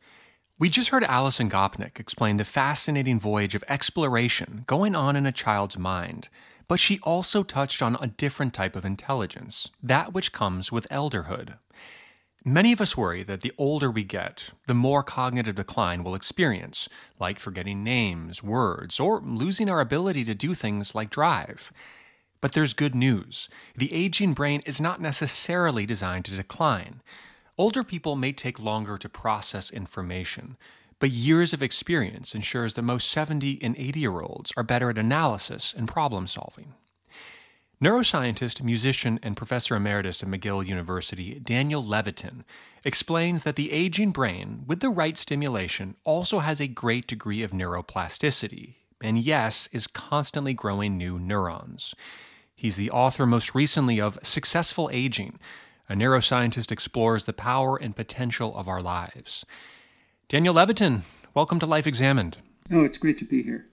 We 0.61 0.69
just 0.69 0.89
heard 0.89 1.03
Alison 1.05 1.49
Gopnik 1.49 1.99
explain 1.99 2.37
the 2.37 2.45
fascinating 2.45 3.19
voyage 3.19 3.55
of 3.55 3.63
exploration 3.67 4.63
going 4.67 4.93
on 4.93 5.15
in 5.15 5.25
a 5.25 5.31
child's 5.31 5.75
mind, 5.75 6.29
but 6.67 6.79
she 6.79 6.99
also 7.01 7.41
touched 7.41 7.81
on 7.81 7.97
a 7.99 8.05
different 8.05 8.53
type 8.53 8.75
of 8.75 8.85
intelligence, 8.85 9.69
that 9.81 10.13
which 10.13 10.31
comes 10.31 10.71
with 10.71 10.87
elderhood. 10.91 11.55
Many 12.45 12.71
of 12.71 12.79
us 12.79 12.95
worry 12.95 13.23
that 13.23 13.41
the 13.41 13.53
older 13.57 13.89
we 13.89 14.03
get, 14.03 14.51
the 14.67 14.75
more 14.75 15.01
cognitive 15.01 15.55
decline 15.55 16.03
we'll 16.03 16.13
experience, 16.13 16.87
like 17.19 17.39
forgetting 17.39 17.83
names, 17.83 18.43
words, 18.43 18.99
or 18.99 19.19
losing 19.19 19.67
our 19.67 19.79
ability 19.79 20.23
to 20.25 20.35
do 20.35 20.53
things 20.53 20.93
like 20.93 21.09
drive. 21.09 21.73
But 22.39 22.51
there's 22.51 22.75
good 22.75 22.93
news. 22.93 23.49
The 23.75 23.91
aging 23.91 24.35
brain 24.35 24.61
is 24.67 24.79
not 24.79 25.01
necessarily 25.01 25.87
designed 25.87 26.25
to 26.25 26.35
decline. 26.35 27.01
Older 27.61 27.83
people 27.83 28.15
may 28.15 28.33
take 28.33 28.59
longer 28.59 28.97
to 28.97 29.07
process 29.07 29.69
information, 29.69 30.57
but 30.97 31.11
years 31.11 31.53
of 31.53 31.61
experience 31.61 32.33
ensures 32.33 32.73
that 32.73 32.81
most 32.81 33.07
70 33.11 33.59
and 33.61 33.77
80 33.77 33.99
year 33.99 34.19
olds 34.19 34.51
are 34.57 34.63
better 34.63 34.89
at 34.89 34.97
analysis 34.97 35.71
and 35.77 35.87
problem 35.87 36.25
solving. 36.25 36.73
Neuroscientist, 37.79 38.63
musician, 38.63 39.19
and 39.21 39.37
professor 39.37 39.75
emeritus 39.75 40.23
at 40.23 40.29
McGill 40.29 40.65
University, 40.65 41.35
Daniel 41.35 41.83
Levitin, 41.83 42.45
explains 42.83 43.43
that 43.43 43.57
the 43.57 43.71
aging 43.71 44.09
brain, 44.09 44.63
with 44.65 44.79
the 44.79 44.89
right 44.89 45.15
stimulation, 45.15 45.95
also 46.03 46.39
has 46.39 46.59
a 46.59 46.65
great 46.65 47.05
degree 47.05 47.43
of 47.43 47.51
neuroplasticity, 47.51 48.73
and 49.01 49.19
yes, 49.19 49.69
is 49.71 49.85
constantly 49.85 50.55
growing 50.55 50.97
new 50.97 51.19
neurons. 51.19 51.93
He's 52.55 52.75
the 52.75 52.89
author 52.89 53.27
most 53.27 53.53
recently 53.53 54.01
of 54.01 54.17
Successful 54.23 54.89
Aging, 54.91 55.37
a 55.89 55.93
neuroscientist 55.93 56.71
explores 56.71 57.25
the 57.25 57.33
power 57.33 57.77
and 57.77 57.95
potential 57.95 58.55
of 58.55 58.67
our 58.67 58.81
lives. 58.81 59.45
Daniel 60.29 60.55
Levitin, 60.55 61.01
welcome 61.33 61.59
to 61.59 61.65
Life 61.65 61.87
Examined. 61.87 62.37
Oh, 62.71 62.83
it's 62.83 62.97
great 62.97 63.17
to 63.17 63.25
be 63.25 63.43
here. 63.43 63.67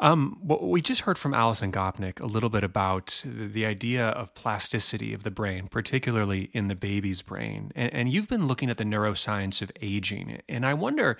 Um, 0.00 0.38
well, 0.42 0.66
we 0.66 0.80
just 0.80 1.02
heard 1.02 1.18
from 1.18 1.34
Alison 1.34 1.70
Gopnik 1.70 2.20
a 2.20 2.26
little 2.26 2.48
bit 2.48 2.64
about 2.64 3.22
the 3.24 3.66
idea 3.66 4.08
of 4.08 4.34
plasticity 4.34 5.12
of 5.12 5.24
the 5.24 5.30
brain, 5.30 5.68
particularly 5.68 6.48
in 6.54 6.68
the 6.68 6.74
baby's 6.74 7.20
brain. 7.20 7.70
And, 7.76 7.92
and 7.92 8.08
you've 8.08 8.28
been 8.28 8.46
looking 8.46 8.70
at 8.70 8.78
the 8.78 8.84
neuroscience 8.84 9.60
of 9.60 9.70
aging. 9.82 10.40
And 10.48 10.64
I 10.64 10.72
wonder, 10.72 11.18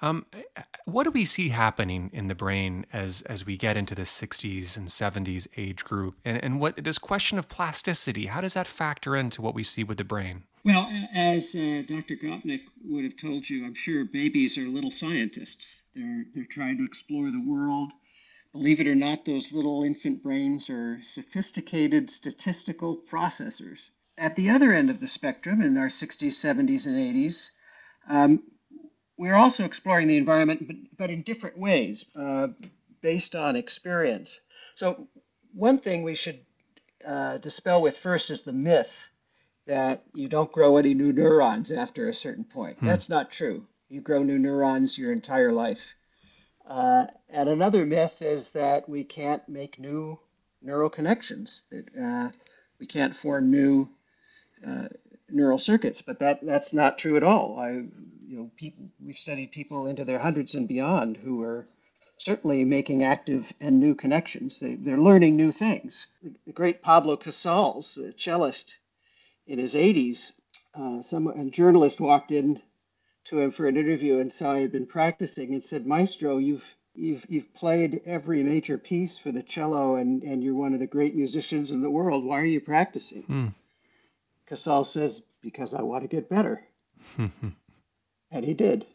um, 0.00 0.26
what 0.84 1.04
do 1.04 1.10
we 1.10 1.24
see 1.24 1.48
happening 1.48 2.10
in 2.12 2.28
the 2.28 2.34
brain 2.34 2.86
as 2.92 3.22
as 3.22 3.44
we 3.44 3.56
get 3.56 3.76
into 3.76 3.94
the 3.94 4.02
60s 4.02 4.76
and 4.76 4.88
70s 4.88 5.46
age 5.56 5.84
group? 5.84 6.16
And, 6.24 6.42
and 6.42 6.60
what 6.60 6.82
this 6.82 6.98
question 6.98 7.38
of 7.38 7.48
plasticity, 7.48 8.26
how 8.26 8.40
does 8.40 8.54
that 8.54 8.66
factor 8.66 9.16
into 9.16 9.42
what 9.42 9.54
we 9.54 9.62
see 9.62 9.82
with 9.82 9.98
the 9.98 10.04
brain? 10.04 10.44
Well, 10.64 10.88
as 11.14 11.54
uh, 11.54 11.82
Dr. 11.86 12.16
Gopnik 12.16 12.62
would 12.84 13.04
have 13.04 13.16
told 13.16 13.48
you, 13.48 13.64
I'm 13.64 13.74
sure 13.74 14.04
babies 14.04 14.58
are 14.58 14.68
little 14.68 14.90
scientists. 14.90 15.82
They're 15.94 16.24
they're 16.32 16.44
trying 16.44 16.78
to 16.78 16.84
explore 16.84 17.30
the 17.30 17.44
world. 17.44 17.92
Believe 18.52 18.80
it 18.80 18.88
or 18.88 18.94
not, 18.94 19.24
those 19.24 19.52
little 19.52 19.82
infant 19.84 20.22
brains 20.22 20.70
are 20.70 21.00
sophisticated 21.02 22.10
statistical 22.10 22.96
processors. 22.96 23.90
At 24.16 24.36
the 24.36 24.50
other 24.50 24.72
end 24.72 24.90
of 24.90 25.00
the 25.00 25.06
spectrum, 25.06 25.60
in 25.60 25.76
our 25.76 25.88
60s, 25.88 26.32
70s, 26.32 26.86
and 26.86 26.96
80s, 26.96 27.50
um, 28.08 28.42
we're 29.18 29.34
also 29.34 29.64
exploring 29.64 30.06
the 30.06 30.16
environment, 30.16 30.66
but, 30.66 30.76
but 30.96 31.10
in 31.10 31.22
different 31.22 31.58
ways, 31.58 32.04
uh, 32.16 32.48
based 33.02 33.34
on 33.34 33.56
experience. 33.56 34.40
So, 34.76 35.08
one 35.52 35.78
thing 35.78 36.02
we 36.02 36.14
should 36.14 36.40
uh, 37.06 37.38
dispel 37.38 37.82
with 37.82 37.98
first 37.98 38.30
is 38.30 38.42
the 38.42 38.52
myth 38.52 39.08
that 39.66 40.04
you 40.14 40.28
don't 40.28 40.52
grow 40.52 40.76
any 40.76 40.94
new 40.94 41.12
neurons 41.12 41.70
after 41.70 42.08
a 42.08 42.14
certain 42.14 42.44
point. 42.44 42.78
Hmm. 42.78 42.86
That's 42.86 43.08
not 43.08 43.30
true. 43.30 43.66
You 43.88 44.00
grow 44.00 44.22
new 44.22 44.38
neurons 44.38 44.96
your 44.96 45.12
entire 45.12 45.52
life. 45.52 45.94
Uh, 46.66 47.06
and 47.28 47.48
another 47.48 47.84
myth 47.84 48.20
is 48.20 48.50
that 48.50 48.88
we 48.88 49.02
can't 49.02 49.46
make 49.48 49.78
new 49.78 50.18
neural 50.62 50.90
connections, 50.90 51.64
that 51.70 51.86
uh, 52.00 52.30
we 52.78 52.86
can't 52.86 53.16
form 53.16 53.50
new 53.50 53.88
uh, 54.66 54.88
neural 55.30 55.58
circuits, 55.58 56.02
but 56.02 56.18
that, 56.20 56.44
that's 56.44 56.72
not 56.72 56.98
true 56.98 57.16
at 57.16 57.22
all. 57.22 57.58
I, 57.58 57.84
you 58.28 58.36
know, 58.36 58.50
people, 58.56 58.84
we've 59.04 59.18
studied 59.18 59.52
people 59.52 59.86
into 59.86 60.04
their 60.04 60.18
hundreds 60.18 60.54
and 60.54 60.68
beyond 60.68 61.16
who 61.16 61.42
are 61.42 61.66
certainly 62.18 62.64
making 62.64 63.02
active 63.02 63.50
and 63.58 63.80
new 63.80 63.94
connections. 63.94 64.60
They, 64.60 64.74
they're 64.74 64.98
learning 64.98 65.36
new 65.36 65.50
things. 65.50 66.08
The, 66.22 66.34
the 66.46 66.52
great 66.52 66.82
Pablo 66.82 67.16
Casals, 67.16 67.94
the 67.94 68.12
cellist 68.18 68.76
in 69.46 69.58
his 69.58 69.74
80s, 69.74 70.32
uh, 70.74 71.00
some, 71.00 71.26
a 71.26 71.44
journalist 71.46 72.00
walked 72.00 72.30
in 72.30 72.60
to 73.24 73.40
him 73.40 73.50
for 73.50 73.66
an 73.66 73.78
interview 73.78 74.18
and 74.18 74.30
saw 74.30 74.54
he 74.54 74.62
had 74.62 74.72
been 74.72 74.86
practicing 74.86 75.54
and 75.54 75.64
said, 75.64 75.86
Maestro, 75.86 76.36
you've 76.36 76.64
you've 76.94 77.24
you've 77.28 77.54
played 77.54 78.02
every 78.04 78.42
major 78.42 78.76
piece 78.76 79.18
for 79.18 79.30
the 79.30 79.42
cello 79.42 79.96
and, 79.96 80.22
and 80.22 80.42
you're 80.42 80.54
one 80.54 80.74
of 80.74 80.80
the 80.80 80.86
great 80.86 81.14
musicians 81.14 81.70
in 81.70 81.80
the 81.80 81.90
world. 81.90 82.24
Why 82.24 82.40
are 82.40 82.44
you 82.44 82.60
practicing? 82.60 83.22
Hmm. 83.22 83.46
Casals 84.46 84.92
says, 84.92 85.22
Because 85.40 85.72
I 85.72 85.82
want 85.82 86.02
to 86.04 86.08
get 86.08 86.28
better. 86.28 86.62
and 88.30 88.44
he 88.44 88.54
did. 88.54 88.86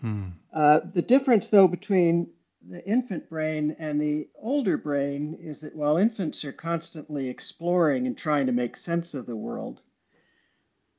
Hmm. 0.00 0.28
Uh, 0.52 0.80
the 0.92 1.02
difference, 1.02 1.48
though, 1.48 1.68
between 1.68 2.30
the 2.66 2.84
infant 2.86 3.28
brain 3.28 3.76
and 3.78 4.00
the 4.00 4.28
older 4.34 4.76
brain 4.76 5.38
is 5.40 5.60
that 5.60 5.76
while 5.76 5.96
infants 5.96 6.44
are 6.44 6.52
constantly 6.52 7.28
exploring 7.28 8.06
and 8.06 8.16
trying 8.16 8.46
to 8.46 8.52
make 8.52 8.76
sense 8.76 9.14
of 9.14 9.26
the 9.26 9.36
world, 9.36 9.80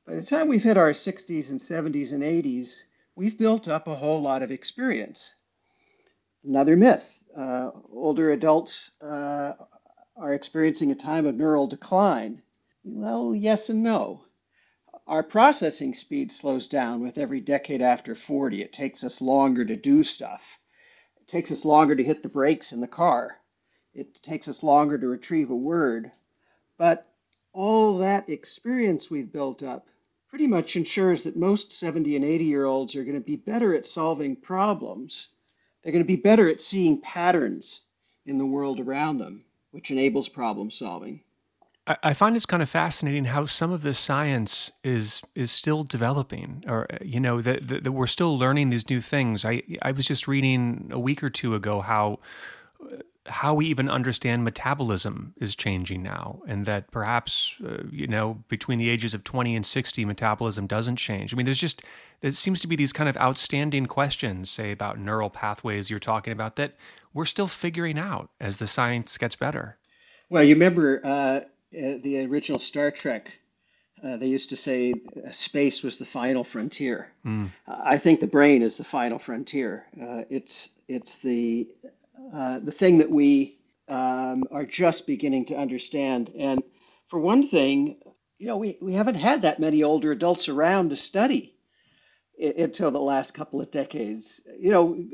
by 0.06 0.14
the 0.16 0.24
time 0.24 0.48
we've 0.48 0.62
hit 0.62 0.76
our 0.76 0.92
60s 0.92 1.50
and 1.50 1.60
70s 1.60 2.12
and 2.12 2.22
80s, 2.22 2.84
we've 3.14 3.38
built 3.38 3.68
up 3.68 3.86
a 3.86 3.94
whole 3.94 4.20
lot 4.20 4.42
of 4.42 4.50
experience. 4.50 5.36
Another 6.42 6.76
myth 6.76 7.22
uh, 7.36 7.70
older 7.92 8.32
adults 8.32 8.92
uh, 9.02 9.52
are 10.16 10.34
experiencing 10.34 10.90
a 10.90 10.94
time 10.94 11.26
of 11.26 11.36
neural 11.36 11.66
decline. 11.66 12.42
Well, 12.82 13.34
yes 13.34 13.68
and 13.68 13.82
no. 13.82 14.24
Our 15.06 15.22
processing 15.22 15.94
speed 15.94 16.30
slows 16.30 16.68
down 16.68 17.00
with 17.00 17.18
every 17.18 17.40
decade 17.40 17.82
after 17.82 18.14
40. 18.14 18.62
It 18.62 18.72
takes 18.72 19.02
us 19.02 19.20
longer 19.20 19.64
to 19.64 19.74
do 19.74 20.02
stuff. 20.02 20.60
It 21.16 21.26
takes 21.26 21.50
us 21.50 21.64
longer 21.64 21.96
to 21.96 22.04
hit 22.04 22.22
the 22.22 22.28
brakes 22.28 22.72
in 22.72 22.80
the 22.80 22.86
car. 22.86 23.38
It 23.94 24.22
takes 24.22 24.46
us 24.46 24.62
longer 24.62 24.98
to 24.98 25.08
retrieve 25.08 25.50
a 25.50 25.56
word. 25.56 26.12
But 26.76 27.06
all 27.52 27.98
that 27.98 28.28
experience 28.28 29.10
we've 29.10 29.32
built 29.32 29.62
up 29.62 29.88
pretty 30.28 30.46
much 30.46 30.76
ensures 30.76 31.24
that 31.24 31.36
most 31.36 31.72
70 31.72 32.14
and 32.14 32.24
80 32.24 32.44
year 32.44 32.64
olds 32.66 32.94
are 32.94 33.04
going 33.04 33.14
to 33.14 33.20
be 33.20 33.36
better 33.36 33.74
at 33.74 33.88
solving 33.88 34.36
problems. 34.36 35.28
They're 35.82 35.92
going 35.92 36.04
to 36.04 36.16
be 36.16 36.22
better 36.22 36.48
at 36.48 36.60
seeing 36.60 37.00
patterns 37.00 37.80
in 38.26 38.38
the 38.38 38.46
world 38.46 38.78
around 38.78 39.18
them, 39.18 39.44
which 39.72 39.90
enables 39.90 40.28
problem 40.28 40.70
solving. 40.70 41.24
I 42.02 42.14
find 42.14 42.36
it's 42.36 42.46
kind 42.46 42.62
of 42.62 42.68
fascinating 42.68 43.26
how 43.26 43.46
some 43.46 43.72
of 43.72 43.82
this 43.82 43.98
science 43.98 44.72
is 44.84 45.22
is 45.34 45.50
still 45.50 45.82
developing, 45.84 46.64
or 46.66 46.86
you 47.00 47.20
know 47.20 47.40
that, 47.42 47.68
that 47.68 47.92
we're 47.92 48.06
still 48.06 48.38
learning 48.38 48.70
these 48.70 48.88
new 48.90 49.00
things. 49.00 49.44
I 49.44 49.62
I 49.82 49.92
was 49.92 50.06
just 50.06 50.28
reading 50.28 50.90
a 50.92 50.98
week 50.98 51.22
or 51.22 51.30
two 51.30 51.54
ago 51.54 51.80
how 51.80 52.18
how 53.26 53.54
we 53.54 53.66
even 53.66 53.88
understand 53.88 54.44
metabolism 54.44 55.34
is 55.40 55.54
changing 55.54 56.02
now, 56.02 56.42
and 56.46 56.66
that 56.66 56.90
perhaps 56.90 57.54
uh, 57.64 57.82
you 57.90 58.06
know 58.06 58.42
between 58.48 58.78
the 58.78 58.90
ages 58.90 59.14
of 59.14 59.24
twenty 59.24 59.54
and 59.56 59.64
sixty, 59.64 60.04
metabolism 60.04 60.66
doesn't 60.66 60.96
change. 60.96 61.32
I 61.32 61.36
mean, 61.36 61.46
there's 61.46 61.60
just 61.60 61.82
there 62.20 62.30
seems 62.32 62.60
to 62.60 62.66
be 62.66 62.76
these 62.76 62.92
kind 62.92 63.08
of 63.08 63.16
outstanding 63.16 63.86
questions, 63.86 64.50
say 64.50 64.72
about 64.72 64.98
neural 64.98 65.30
pathways 65.30 65.88
you're 65.88 65.98
talking 65.98 66.32
about, 66.32 66.56
that 66.56 66.74
we're 67.14 67.24
still 67.24 67.48
figuring 67.48 67.98
out 67.98 68.30
as 68.40 68.58
the 68.58 68.66
science 68.66 69.16
gets 69.16 69.36
better. 69.36 69.78
Well, 70.28 70.44
you 70.44 70.54
remember 70.54 71.00
uh, 71.04 71.40
uh 71.76 71.98
the 72.02 72.24
original 72.24 72.58
Star 72.58 72.90
Trek. 72.90 73.32
Uh, 74.02 74.16
they 74.16 74.26
used 74.28 74.48
to 74.48 74.56
say 74.56 74.94
uh, 75.26 75.30
space 75.30 75.82
was 75.82 75.98
the 75.98 76.06
final 76.06 76.42
frontier. 76.42 77.12
Mm. 77.26 77.50
I 77.68 77.98
think 77.98 78.20
the 78.20 78.26
brain 78.26 78.62
is 78.62 78.76
the 78.78 78.84
final 78.84 79.18
frontier. 79.18 79.84
Uh, 80.00 80.22
it's 80.30 80.70
it's 80.88 81.18
the 81.18 81.68
uh, 82.34 82.60
the 82.60 82.72
thing 82.72 82.98
that 82.98 83.10
we 83.10 83.58
um, 83.88 84.44
are 84.50 84.64
just 84.64 85.06
beginning 85.06 85.46
to 85.46 85.56
understand. 85.56 86.30
And 86.38 86.62
for 87.08 87.18
one 87.20 87.46
thing, 87.48 87.98
you 88.38 88.46
know, 88.46 88.56
we, 88.56 88.78
we 88.80 88.94
haven't 88.94 89.16
had 89.16 89.42
that 89.42 89.60
many 89.60 89.82
older 89.82 90.12
adults 90.12 90.48
around 90.48 90.90
to 90.90 90.96
study 90.96 91.54
I- 92.42 92.54
until 92.58 92.90
the 92.90 93.00
last 93.00 93.34
couple 93.34 93.60
of 93.60 93.70
decades. 93.70 94.40
You 94.58 94.70
know, 94.70 95.04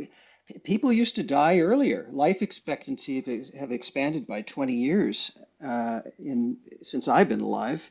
people 0.65 0.93
used 0.93 1.17
to 1.17 1.23
die 1.23 1.59
earlier. 1.61 2.09
Life 2.13 2.43
expectancy 2.43 3.51
have 3.59 3.73
expanded 3.73 4.27
by 4.27 4.43
20 4.43 4.73
years 4.75 5.37
uh, 5.65 6.01
in 6.19 6.59
since 6.83 7.09
I've 7.09 7.29
been 7.29 7.41
alive, 7.41 7.91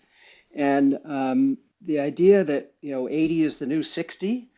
and 0.53 0.99
um, 1.05 1.57
the 1.81 1.99
idea 1.99 2.43
that 2.43 2.73
you 2.81 2.91
know 2.91 3.09
80 3.09 3.43
is 3.43 3.59
the 3.59 3.65
new 3.65 3.83
60 3.83 4.49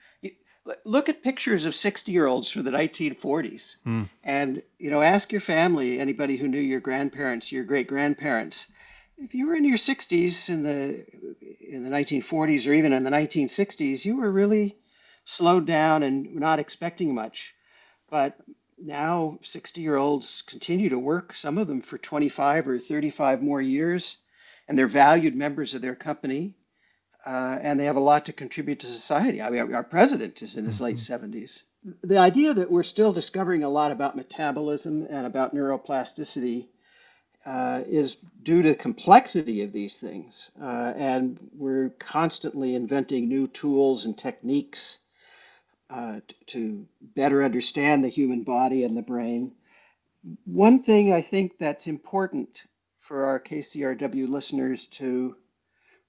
look 0.84 1.08
at 1.10 1.24
pictures 1.24 1.66
of 1.66 1.76
60 1.76 2.12
year 2.12 2.26
olds 2.26 2.50
from 2.50 2.64
the 2.64 2.72
1940s 2.72 3.78
mm. 3.86 4.10
and 4.24 4.62
you 4.80 4.89
know 4.89 5.02
ask 5.02 5.32
your 5.32 5.41
family 5.41 6.00
anybody 6.00 6.38
who 6.38 6.48
knew 6.48 6.60
your 6.60 6.80
grandparents 6.80 7.52
your 7.52 7.64
great 7.64 7.88
grandparents 7.88 8.68
if 9.18 9.34
you 9.34 9.48
were 9.48 9.56
in 9.56 9.64
your 9.64 9.78
60s 9.78 10.50
in 10.50 10.64
the 10.64 11.06
in 11.62 11.84
the 11.84 11.89
1940s 11.89 12.68
or 12.68 12.74
even 12.74 12.93
in 12.93 13.04
the 13.04 13.10
1960s 13.10 14.04
you 14.04 14.18
were 14.18 14.32
really 14.32 14.76
slowed 15.26 15.66
down 15.66 16.04
and 16.04 16.36
not 16.36 16.60
expecting 16.60 17.14
much 17.14 17.56
but 18.10 18.38
now 18.78 19.39
60 19.41 19.82
year 19.82 19.97
olds 19.97 20.43
continue 20.43 20.89
to 20.89 20.99
work 20.99 21.36
some 21.36 21.58
of 21.58 21.68
them 21.68 21.82
for 21.82 21.97
25 21.97 22.68
or 22.68 22.80
35 22.80 23.41
more 23.41 23.62
years 23.62 24.18
and 24.68 24.78
they're 24.78 24.88
valued 24.88 25.36
members 25.36 25.74
of 25.74 25.82
their 25.82 25.95
company 25.95 26.53
uh, 27.26 27.60
and 27.62 27.80
they 27.80 27.86
have 27.86 27.97
a 27.97 28.01
lot 28.01 28.26
to 28.26 28.34
contribute 28.34 28.80
to 28.80 28.88
society. 28.88 29.41
I 29.41 29.49
mean, 29.49 29.74
our 29.74 29.84
president 29.84 30.41
is 30.41 30.55
in 30.55 30.66
his 30.66 30.76
mm-hmm. 30.76 30.86
late 30.86 30.97
70s. 30.97 31.64
The 32.01 32.18
idea 32.18 32.53
that 32.53 32.72
we're 32.72 32.84
still 32.84 33.12
discovering 33.12 33.64
a 33.64 33.70
lot 33.70 33.91
about 33.91 34.16
metabolism 34.16 35.05
and 35.10 35.26
about 35.26 35.53
neuroplasticity 35.53 36.68
uh, 37.45 37.82
is 37.86 38.18
due 38.43 38.62
to 38.62 38.70
the 38.70 38.76
complexity 38.76 39.62
of 39.62 39.74
these 39.74 39.97
things. 39.97 40.51
Uh, 40.62 40.93
and 40.95 41.38
we're 41.58 41.89
constantly 41.99 42.76
inventing 42.76 43.28
new 43.28 43.47
tools 43.47 44.05
and 44.05 44.18
techniques 44.18 44.99
uh, 45.90 46.20
to 46.48 46.86
better 47.16 47.44
understand 47.44 48.04
the 48.04 48.10
human 48.10 48.44
body 48.44 48.84
and 48.84 48.98
the 48.98 49.02
brain. 49.02 49.54
One 50.46 50.80
thing 50.80 51.14
I 51.14 51.22
think 51.22 51.58
that's 51.58 51.88
important 51.88 52.64
for 53.00 53.26
our 53.26 53.40
KCRW 53.40 54.28
listeners 54.28 54.88
to 54.88 55.36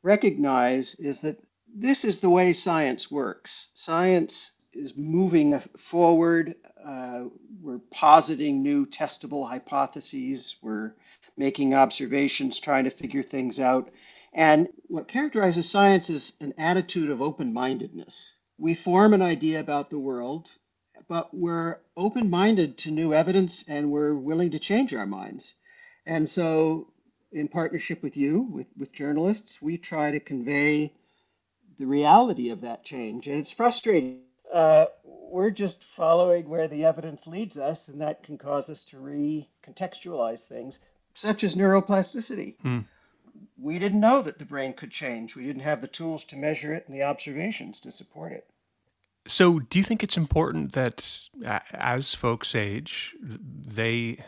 recognize 0.02 0.94
is 0.96 1.20
that 1.22 1.38
this 1.72 2.04
is 2.04 2.20
the 2.20 2.30
way 2.30 2.52
science 2.52 3.10
works. 3.10 3.68
Science 3.74 4.52
is 4.72 4.96
moving 4.96 5.58
forward. 5.76 6.56
Uh, 6.84 7.24
we're 7.60 7.80
positing 7.90 8.62
new 8.62 8.86
testable 8.86 9.48
hypotheses. 9.48 10.56
We're 10.62 10.94
making 11.36 11.74
observations, 11.74 12.58
trying 12.58 12.84
to 12.84 12.90
figure 12.90 13.22
things 13.22 13.60
out. 13.60 13.90
And 14.32 14.68
what 14.88 15.08
characterizes 15.08 15.68
science 15.70 16.10
is 16.10 16.32
an 16.40 16.54
attitude 16.58 17.10
of 17.10 17.22
open 17.22 17.52
mindedness. 17.52 18.34
We 18.58 18.74
form 18.74 19.14
an 19.14 19.22
idea 19.22 19.60
about 19.60 19.90
the 19.90 19.98
world, 19.98 20.48
but 21.08 21.32
we're 21.32 21.78
open 21.96 22.28
minded 22.28 22.78
to 22.78 22.90
new 22.90 23.14
evidence 23.14 23.64
and 23.68 23.90
we're 23.90 24.14
willing 24.14 24.50
to 24.50 24.58
change 24.58 24.92
our 24.94 25.06
minds. 25.06 25.54
And 26.04 26.28
so 26.28 26.88
in 27.32 27.48
partnership 27.48 28.02
with 28.02 28.16
you, 28.16 28.40
with, 28.40 28.66
with 28.76 28.92
journalists, 28.92 29.62
we 29.62 29.78
try 29.78 30.10
to 30.10 30.20
convey 30.20 30.92
the 31.78 31.86
reality 31.86 32.50
of 32.50 32.62
that 32.62 32.84
change. 32.84 33.28
And 33.28 33.38
it's 33.38 33.52
frustrating. 33.52 34.20
Uh, 34.52 34.86
we're 35.04 35.50
just 35.50 35.84
following 35.84 36.48
where 36.48 36.68
the 36.68 36.84
evidence 36.84 37.26
leads 37.26 37.58
us, 37.58 37.88
and 37.88 38.00
that 38.00 38.22
can 38.22 38.38
cause 38.38 38.70
us 38.70 38.84
to 38.86 38.96
recontextualize 38.96 40.46
things, 40.46 40.80
such 41.12 41.44
as 41.44 41.54
neuroplasticity. 41.54 42.56
Mm. 42.64 42.86
We 43.60 43.78
didn't 43.78 44.00
know 44.00 44.22
that 44.22 44.38
the 44.38 44.44
brain 44.44 44.72
could 44.72 44.90
change. 44.90 45.34
We 45.34 45.44
didn't 45.44 45.62
have 45.62 45.80
the 45.80 45.88
tools 45.88 46.24
to 46.26 46.36
measure 46.36 46.72
it 46.72 46.84
and 46.86 46.94
the 46.94 47.02
observations 47.02 47.80
to 47.80 47.92
support 47.92 48.32
it. 48.32 48.46
So, 49.26 49.58
do 49.58 49.78
you 49.78 49.82
think 49.82 50.02
it's 50.02 50.16
important 50.16 50.72
that 50.72 51.28
as 51.72 52.14
folks 52.14 52.54
age, 52.54 53.14
they 53.20 54.24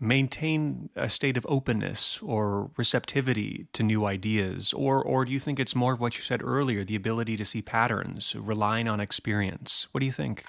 maintain 0.00 0.88
a 0.96 1.08
state 1.08 1.36
of 1.36 1.46
openness 1.48 2.20
or 2.22 2.70
receptivity 2.76 3.66
to 3.74 3.82
new 3.82 4.06
ideas 4.06 4.72
or 4.72 5.02
or 5.02 5.26
do 5.26 5.32
you 5.32 5.38
think 5.38 5.60
it's 5.60 5.74
more 5.74 5.92
of 5.92 6.00
what 6.00 6.16
you 6.16 6.22
said 6.22 6.42
earlier 6.42 6.82
the 6.82 6.96
ability 6.96 7.36
to 7.36 7.44
see 7.44 7.60
patterns 7.60 8.34
relying 8.34 8.88
on 8.88 8.98
experience 8.98 9.88
what 9.92 10.00
do 10.00 10.06
you 10.06 10.12
think 10.12 10.42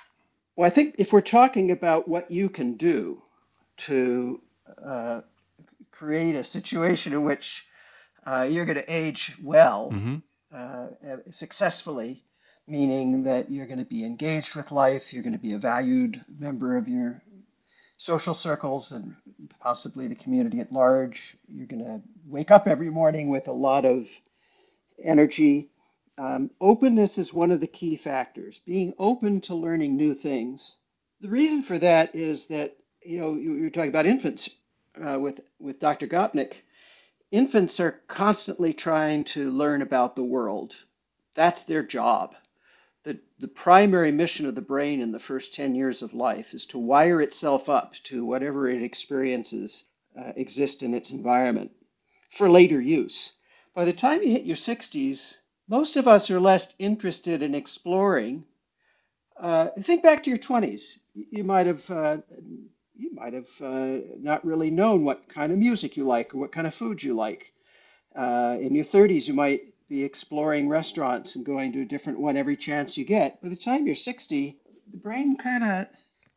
well 0.55 0.65
i 0.65 0.69
think 0.69 0.95
if 0.97 1.11
we're 1.11 1.19
talking 1.19 1.69
about 1.69 2.07
what 2.07 2.31
you 2.31 2.47
can 2.47 2.75
do 2.75 3.21
to 3.75 4.41
uh, 4.85 5.19
create 5.91 6.35
a 6.35 6.43
situation 6.45 7.11
in 7.11 7.23
which 7.23 7.65
uh, 8.25 8.47
you're 8.49 8.65
going 8.65 8.77
to 8.77 8.93
age 8.93 9.33
well 9.41 9.91
mm-hmm. 9.91 10.15
uh, 10.55 10.87
successfully 11.31 12.23
meaning 12.67 13.23
that 13.23 13.51
you're 13.51 13.65
going 13.65 13.79
to 13.79 13.85
be 13.85 14.05
engaged 14.05 14.55
with 14.55 14.71
life 14.71 15.13
you're 15.13 15.23
going 15.23 15.33
to 15.33 15.39
be 15.39 15.53
a 15.53 15.57
valued 15.57 16.23
member 16.39 16.77
of 16.77 16.87
your 16.87 17.21
social 18.01 18.33
circles 18.33 18.91
and 18.91 19.15
possibly 19.59 20.07
the 20.07 20.15
community 20.15 20.59
at 20.59 20.73
large. 20.73 21.37
You're 21.47 21.67
going 21.67 21.85
to 21.85 22.01
wake 22.25 22.49
up 22.49 22.67
every 22.67 22.89
morning 22.89 23.29
with 23.29 23.47
a 23.47 23.51
lot 23.51 23.85
of 23.85 24.09
energy. 25.03 25.69
Um, 26.17 26.49
openness 26.59 27.19
is 27.19 27.31
one 27.31 27.51
of 27.51 27.59
the 27.59 27.67
key 27.67 27.95
factors, 27.97 28.59
being 28.65 28.95
open 28.97 29.39
to 29.41 29.53
learning 29.53 29.97
new 29.97 30.15
things. 30.15 30.77
The 31.21 31.29
reason 31.29 31.61
for 31.61 31.77
that 31.77 32.15
is 32.15 32.47
that, 32.47 32.75
you 33.05 33.21
know, 33.21 33.35
you 33.35 33.61
were 33.61 33.69
talking 33.69 33.91
about 33.91 34.07
infants 34.07 34.49
uh, 34.99 35.19
with, 35.19 35.39
with 35.59 35.79
Dr. 35.79 36.07
Gopnik. 36.07 36.53
Infants 37.31 37.79
are 37.79 38.01
constantly 38.07 38.73
trying 38.73 39.23
to 39.25 39.51
learn 39.51 39.81
about 39.81 40.15
the 40.15 40.23
world. 40.23 40.75
That's 41.33 41.63
their 41.63 41.83
job 41.83 42.35
the, 43.03 43.19
the 43.39 43.47
primary 43.47 44.11
mission 44.11 44.45
of 44.45 44.55
the 44.55 44.61
brain 44.61 45.01
in 45.01 45.11
the 45.11 45.19
first 45.19 45.53
10 45.53 45.73
years 45.75 46.01
of 46.01 46.13
life 46.13 46.53
is 46.53 46.65
to 46.67 46.77
wire 46.77 47.21
itself 47.21 47.69
up 47.69 47.95
to 48.03 48.25
whatever 48.25 48.69
it 48.69 48.83
experiences 48.83 49.85
uh, 50.17 50.33
exist 50.35 50.83
in 50.83 50.93
its 50.93 51.11
environment 51.11 51.71
for 52.29 52.49
later 52.49 52.79
use. 52.79 53.33
By 53.73 53.85
the 53.85 53.93
time 53.93 54.21
you 54.21 54.31
hit 54.31 54.43
your 54.43 54.57
60s, 54.57 55.37
most 55.67 55.95
of 55.97 56.07
us 56.07 56.29
are 56.29 56.39
less 56.39 56.73
interested 56.77 57.41
in 57.41 57.55
exploring. 57.55 58.43
Uh, 59.37 59.69
think 59.79 60.03
back 60.03 60.23
to 60.23 60.29
your 60.29 60.39
20s. 60.39 60.99
You 61.15 61.43
might 61.43 61.65
have 61.65 61.89
uh, 61.89 62.17
you 63.01 63.11
might 63.15 63.33
have 63.33 63.49
uh, 63.61 63.97
not 64.19 64.45
really 64.45 64.69
known 64.69 65.03
what 65.03 65.27
kind 65.27 65.51
of 65.51 65.57
music 65.57 65.97
you 65.97 66.03
like 66.03 66.35
or 66.35 66.37
what 66.37 66.51
kind 66.51 66.67
of 66.67 66.75
food 66.75 67.01
you 67.01 67.15
like. 67.15 67.51
Uh, 68.15 68.57
in 68.59 68.75
your 68.75 68.85
30s, 68.85 69.27
you 69.27 69.33
might 69.33 69.61
be 69.89 70.03
exploring 70.03 70.69
restaurants 70.69 71.35
and 71.35 71.43
going 71.43 71.73
to 71.73 71.81
a 71.81 71.85
different 71.85 72.19
one 72.19 72.37
every 72.37 72.55
chance 72.55 72.97
you 72.97 73.03
get. 73.03 73.41
By 73.41 73.49
the 73.49 73.55
time 73.55 73.87
you're 73.87 73.95
60, 73.95 74.57
the 74.91 74.97
brain 74.97 75.35
kind 75.35 75.63
of 75.63 75.87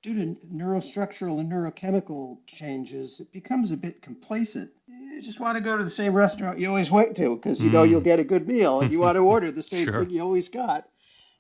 due 0.03 0.15
to 0.15 0.41
neurostructural 0.47 1.39
and 1.39 1.53
neurochemical 1.53 2.39
changes, 2.47 3.21
it 3.21 3.31
becomes 3.31 3.71
a 3.71 3.77
bit 3.77 4.01
complacent. 4.01 4.71
You 4.89 5.21
just 5.21 5.41
want 5.41 5.57
to 5.57 5.61
go 5.61 5.77
to 5.77 5.85
the 5.85 5.91
same 5.91 6.15
restaurant 6.15 6.59
you 6.59 6.69
always 6.69 6.91
went 6.91 7.17
to 7.17 7.37
because 7.37 7.61
you 7.61 7.71
mm. 7.71 7.75
know 7.75 7.83
you'll 7.85 8.01
get 8.01 8.19
a 8.19 8.25
good 8.25 8.49
meal 8.49 8.81
and 8.81 8.91
you 8.91 8.99
want 8.99 9.17
to 9.17 9.21
order 9.35 9.53
the 9.53 9.63
same 9.63 9.85
sure. 9.85 10.01
thing 10.01 10.11
you 10.11 10.23
always 10.23 10.49
got. 10.49 10.89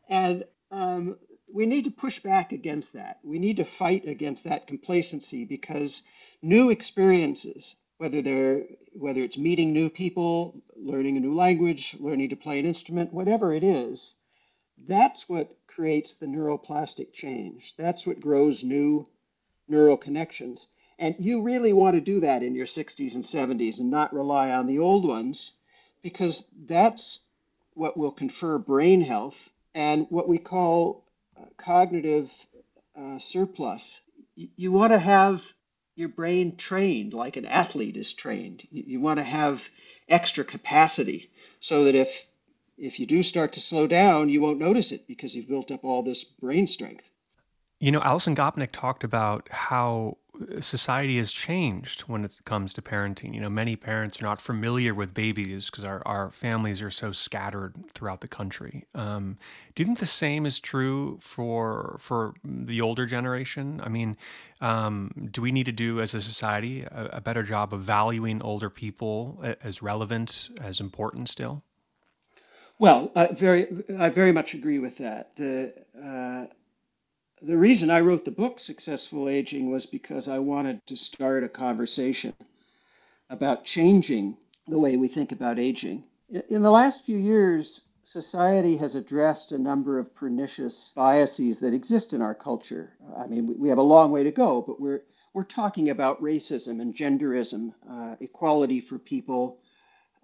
And 0.08 0.44
um, 0.70 1.16
we 1.54 1.66
need 1.66 1.84
to 1.84 1.90
push 1.92 2.18
back 2.18 2.50
against 2.50 2.94
that. 2.94 3.20
We 3.22 3.38
need 3.38 3.58
to 3.58 3.64
fight 3.64 4.08
against 4.08 4.42
that 4.42 4.66
complacency 4.66 5.44
because 5.44 6.02
new 6.42 6.70
experiences, 6.70 7.76
whether 7.96 8.20
they're 8.22 8.64
whether 8.92 9.20
it's 9.20 9.38
meeting 9.38 9.72
new 9.72 9.88
people, 9.88 10.60
learning 10.74 11.16
a 11.16 11.20
new 11.20 11.32
language, 11.32 11.96
learning 12.00 12.30
to 12.30 12.36
play 12.36 12.58
an 12.58 12.66
instrument, 12.66 13.14
whatever 13.14 13.54
it 13.54 13.62
is, 13.62 14.14
that's 14.88 15.28
what 15.28 15.56
creates 15.68 16.16
the 16.16 16.26
neuroplastic 16.26 17.12
change. 17.12 17.76
That's 17.76 18.04
what 18.04 18.20
grows 18.20 18.64
new 18.64 19.06
neural 19.68 19.96
connections. 19.96 20.66
And 20.98 21.14
you 21.20 21.40
really 21.40 21.72
want 21.72 21.94
to 21.94 22.00
do 22.00 22.18
that 22.20 22.42
in 22.42 22.56
your 22.56 22.66
60s 22.66 23.14
and 23.14 23.22
70s 23.22 23.78
and 23.78 23.92
not 23.92 24.12
rely 24.12 24.50
on 24.50 24.66
the 24.66 24.80
old 24.80 25.06
ones 25.06 25.52
because 26.02 26.44
that's 26.66 27.20
what 27.74 27.96
will 27.96 28.12
confer 28.12 28.58
brain 28.58 29.02
health 29.02 29.50
and 29.72 30.06
what 30.10 30.28
we 30.28 30.38
call 30.38 31.03
cognitive 31.56 32.30
uh, 32.98 33.18
surplus. 33.18 34.00
You, 34.34 34.48
you 34.56 34.72
want 34.72 34.92
to 34.92 34.98
have 34.98 35.44
your 35.96 36.08
brain 36.08 36.56
trained 36.56 37.12
like 37.14 37.36
an 37.36 37.46
athlete 37.46 37.96
is 37.96 38.12
trained. 38.12 38.66
You, 38.70 38.84
you 38.86 39.00
want 39.00 39.18
to 39.18 39.24
have 39.24 39.68
extra 40.08 40.44
capacity 40.44 41.30
so 41.60 41.84
that 41.84 41.94
if 41.94 42.26
if 42.76 42.98
you 42.98 43.06
do 43.06 43.22
start 43.22 43.52
to 43.52 43.60
slow 43.60 43.86
down, 43.86 44.28
you 44.28 44.40
won't 44.40 44.58
notice 44.58 44.90
it 44.90 45.06
because 45.06 45.34
you've 45.34 45.48
built 45.48 45.70
up 45.70 45.84
all 45.84 46.02
this 46.02 46.24
brain 46.24 46.66
strength. 46.66 47.08
You 47.78 47.92
know, 47.92 48.00
Alison 48.02 48.34
Gopnik 48.34 48.72
talked 48.72 49.04
about 49.04 49.48
how 49.50 50.16
society 50.60 51.16
has 51.18 51.32
changed 51.32 52.02
when 52.02 52.24
it 52.24 52.40
comes 52.44 52.74
to 52.74 52.82
parenting. 52.82 53.34
You 53.34 53.40
know, 53.40 53.50
many 53.50 53.76
parents 53.76 54.20
are 54.20 54.24
not 54.24 54.40
familiar 54.40 54.94
with 54.94 55.14
babies 55.14 55.70
because 55.70 55.84
our, 55.84 56.02
our 56.06 56.30
families 56.30 56.82
are 56.82 56.90
so 56.90 57.12
scattered 57.12 57.74
throughout 57.92 58.20
the 58.20 58.28
country. 58.28 58.84
Um, 58.94 59.38
do 59.74 59.82
you 59.82 59.86
think 59.86 59.98
the 59.98 60.06
same 60.06 60.46
is 60.46 60.60
true 60.60 61.18
for 61.20 61.96
for 62.00 62.34
the 62.44 62.80
older 62.80 63.06
generation? 63.06 63.80
I 63.84 63.88
mean, 63.88 64.16
um, 64.60 65.28
do 65.30 65.40
we 65.40 65.52
need 65.52 65.66
to 65.66 65.72
do 65.72 66.00
as 66.00 66.14
a 66.14 66.20
society 66.20 66.82
a, 66.82 67.10
a 67.14 67.20
better 67.20 67.42
job 67.42 67.72
of 67.72 67.80
valuing 67.80 68.42
older 68.42 68.70
people 68.70 69.42
as 69.62 69.82
relevant, 69.82 70.50
as 70.60 70.80
important 70.80 71.28
still? 71.28 71.62
Well, 72.78 73.12
I 73.14 73.28
very, 73.28 73.68
I 73.98 74.08
very 74.08 74.32
much 74.32 74.54
agree 74.54 74.80
with 74.80 74.98
that. 74.98 75.36
The 75.36 75.72
uh, 76.02 76.46
the 77.42 77.58
reason 77.58 77.90
I 77.90 78.00
wrote 78.00 78.24
the 78.24 78.30
book 78.30 78.60
Successful 78.60 79.28
Aging 79.28 79.70
was 79.70 79.86
because 79.86 80.28
I 80.28 80.38
wanted 80.38 80.86
to 80.86 80.96
start 80.96 81.44
a 81.44 81.48
conversation 81.48 82.32
about 83.28 83.64
changing 83.64 84.36
the 84.66 84.78
way 84.78 84.96
we 84.96 85.08
think 85.08 85.32
about 85.32 85.58
aging. 85.58 86.04
In 86.48 86.62
the 86.62 86.70
last 86.70 87.04
few 87.04 87.18
years, 87.18 87.82
society 88.04 88.76
has 88.78 88.94
addressed 88.94 89.52
a 89.52 89.58
number 89.58 89.98
of 89.98 90.14
pernicious 90.14 90.92
biases 90.94 91.60
that 91.60 91.74
exist 91.74 92.12
in 92.12 92.22
our 92.22 92.34
culture. 92.34 92.92
I 93.16 93.26
mean, 93.26 93.58
we 93.58 93.68
have 93.68 93.78
a 93.78 93.82
long 93.82 94.10
way 94.10 94.24
to 94.24 94.30
go, 94.30 94.62
but 94.62 94.80
we're 94.80 95.02
we're 95.32 95.42
talking 95.42 95.90
about 95.90 96.22
racism 96.22 96.80
and 96.80 96.94
genderism, 96.94 97.74
uh, 97.90 98.14
equality 98.20 98.80
for 98.80 98.98
people, 98.98 99.58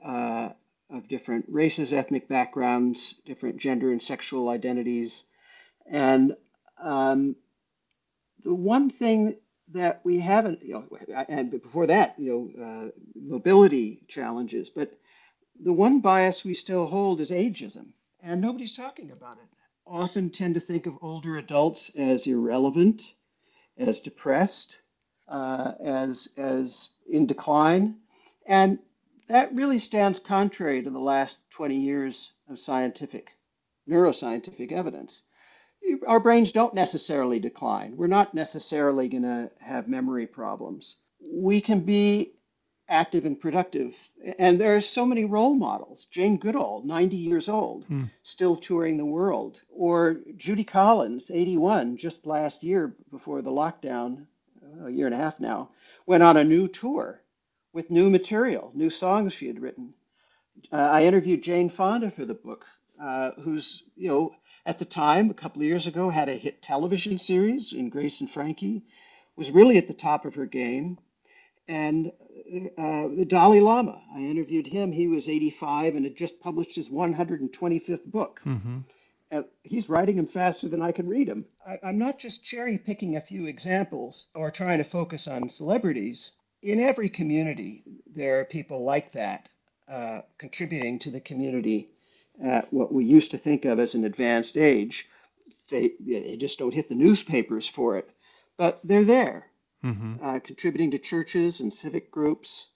uh, 0.04 0.50
of 0.88 1.08
different 1.08 1.46
races, 1.48 1.92
ethnic 1.92 2.28
backgrounds, 2.28 3.14
different 3.26 3.58
gender 3.58 3.90
and 3.90 4.00
sexual 4.00 4.48
identities. 4.48 5.24
And 5.86 6.36
um, 6.82 7.36
the 8.42 8.54
one 8.54 8.90
thing 8.90 9.36
that 9.72 10.00
we 10.04 10.18
haven't, 10.20 10.62
you 10.62 10.74
know, 10.74 11.24
and 11.28 11.50
before 11.50 11.86
that, 11.86 12.18
you 12.18 12.52
know, 12.56 12.64
uh, 12.64 12.90
mobility 13.14 14.02
challenges, 14.08 14.70
but 14.70 14.92
the 15.62 15.72
one 15.72 16.00
bias 16.00 16.44
we 16.44 16.54
still 16.54 16.86
hold 16.86 17.20
is 17.20 17.30
ageism, 17.30 17.92
and 18.22 18.40
nobody's 18.40 18.74
talking 18.74 19.10
about 19.10 19.38
it. 19.38 19.48
Often 19.86 20.30
tend 20.30 20.54
to 20.54 20.60
think 20.60 20.86
of 20.86 20.98
older 21.02 21.36
adults 21.36 21.94
as 21.96 22.26
irrelevant, 22.26 23.14
as 23.76 24.00
depressed, 24.00 24.78
uh, 25.28 25.72
as 25.80 26.28
as 26.36 26.90
in 27.08 27.26
decline, 27.26 27.96
and 28.46 28.78
that 29.28 29.54
really 29.54 29.78
stands 29.78 30.18
contrary 30.18 30.82
to 30.82 30.90
the 30.90 30.98
last 30.98 31.38
20 31.50 31.76
years 31.76 32.32
of 32.48 32.58
scientific, 32.58 33.36
neuroscientific 33.88 34.72
evidence. 34.72 35.22
Our 36.06 36.20
brains 36.20 36.52
don't 36.52 36.74
necessarily 36.74 37.38
decline. 37.38 37.96
We're 37.96 38.06
not 38.06 38.34
necessarily 38.34 39.08
going 39.08 39.22
to 39.22 39.50
have 39.58 39.88
memory 39.88 40.26
problems. 40.26 40.96
We 41.20 41.60
can 41.60 41.80
be 41.80 42.34
active 42.90 43.24
and 43.24 43.38
productive. 43.38 43.96
And 44.38 44.60
there 44.60 44.76
are 44.76 44.80
so 44.80 45.06
many 45.06 45.24
role 45.24 45.54
models. 45.54 46.06
Jane 46.06 46.36
Goodall, 46.36 46.82
90 46.84 47.16
years 47.16 47.48
old, 47.48 47.84
hmm. 47.84 48.04
still 48.22 48.56
touring 48.56 48.96
the 48.96 49.04
world. 49.04 49.60
Or 49.70 50.20
Judy 50.36 50.64
Collins, 50.64 51.30
81, 51.30 51.96
just 51.96 52.26
last 52.26 52.62
year 52.62 52.94
before 53.10 53.42
the 53.42 53.50
lockdown, 53.50 54.26
a 54.84 54.90
year 54.90 55.06
and 55.06 55.14
a 55.14 55.18
half 55.18 55.40
now, 55.40 55.70
went 56.06 56.22
on 56.22 56.36
a 56.36 56.44
new 56.44 56.68
tour 56.68 57.22
with 57.72 57.90
new 57.90 58.10
material, 58.10 58.72
new 58.74 58.90
songs 58.90 59.32
she 59.32 59.46
had 59.46 59.60
written. 59.60 59.94
Uh, 60.72 60.76
I 60.76 61.04
interviewed 61.04 61.42
Jane 61.42 61.70
Fonda 61.70 62.10
for 62.10 62.24
the 62.24 62.34
book, 62.34 62.66
uh, 63.00 63.30
who's, 63.40 63.84
you 63.96 64.08
know, 64.08 64.32
at 64.66 64.78
the 64.78 64.84
time, 64.84 65.30
a 65.30 65.34
couple 65.34 65.62
of 65.62 65.68
years 65.68 65.86
ago, 65.86 66.10
had 66.10 66.28
a 66.28 66.36
hit 66.36 66.62
television 66.62 67.18
series 67.18 67.72
in 67.72 67.88
Grace 67.88 68.20
and 68.20 68.30
Frankie, 68.30 68.82
was 69.36 69.50
really 69.50 69.78
at 69.78 69.88
the 69.88 69.94
top 69.94 70.24
of 70.24 70.34
her 70.34 70.46
game. 70.46 70.98
And 71.68 72.08
uh, 72.76 73.08
the 73.08 73.26
Dalai 73.26 73.60
Lama, 73.60 74.02
I 74.14 74.20
interviewed 74.20 74.66
him. 74.66 74.92
He 74.92 75.06
was 75.06 75.28
85 75.28 75.94
and 75.94 76.04
had 76.04 76.16
just 76.16 76.40
published 76.40 76.74
his 76.74 76.88
125th 76.88 78.04
book. 78.04 78.40
Mm-hmm. 78.44 78.78
Uh, 79.32 79.42
he's 79.62 79.88
writing 79.88 80.16
them 80.16 80.26
faster 80.26 80.68
than 80.68 80.82
I 80.82 80.90
can 80.90 81.08
read 81.08 81.28
them. 81.28 81.46
I, 81.64 81.78
I'm 81.84 81.98
not 81.98 82.18
just 82.18 82.44
cherry 82.44 82.78
picking 82.78 83.14
a 83.14 83.20
few 83.20 83.46
examples 83.46 84.26
or 84.34 84.50
trying 84.50 84.78
to 84.78 84.84
focus 84.84 85.28
on 85.28 85.48
celebrities 85.48 86.32
in 86.62 86.80
every 86.80 87.08
community, 87.08 87.82
there 88.06 88.40
are 88.40 88.44
people 88.44 88.84
like 88.84 89.12
that 89.12 89.48
uh, 89.88 90.20
contributing 90.38 90.98
to 91.00 91.10
the 91.10 91.20
community 91.20 91.88
at 92.42 92.72
what 92.72 92.92
we 92.92 93.04
used 93.04 93.32
to 93.32 93.38
think 93.38 93.64
of 93.64 93.78
as 93.78 93.94
an 93.94 94.04
advanced 94.04 94.56
age. 94.56 95.08
They, 95.70 95.92
they 96.00 96.36
just 96.36 96.58
don't 96.58 96.74
hit 96.74 96.88
the 96.88 96.94
newspapers 96.94 97.66
for 97.66 97.98
it, 97.98 98.08
but 98.56 98.80
they're 98.82 99.04
there, 99.04 99.46
mm-hmm. 99.84 100.16
uh, 100.22 100.38
contributing 100.40 100.92
to 100.92 100.98
churches 100.98 101.60
and 101.60 101.72
civic 101.72 102.10
groups, 102.10 102.68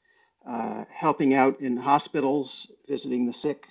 uh, 0.47 0.85
helping 0.91 1.35
out 1.35 1.61
in 1.61 1.77
hospitals, 1.77 2.71
visiting 2.89 3.27
the 3.27 3.33
sick. 3.33 3.67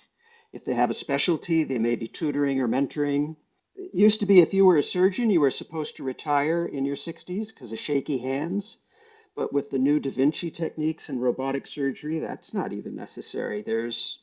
If 0.51 0.65
they 0.65 0.73
have 0.73 0.89
a 0.89 0.95
specialty, 0.95 1.63
they 1.63 1.79
may 1.79 1.95
be 1.95 2.07
tutoring 2.07 2.61
or 2.61 2.67
mentoring. 2.67 3.35
It 3.75 3.93
used 3.93 4.19
to 4.19 4.25
be 4.25 4.39
if 4.39 4.53
you 4.53 4.65
were 4.65 4.77
a 4.77 4.83
surgeon, 4.83 5.29
you 5.29 5.41
were 5.41 5.51
supposed 5.51 5.97
to 5.97 6.03
retire 6.03 6.65
in 6.65 6.85
your 6.85 6.95
60s 6.95 7.47
because 7.53 7.71
of 7.71 7.79
shaky 7.79 8.19
hands. 8.19 8.77
But 9.35 9.51
with 9.51 9.71
the 9.71 9.79
new 9.79 9.99
Da 9.99 10.11
Vinci 10.11 10.51
techniques 10.51 11.09
and 11.09 11.21
robotic 11.21 11.65
surgery, 11.65 12.19
that's 12.19 12.53
not 12.53 12.71
even 12.71 12.95
necessary. 12.95 13.63
There's 13.63 14.19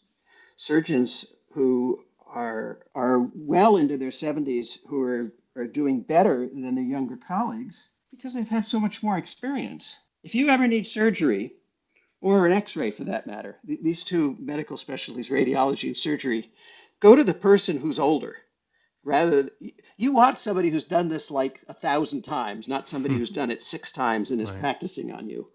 surgeons 0.57 1.27
who 1.53 2.05
are 2.27 2.81
are 2.95 3.29
well 3.35 3.77
into 3.77 3.97
their 3.97 4.11
70s 4.11 4.79
who 4.87 5.03
are, 5.03 5.33
are 5.57 5.67
doing 5.67 6.01
better 6.01 6.47
than 6.47 6.75
their 6.75 6.85
younger 6.85 7.17
colleagues 7.17 7.91
because 8.11 8.35
they've 8.35 8.49
had 8.49 8.65
so 8.65 8.81
much 8.81 9.03
more 9.03 9.19
experience. 9.19 9.97
If 10.23 10.35
you 10.35 10.49
ever 10.49 10.67
need 10.67 10.87
surgery, 10.87 11.55
or 12.21 12.47
an 12.47 12.53
x-ray 12.53 12.91
for 12.91 13.05
that 13.05 13.27
matter, 13.27 13.57
these 13.65 14.05
two 14.05 14.37
medical 14.39 14.77
specialties, 14.77 15.31
radiology 15.31 15.89
and 15.89 15.97
surgery, 15.97 16.53
go 17.01 17.17
to 17.17 17.25
the 17.25 17.35
person 17.35 17.79
who's 17.79 17.99
older 17.99 18.37
rather 19.05 19.49
you 19.97 20.13
want 20.13 20.39
somebody 20.39 20.71
who's 20.71 20.85
done 20.85 21.09
this 21.09 21.31
like 21.31 21.61
a 21.69 21.75
thousand 21.75 22.23
times 22.23 22.69
not 22.69 22.89
somebody 22.89 23.15
hmm. 23.15 23.21
who's 23.21 23.31
done 23.31 23.51
it 23.51 23.63
six 23.63 23.93
times 23.93 24.31
and 24.31 24.41
is 24.41 24.51
right. 24.51 24.61
practicing 24.61 25.13
on 25.13 25.29
you 25.29 25.47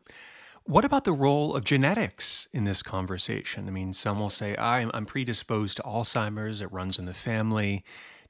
what 0.66 0.86
about 0.86 1.04
the 1.04 1.14
role 1.14 1.56
of 1.56 1.64
genetics 1.66 2.48
in 2.54 2.66
this 2.66 2.84
conversation 2.84 3.68
i 3.68 3.72
mean 3.72 3.94
some 3.94 4.20
will 4.20 4.30
say 4.30 4.56
i'm, 4.58 4.92
I'm 4.94 5.06
predisposed 5.06 5.78
to 5.78 5.84
alzheimer's 5.84 6.62
it 6.62 6.72
runs 6.72 7.00
in 7.00 7.06
the 7.06 7.14
family 7.14 7.84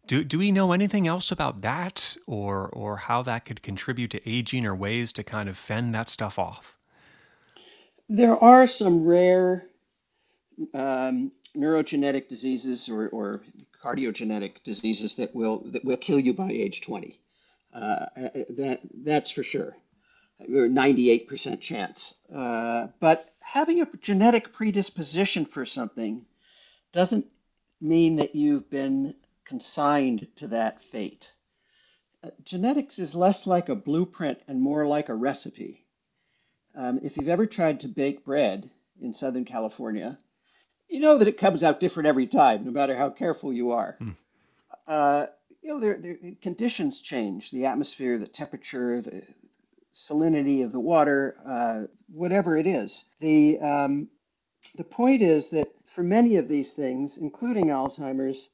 do, 0.07 0.23
do 0.23 0.37
we 0.37 0.51
know 0.51 0.71
anything 0.71 1.07
else 1.07 1.31
about 1.31 1.61
that 1.61 2.17
or 2.27 2.67
or 2.69 2.97
how 2.97 3.23
that 3.23 3.45
could 3.45 3.63
contribute 3.63 4.11
to 4.11 4.29
aging 4.29 4.65
or 4.65 4.75
ways 4.75 5.13
to 5.13 5.23
kind 5.23 5.49
of 5.49 5.57
fend 5.57 5.95
that 5.95 6.09
stuff 6.09 6.37
off 6.39 6.77
there 8.09 8.37
are 8.37 8.67
some 8.67 9.05
rare 9.05 9.65
um, 10.73 11.31
neurogenetic 11.55 12.27
diseases 12.29 12.89
or, 12.89 13.09
or 13.09 13.41
cardiogenetic 13.81 14.63
diseases 14.63 15.15
that 15.15 15.33
will 15.35 15.63
that 15.71 15.83
will 15.83 15.97
kill 15.97 16.19
you 16.19 16.33
by 16.33 16.51
age 16.51 16.81
20. 16.81 17.19
Uh, 17.73 18.05
that 18.49 18.79
that's 19.03 19.31
for 19.31 19.43
sure. 19.43 19.75
Or 20.39 20.67
98% 20.67 21.61
chance. 21.61 22.15
Uh, 22.33 22.87
but 22.99 23.33
having 23.39 23.81
a 23.81 23.87
genetic 24.01 24.51
predisposition 24.51 25.45
for 25.45 25.65
something 25.65 26.25
doesn't 26.91 27.25
mean 27.79 28.17
that 28.17 28.35
you've 28.35 28.69
been 28.69 29.15
consigned 29.45 30.27
to 30.35 30.47
that 30.49 30.81
fate. 30.81 31.31
Uh, 32.23 32.29
genetics 32.43 32.99
is 32.99 33.15
less 33.15 33.47
like 33.47 33.69
a 33.69 33.75
blueprint 33.75 34.39
and 34.47 34.61
more 34.61 34.85
like 34.87 35.09
a 35.09 35.15
recipe. 35.15 35.85
Um, 36.75 36.99
if 37.03 37.15
you've 37.15 37.29
ever 37.29 37.45
tried 37.45 37.81
to 37.81 37.87
bake 37.87 38.25
bread 38.25 38.69
in 38.99 39.13
Southern 39.13 39.45
California, 39.45 40.17
you 40.89 40.99
know 40.99 41.17
that 41.17 41.27
it 41.27 41.37
comes 41.37 41.63
out 41.63 41.79
different 41.79 42.07
every 42.07 42.27
time, 42.27 42.65
no 42.65 42.71
matter 42.71 42.95
how 42.97 43.09
careful 43.09 43.53
you 43.53 43.71
are. 43.71 43.95
Hmm. 43.99 44.09
Uh, 44.87 45.25
you 45.61 45.73
know, 45.73 45.79
there, 45.79 45.97
there, 45.99 46.17
conditions 46.41 46.99
change 46.99 47.51
the 47.51 47.65
atmosphere, 47.65 48.17
the 48.17 48.27
temperature, 48.27 49.01
the 49.01 49.23
salinity 49.95 50.63
of 50.63 50.73
the 50.73 50.79
water, 50.79 51.37
uh, 51.47 51.87
whatever 52.13 52.57
it 52.57 52.67
is. 52.67 53.05
The, 53.21 53.59
um, 53.59 54.09
the 54.75 54.83
point 54.83 55.21
is 55.21 55.49
that 55.51 55.69
for 55.85 56.03
many 56.03 56.35
of 56.35 56.49
these 56.49 56.73
things, 56.73 57.17
including 57.17 57.67
Alzheimer's, 57.67 58.49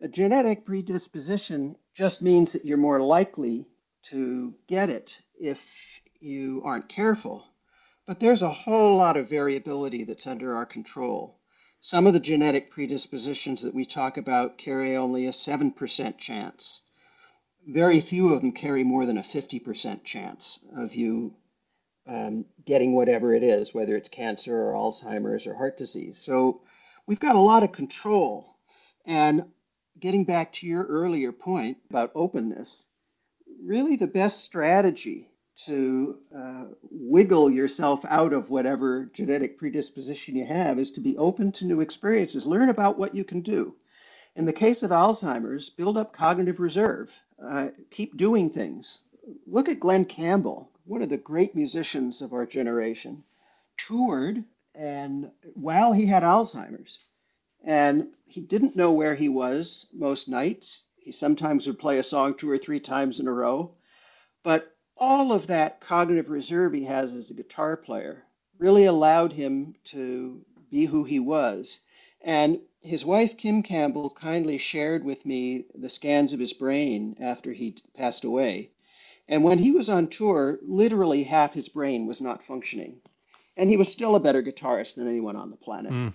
a 0.00 0.08
genetic 0.08 0.64
predisposition 0.64 1.76
just 1.94 2.22
means 2.22 2.52
that 2.52 2.64
you're 2.64 2.78
more 2.78 3.00
likely 3.00 3.66
to 4.04 4.54
get 4.68 4.88
it 4.88 5.20
if 5.38 6.00
you 6.20 6.62
aren't 6.64 6.88
careful. 6.88 7.44
But 8.06 8.20
there's 8.20 8.42
a 8.42 8.50
whole 8.50 8.96
lot 8.96 9.16
of 9.16 9.28
variability 9.28 10.04
that's 10.04 10.26
under 10.26 10.54
our 10.54 10.66
control. 10.66 11.38
Some 11.80 12.06
of 12.06 12.14
the 12.14 12.20
genetic 12.20 12.70
predispositions 12.70 13.62
that 13.62 13.74
we 13.74 13.84
talk 13.84 14.16
about 14.16 14.58
carry 14.58 14.96
only 14.96 15.26
a 15.26 15.30
7% 15.32 16.18
chance. 16.18 16.82
Very 17.66 18.00
few 18.00 18.32
of 18.32 18.40
them 18.40 18.52
carry 18.52 18.84
more 18.84 19.04
than 19.06 19.18
a 19.18 19.22
50% 19.22 20.04
chance 20.04 20.60
of 20.76 20.94
you 20.94 21.34
um, 22.06 22.44
getting 22.64 22.94
whatever 22.94 23.34
it 23.34 23.42
is, 23.42 23.74
whether 23.74 23.96
it's 23.96 24.08
cancer 24.08 24.56
or 24.56 24.74
Alzheimer's 24.74 25.46
or 25.46 25.54
heart 25.54 25.76
disease. 25.76 26.18
So 26.18 26.60
we've 27.06 27.20
got 27.20 27.34
a 27.36 27.40
lot 27.40 27.64
of 27.64 27.72
control. 27.72 28.56
And 29.04 29.46
getting 29.98 30.24
back 30.24 30.52
to 30.54 30.66
your 30.66 30.84
earlier 30.84 31.32
point 31.32 31.78
about 31.90 32.12
openness, 32.14 32.86
really 33.64 33.96
the 33.96 34.06
best 34.06 34.44
strategy 34.44 35.28
to 35.64 36.18
uh, 36.36 36.64
wiggle 36.90 37.50
yourself 37.50 38.04
out 38.04 38.32
of 38.32 38.50
whatever 38.50 39.06
genetic 39.14 39.58
predisposition 39.58 40.36
you 40.36 40.44
have 40.44 40.78
is 40.78 40.90
to 40.92 41.00
be 41.00 41.16
open 41.16 41.50
to 41.50 41.64
new 41.64 41.80
experiences. 41.80 42.44
Learn 42.44 42.68
about 42.68 42.98
what 42.98 43.14
you 43.14 43.24
can 43.24 43.40
do. 43.40 43.74
In 44.36 44.44
the 44.44 44.52
case 44.52 44.82
of 44.82 44.90
Alzheimer's, 44.90 45.70
build 45.70 45.96
up 45.96 46.12
cognitive 46.12 46.60
reserve. 46.60 47.18
Uh, 47.42 47.68
keep 47.90 48.18
doing 48.18 48.50
things. 48.50 49.04
Look 49.46 49.70
at 49.70 49.80
Glen 49.80 50.04
Campbell, 50.04 50.70
one 50.84 51.00
of 51.00 51.08
the 51.08 51.16
great 51.16 51.54
musicians 51.54 52.20
of 52.20 52.34
our 52.34 52.44
generation, 52.44 53.24
toured 53.78 54.44
and 54.74 55.30
while 55.54 55.94
he 55.94 56.04
had 56.04 56.22
Alzheimer's, 56.22 57.00
and 57.64 58.08
he 58.26 58.42
didn't 58.42 58.76
know 58.76 58.92
where 58.92 59.14
he 59.14 59.30
was 59.30 59.88
most 59.94 60.28
nights. 60.28 60.84
He 60.98 61.12
sometimes 61.12 61.66
would 61.66 61.78
play 61.78 61.98
a 61.98 62.02
song 62.02 62.34
two 62.34 62.50
or 62.50 62.58
three 62.58 62.80
times 62.80 63.20
in 63.20 63.28
a 63.28 63.32
row, 63.32 63.72
but 64.42 64.76
all 64.98 65.32
of 65.32 65.46
that 65.46 65.80
cognitive 65.80 66.28
reserve 66.28 66.74
he 66.74 66.84
has 66.84 67.14
as 67.14 67.30
a 67.30 67.34
guitar 67.34 67.74
player 67.74 68.22
really 68.58 68.84
allowed 68.84 69.32
him 69.32 69.76
to 69.84 70.44
be 70.70 70.84
who 70.84 71.04
he 71.04 71.20
was. 71.20 71.80
And 72.22 72.60
his 72.80 73.04
wife, 73.04 73.36
Kim 73.36 73.62
Campbell, 73.62 74.10
kindly 74.10 74.58
shared 74.58 75.04
with 75.04 75.26
me 75.26 75.66
the 75.74 75.88
scans 75.88 76.32
of 76.32 76.40
his 76.40 76.52
brain 76.52 77.16
after 77.20 77.52
he 77.52 77.76
passed 77.96 78.24
away. 78.24 78.70
And 79.28 79.42
when 79.42 79.58
he 79.58 79.72
was 79.72 79.90
on 79.90 80.08
tour, 80.08 80.58
literally 80.62 81.24
half 81.24 81.52
his 81.52 81.68
brain 81.68 82.06
was 82.06 82.20
not 82.20 82.44
functioning. 82.44 83.00
And 83.56 83.68
he 83.68 83.76
was 83.76 83.92
still 83.92 84.14
a 84.14 84.20
better 84.20 84.42
guitarist 84.42 84.94
than 84.94 85.08
anyone 85.08 85.36
on 85.36 85.50
the 85.50 85.56
planet. 85.56 85.92
Mm. 85.92 86.14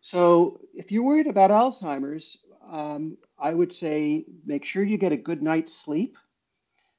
So 0.00 0.60
if 0.74 0.90
you're 0.90 1.04
worried 1.04 1.26
about 1.26 1.50
Alzheimer's, 1.50 2.38
um, 2.70 3.18
I 3.38 3.52
would 3.52 3.72
say 3.72 4.24
make 4.46 4.64
sure 4.64 4.82
you 4.82 4.96
get 4.96 5.12
a 5.12 5.16
good 5.16 5.42
night's 5.42 5.74
sleep. 5.74 6.16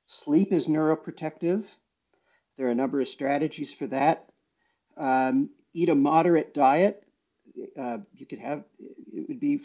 Sleep 0.06 0.52
is 0.52 0.68
neuroprotective. 0.68 1.66
There 2.58 2.68
are 2.68 2.72
a 2.72 2.76
number 2.76 3.02
of 3.02 3.08
strategies 3.08 3.74
for 3.74 3.88
that. 3.88 4.30
Um, 4.96 5.50
eat 5.74 5.90
a 5.90 5.96
moderate 5.96 6.54
diet. 6.54 7.03
Uh, 7.80 7.98
you 8.16 8.26
could 8.26 8.40
have, 8.40 8.64
it 9.14 9.28
would 9.28 9.40
be 9.40 9.62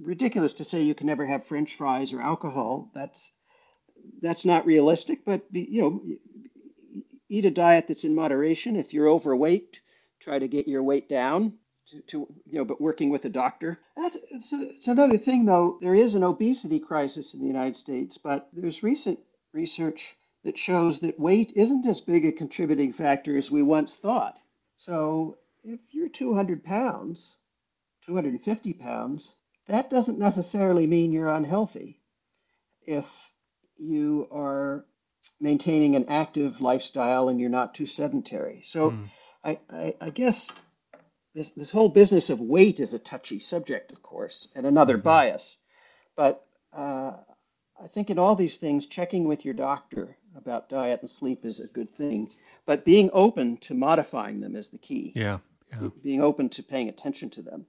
ridiculous 0.00 0.54
to 0.54 0.64
say 0.64 0.82
you 0.82 0.94
can 0.94 1.06
never 1.06 1.26
have 1.26 1.46
French 1.46 1.76
fries 1.76 2.12
or 2.12 2.20
alcohol. 2.20 2.90
That's, 2.94 3.32
that's 4.22 4.44
not 4.44 4.66
realistic, 4.66 5.24
but, 5.24 5.42
you 5.50 5.82
know, 5.82 6.02
eat 7.28 7.44
a 7.44 7.50
diet 7.50 7.86
that's 7.88 8.04
in 8.04 8.14
moderation. 8.14 8.76
If 8.76 8.94
you're 8.94 9.08
overweight, 9.08 9.80
try 10.20 10.38
to 10.38 10.48
get 10.48 10.68
your 10.68 10.82
weight 10.82 11.08
down. 11.08 11.54
To, 11.90 12.00
to, 12.02 12.18
you 12.44 12.58
know, 12.58 12.66
but 12.66 12.82
working 12.82 13.08
with 13.08 13.24
a 13.24 13.30
doctor. 13.30 13.78
That's 13.96 14.18
it's, 14.30 14.52
it's, 14.52 14.88
another 14.88 15.16
thing, 15.16 15.46
though. 15.46 15.78
There 15.80 15.94
is 15.94 16.14
an 16.14 16.22
obesity 16.22 16.80
crisis 16.80 17.32
in 17.32 17.40
the 17.40 17.46
United 17.46 17.78
States, 17.78 18.18
but 18.18 18.46
there's 18.52 18.82
recent 18.82 19.18
research 19.54 20.14
that 20.44 20.58
shows 20.58 21.00
that 21.00 21.18
weight 21.18 21.54
isn't 21.56 21.86
as 21.86 22.02
big 22.02 22.26
a 22.26 22.32
contributing 22.32 22.92
factor 22.92 23.38
as 23.38 23.50
we 23.50 23.62
once 23.62 23.96
thought. 23.96 24.38
So 24.76 25.38
if 25.64 25.80
you're 25.92 26.08
200 26.08 26.64
pounds, 26.64 27.36
250 28.06 28.72
pounds, 28.74 29.36
that 29.66 29.90
doesn't 29.90 30.18
necessarily 30.18 30.86
mean 30.86 31.12
you're 31.12 31.28
unhealthy. 31.28 32.00
If 32.82 33.30
you 33.76 34.26
are 34.32 34.86
maintaining 35.40 35.96
an 35.96 36.06
active 36.08 36.60
lifestyle 36.60 37.28
and 37.28 37.40
you're 37.40 37.50
not 37.50 37.74
too 37.74 37.86
sedentary. 37.86 38.62
So 38.64 38.90
mm. 38.92 39.10
I, 39.44 39.58
I, 39.70 39.94
I, 40.00 40.10
guess 40.10 40.50
this, 41.34 41.50
this 41.50 41.70
whole 41.70 41.88
business 41.88 42.30
of 42.30 42.40
weight 42.40 42.80
is 42.80 42.94
a 42.94 42.98
touchy 42.98 43.40
subject, 43.40 43.92
of 43.92 44.02
course, 44.02 44.48
and 44.54 44.66
another 44.66 44.94
mm-hmm. 44.94 45.04
bias. 45.04 45.58
But 46.16 46.44
uh, 46.72 47.12
I 47.80 47.88
think 47.88 48.10
in 48.10 48.18
all 48.18 48.34
these 48.34 48.58
things, 48.58 48.86
checking 48.86 49.28
with 49.28 49.44
your 49.44 49.54
doctor 49.54 50.16
about 50.36 50.68
diet 50.68 51.00
and 51.00 51.10
sleep 51.10 51.44
is 51.44 51.60
a 51.60 51.66
good 51.66 51.92
thing, 51.94 52.30
but 52.66 52.84
being 52.84 53.10
open 53.12 53.56
to 53.58 53.74
modifying 53.74 54.40
them 54.40 54.56
is 54.56 54.70
the 54.70 54.78
key. 54.78 55.12
Yeah. 55.14 55.38
yeah. 55.72 55.88
Being 56.02 56.22
open 56.22 56.48
to 56.50 56.62
paying 56.62 56.88
attention 56.88 57.30
to 57.30 57.42
them. 57.42 57.66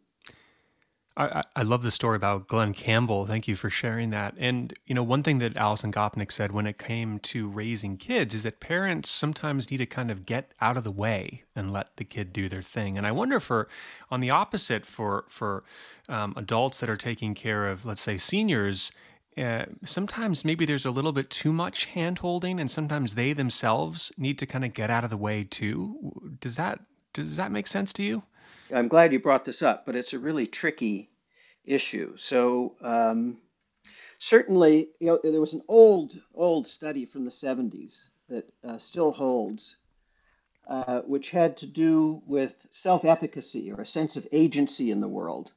I, 1.17 1.41
I 1.53 1.63
love 1.63 1.81
the 1.81 1.91
story 1.91 2.15
about 2.15 2.47
Glen 2.47 2.73
Campbell. 2.73 3.25
Thank 3.25 3.45
you 3.45 3.57
for 3.57 3.69
sharing 3.69 4.09
that. 4.11 4.35
And, 4.37 4.73
you 4.85 4.95
know, 4.95 5.03
one 5.03 5.21
thing 5.21 5.39
that 5.39 5.57
Alison 5.57 5.91
Gopnik 5.91 6.31
said 6.31 6.53
when 6.53 6.65
it 6.65 6.77
came 6.77 7.19
to 7.19 7.49
raising 7.49 7.97
kids 7.97 8.33
is 8.33 8.43
that 8.43 8.61
parents 8.61 9.09
sometimes 9.09 9.69
need 9.69 9.77
to 9.77 9.85
kind 9.85 10.11
of 10.11 10.25
get 10.25 10.53
out 10.61 10.77
of 10.77 10.85
the 10.85 10.91
way 10.91 11.43
and 11.53 11.71
let 11.71 11.97
the 11.97 12.05
kid 12.05 12.31
do 12.31 12.47
their 12.47 12.61
thing. 12.61 12.97
And 12.97 13.05
I 13.05 13.11
wonder 13.11 13.41
for, 13.41 13.67
on 14.09 14.21
the 14.21 14.29
opposite, 14.29 14.85
for, 14.85 15.25
for 15.27 15.65
um, 16.07 16.33
adults 16.37 16.79
that 16.79 16.89
are 16.89 16.95
taking 16.95 17.35
care 17.35 17.67
of, 17.67 17.85
let's 17.85 18.01
say, 18.01 18.15
seniors, 18.15 18.93
uh, 19.39 19.65
sometimes 19.85 20.43
maybe 20.43 20.65
there's 20.65 20.85
a 20.85 20.91
little 20.91 21.11
bit 21.11 21.29
too 21.29 21.53
much 21.53 21.85
hand 21.85 22.19
holding 22.19 22.59
and 22.59 22.69
sometimes 22.69 23.15
they 23.15 23.33
themselves 23.33 24.11
need 24.17 24.37
to 24.39 24.45
kind 24.45 24.65
of 24.65 24.73
get 24.73 24.89
out 24.89 25.03
of 25.03 25.09
the 25.09 25.17
way 25.17 25.43
too. 25.43 26.35
Does 26.39 26.55
that 26.55 26.79
does 27.13 27.37
that 27.37 27.51
make 27.51 27.67
sense 27.67 27.93
to 27.93 28.03
you? 28.03 28.23
I'm 28.73 28.87
glad 28.87 29.13
you 29.13 29.19
brought 29.19 29.45
this 29.45 29.61
up 29.61 29.85
but 29.85 29.95
it's 29.95 30.13
a 30.13 30.19
really 30.19 30.47
tricky 30.47 31.09
issue. 31.63 32.15
So 32.17 32.75
um, 32.81 33.37
certainly 34.19 34.89
you 34.99 35.07
know 35.07 35.19
there 35.23 35.41
was 35.41 35.53
an 35.53 35.63
old 35.67 36.19
old 36.33 36.67
study 36.67 37.05
from 37.05 37.25
the 37.25 37.31
70s 37.31 38.09
that 38.27 38.45
uh, 38.67 38.77
still 38.77 39.11
holds 39.11 39.77
uh, 40.67 41.01
which 41.01 41.31
had 41.31 41.57
to 41.57 41.65
do 41.65 42.21
with 42.27 42.53
self-efficacy 42.71 43.71
or 43.71 43.81
a 43.81 43.85
sense 43.85 44.15
of 44.15 44.27
agency 44.31 44.91
in 44.91 45.01
the 45.01 45.07
world. 45.07 45.51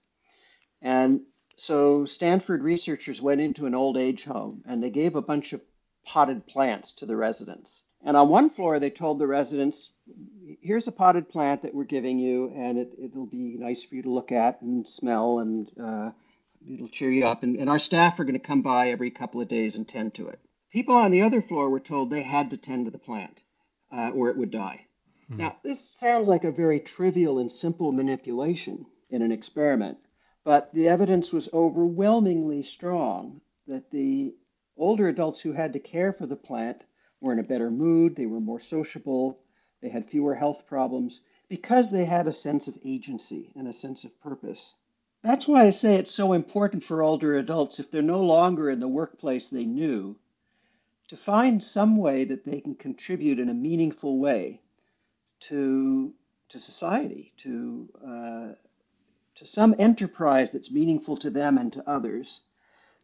And 0.80 1.20
so 1.56 2.04
Stanford 2.04 2.62
researchers 2.62 3.20
went 3.20 3.40
into 3.40 3.66
an 3.66 3.74
old 3.74 3.96
age 3.96 4.24
home 4.24 4.62
and 4.66 4.82
they 4.82 4.90
gave 4.90 5.14
a 5.14 5.22
bunch 5.22 5.52
of 5.52 5.60
potted 6.04 6.46
plants 6.46 6.92
to 6.92 7.06
the 7.06 7.16
residents. 7.16 7.84
And 8.04 8.16
on 8.16 8.28
one 8.28 8.50
floor, 8.50 8.80
they 8.80 8.90
told 8.90 9.18
the 9.18 9.26
residents, 9.28 9.90
here's 10.60 10.88
a 10.88 10.92
potted 10.92 11.28
plant 11.28 11.62
that 11.62 11.74
we're 11.74 11.84
giving 11.84 12.18
you, 12.18 12.52
and 12.56 12.76
it, 12.76 12.92
it'll 13.00 13.26
be 13.26 13.56
nice 13.58 13.84
for 13.84 13.94
you 13.94 14.02
to 14.02 14.10
look 14.10 14.32
at 14.32 14.60
and 14.60 14.88
smell, 14.88 15.38
and 15.38 15.70
uh, 15.80 16.10
it'll 16.68 16.88
cheer 16.88 17.12
you 17.12 17.26
up. 17.26 17.44
And, 17.44 17.56
and 17.56 17.70
our 17.70 17.78
staff 17.78 18.18
are 18.18 18.24
going 18.24 18.38
to 18.38 18.44
come 18.44 18.62
by 18.62 18.90
every 18.90 19.12
couple 19.12 19.40
of 19.40 19.46
days 19.46 19.76
and 19.76 19.86
tend 19.86 20.14
to 20.14 20.26
it. 20.26 20.40
People 20.72 20.96
on 20.96 21.12
the 21.12 21.22
other 21.22 21.40
floor 21.40 21.70
were 21.70 21.78
told 21.80 22.10
they 22.10 22.22
had 22.22 22.50
to 22.50 22.56
tend 22.56 22.86
to 22.86 22.90
the 22.90 22.98
plant 22.98 23.40
uh, 23.92 24.10
or 24.10 24.30
it 24.30 24.36
would 24.36 24.50
die. 24.50 24.86
Hmm. 25.28 25.36
Now, 25.36 25.56
this 25.62 25.80
sounds 25.80 26.26
like 26.26 26.44
a 26.44 26.50
very 26.50 26.80
trivial 26.80 27.38
and 27.38 27.52
simple 27.52 27.92
manipulation 27.92 28.86
in 29.10 29.22
an 29.22 29.30
experiment. 29.30 29.98
But 30.44 30.72
the 30.72 30.88
evidence 30.88 31.32
was 31.32 31.52
overwhelmingly 31.52 32.62
strong 32.62 33.40
that 33.66 33.90
the 33.90 34.34
older 34.76 35.08
adults 35.08 35.40
who 35.40 35.52
had 35.52 35.72
to 35.74 35.78
care 35.78 36.12
for 36.12 36.26
the 36.26 36.36
plant 36.36 36.82
were 37.20 37.32
in 37.32 37.38
a 37.38 37.44
better 37.44 37.70
mood, 37.70 38.16
they 38.16 38.26
were 38.26 38.40
more 38.40 38.58
sociable, 38.58 39.38
they 39.80 39.88
had 39.88 40.06
fewer 40.06 40.34
health 40.34 40.66
problems 40.66 41.22
because 41.48 41.90
they 41.90 42.04
had 42.04 42.26
a 42.26 42.32
sense 42.32 42.66
of 42.66 42.78
agency 42.84 43.52
and 43.54 43.68
a 43.68 43.72
sense 43.72 44.04
of 44.04 44.20
purpose. 44.20 44.74
That's 45.22 45.46
why 45.46 45.66
I 45.66 45.70
say 45.70 45.94
it's 45.96 46.10
so 46.10 46.32
important 46.32 46.82
for 46.82 47.02
older 47.02 47.36
adults, 47.36 47.78
if 47.78 47.90
they're 47.90 48.02
no 48.02 48.24
longer 48.24 48.68
in 48.70 48.80
the 48.80 48.88
workplace 48.88 49.48
they 49.48 49.64
knew, 49.64 50.16
to 51.08 51.16
find 51.16 51.62
some 51.62 51.96
way 51.96 52.24
that 52.24 52.44
they 52.44 52.60
can 52.60 52.74
contribute 52.74 53.38
in 53.38 53.48
a 53.48 53.54
meaningful 53.54 54.18
way 54.18 54.60
to, 55.40 56.12
to 56.48 56.58
society, 56.58 57.32
to 57.36 57.88
uh, 58.04 58.48
to 59.42 59.48
some 59.48 59.74
enterprise 59.78 60.52
that's 60.52 60.70
meaningful 60.70 61.16
to 61.16 61.30
them 61.30 61.58
and 61.58 61.72
to 61.72 61.88
others, 61.88 62.42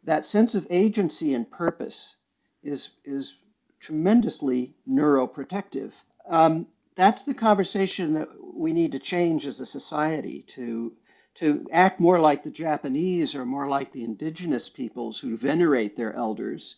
that 0.04 0.24
sense 0.24 0.54
of 0.54 0.66
agency 0.70 1.34
and 1.34 1.50
purpose 1.50 2.16
is 2.62 2.90
is 3.04 3.38
tremendously 3.80 4.74
neuroprotective. 4.88 5.92
Um, 6.28 6.68
that's 6.94 7.24
the 7.24 7.34
conversation 7.34 8.14
that 8.14 8.28
we 8.54 8.72
need 8.72 8.92
to 8.92 8.98
change 8.98 9.46
as 9.46 9.60
a 9.60 9.66
society 9.66 10.42
to 10.48 10.96
to 11.34 11.66
act 11.72 12.00
more 12.00 12.20
like 12.20 12.42
the 12.42 12.50
Japanese 12.50 13.34
or 13.34 13.44
more 13.44 13.68
like 13.68 13.92
the 13.92 14.04
indigenous 14.04 14.68
peoples 14.68 15.18
who 15.18 15.36
venerate 15.36 15.96
their 15.96 16.12
elders 16.12 16.76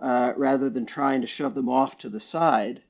uh, 0.00 0.32
rather 0.36 0.68
than 0.70 0.86
trying 0.86 1.20
to 1.20 1.26
shove 1.26 1.54
them 1.54 1.68
off 1.68 1.98
to 1.98 2.08
the 2.08 2.20
side. 2.20 2.82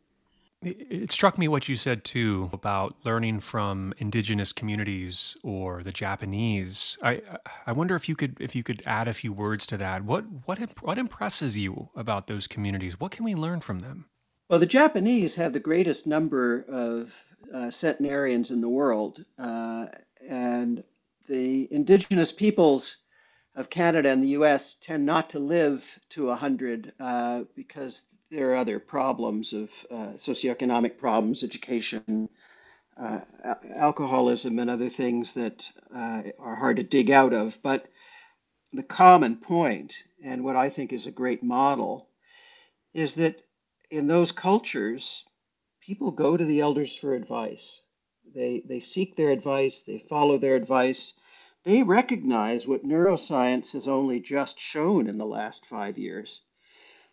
It 0.64 1.10
struck 1.10 1.38
me 1.38 1.48
what 1.48 1.68
you 1.68 1.74
said 1.74 2.04
too 2.04 2.48
about 2.52 2.94
learning 3.04 3.40
from 3.40 3.94
indigenous 3.98 4.52
communities 4.52 5.36
or 5.42 5.82
the 5.82 5.92
Japanese. 5.92 6.96
I 7.02 7.20
I 7.66 7.72
wonder 7.72 7.96
if 7.96 8.08
you 8.08 8.14
could 8.14 8.36
if 8.40 8.54
you 8.54 8.62
could 8.62 8.82
add 8.86 9.08
a 9.08 9.14
few 9.14 9.32
words 9.32 9.66
to 9.66 9.76
that. 9.78 10.04
What 10.04 10.24
what 10.44 10.58
what 10.80 10.98
impresses 10.98 11.58
you 11.58 11.90
about 11.96 12.28
those 12.28 12.46
communities? 12.46 13.00
What 13.00 13.10
can 13.10 13.24
we 13.24 13.34
learn 13.34 13.60
from 13.60 13.80
them? 13.80 14.06
Well, 14.48 14.60
the 14.60 14.66
Japanese 14.66 15.34
have 15.36 15.52
the 15.52 15.60
greatest 15.60 16.06
number 16.06 16.64
of 16.68 17.10
uh, 17.54 17.70
centenarians 17.70 18.50
in 18.50 18.60
the 18.60 18.68
world, 18.68 19.24
uh, 19.38 19.86
and 20.28 20.84
the 21.28 21.68
indigenous 21.72 22.32
peoples 22.32 22.98
of 23.54 23.70
Canada 23.70 24.10
and 24.10 24.22
the 24.22 24.28
U.S. 24.28 24.76
tend 24.80 25.04
not 25.04 25.30
to 25.30 25.38
live 25.38 25.98
to 26.10 26.26
100 26.26 26.92
uh, 27.00 27.42
because 27.54 28.04
there 28.32 28.52
are 28.52 28.56
other 28.56 28.78
problems 28.78 29.52
of 29.52 29.70
uh, 29.90 30.14
socioeconomic 30.16 30.96
problems, 30.96 31.44
education, 31.44 32.30
uh, 32.96 33.20
alcoholism, 33.76 34.58
and 34.58 34.70
other 34.70 34.88
things 34.88 35.34
that 35.34 35.62
uh, 35.94 36.22
are 36.38 36.56
hard 36.56 36.78
to 36.78 36.82
dig 36.82 37.10
out 37.10 37.34
of. 37.34 37.58
But 37.62 37.86
the 38.72 38.82
common 38.82 39.36
point, 39.36 39.92
and 40.24 40.44
what 40.44 40.56
I 40.56 40.70
think 40.70 40.94
is 40.94 41.04
a 41.04 41.10
great 41.10 41.42
model, 41.42 42.08
is 42.94 43.16
that 43.16 43.36
in 43.90 44.06
those 44.06 44.32
cultures, 44.32 45.26
people 45.82 46.10
go 46.10 46.34
to 46.34 46.44
the 46.44 46.60
elders 46.60 46.96
for 46.96 47.14
advice. 47.14 47.82
They, 48.34 48.62
they 48.66 48.80
seek 48.80 49.14
their 49.14 49.30
advice, 49.30 49.82
they 49.82 50.06
follow 50.08 50.38
their 50.38 50.56
advice. 50.56 51.12
They 51.64 51.82
recognize 51.82 52.66
what 52.66 52.82
neuroscience 52.82 53.72
has 53.72 53.86
only 53.86 54.20
just 54.20 54.58
shown 54.58 55.06
in 55.06 55.18
the 55.18 55.26
last 55.26 55.66
five 55.66 55.98
years 55.98 56.40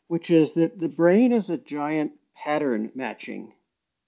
which 0.09 0.31
is 0.31 0.55
that 0.55 0.79
the 0.79 0.89
brain 0.89 1.31
is 1.31 1.51
a 1.51 1.57
giant 1.57 2.11
pattern 2.35 2.91
matching 2.95 3.53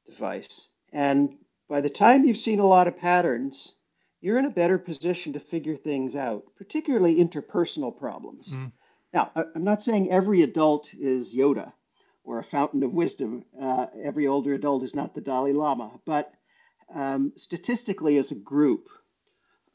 device. 0.07 0.67
And 0.91 1.37
by 1.69 1.81
the 1.81 1.91
time 1.91 2.25
you've 2.25 2.39
seen 2.39 2.59
a 2.59 2.65
lot 2.65 2.87
of 2.87 2.97
patterns, 2.97 3.75
you're 4.19 4.39
in 4.39 4.45
a 4.45 4.49
better 4.49 4.79
position 4.79 5.33
to 5.33 5.39
figure 5.39 5.75
things 5.75 6.15
out, 6.15 6.43
particularly 6.57 7.17
interpersonal 7.17 7.95
problems. 7.95 8.49
Mm. 8.49 8.71
Now, 9.13 9.31
I'm 9.35 9.63
not 9.63 9.83
saying 9.83 10.09
every 10.09 10.41
adult 10.41 10.91
is 10.95 11.35
Yoda 11.35 11.71
or 12.23 12.39
a 12.39 12.43
fountain 12.43 12.81
of 12.81 12.95
wisdom. 12.95 13.45
Uh, 13.61 13.85
every 14.03 14.25
older 14.25 14.55
adult 14.55 14.81
is 14.81 14.95
not 14.95 15.13
the 15.13 15.21
Dalai 15.21 15.53
Lama. 15.53 15.91
But 16.03 16.33
um, 16.95 17.33
statistically, 17.35 18.17
as 18.17 18.31
a 18.31 18.35
group, 18.35 18.89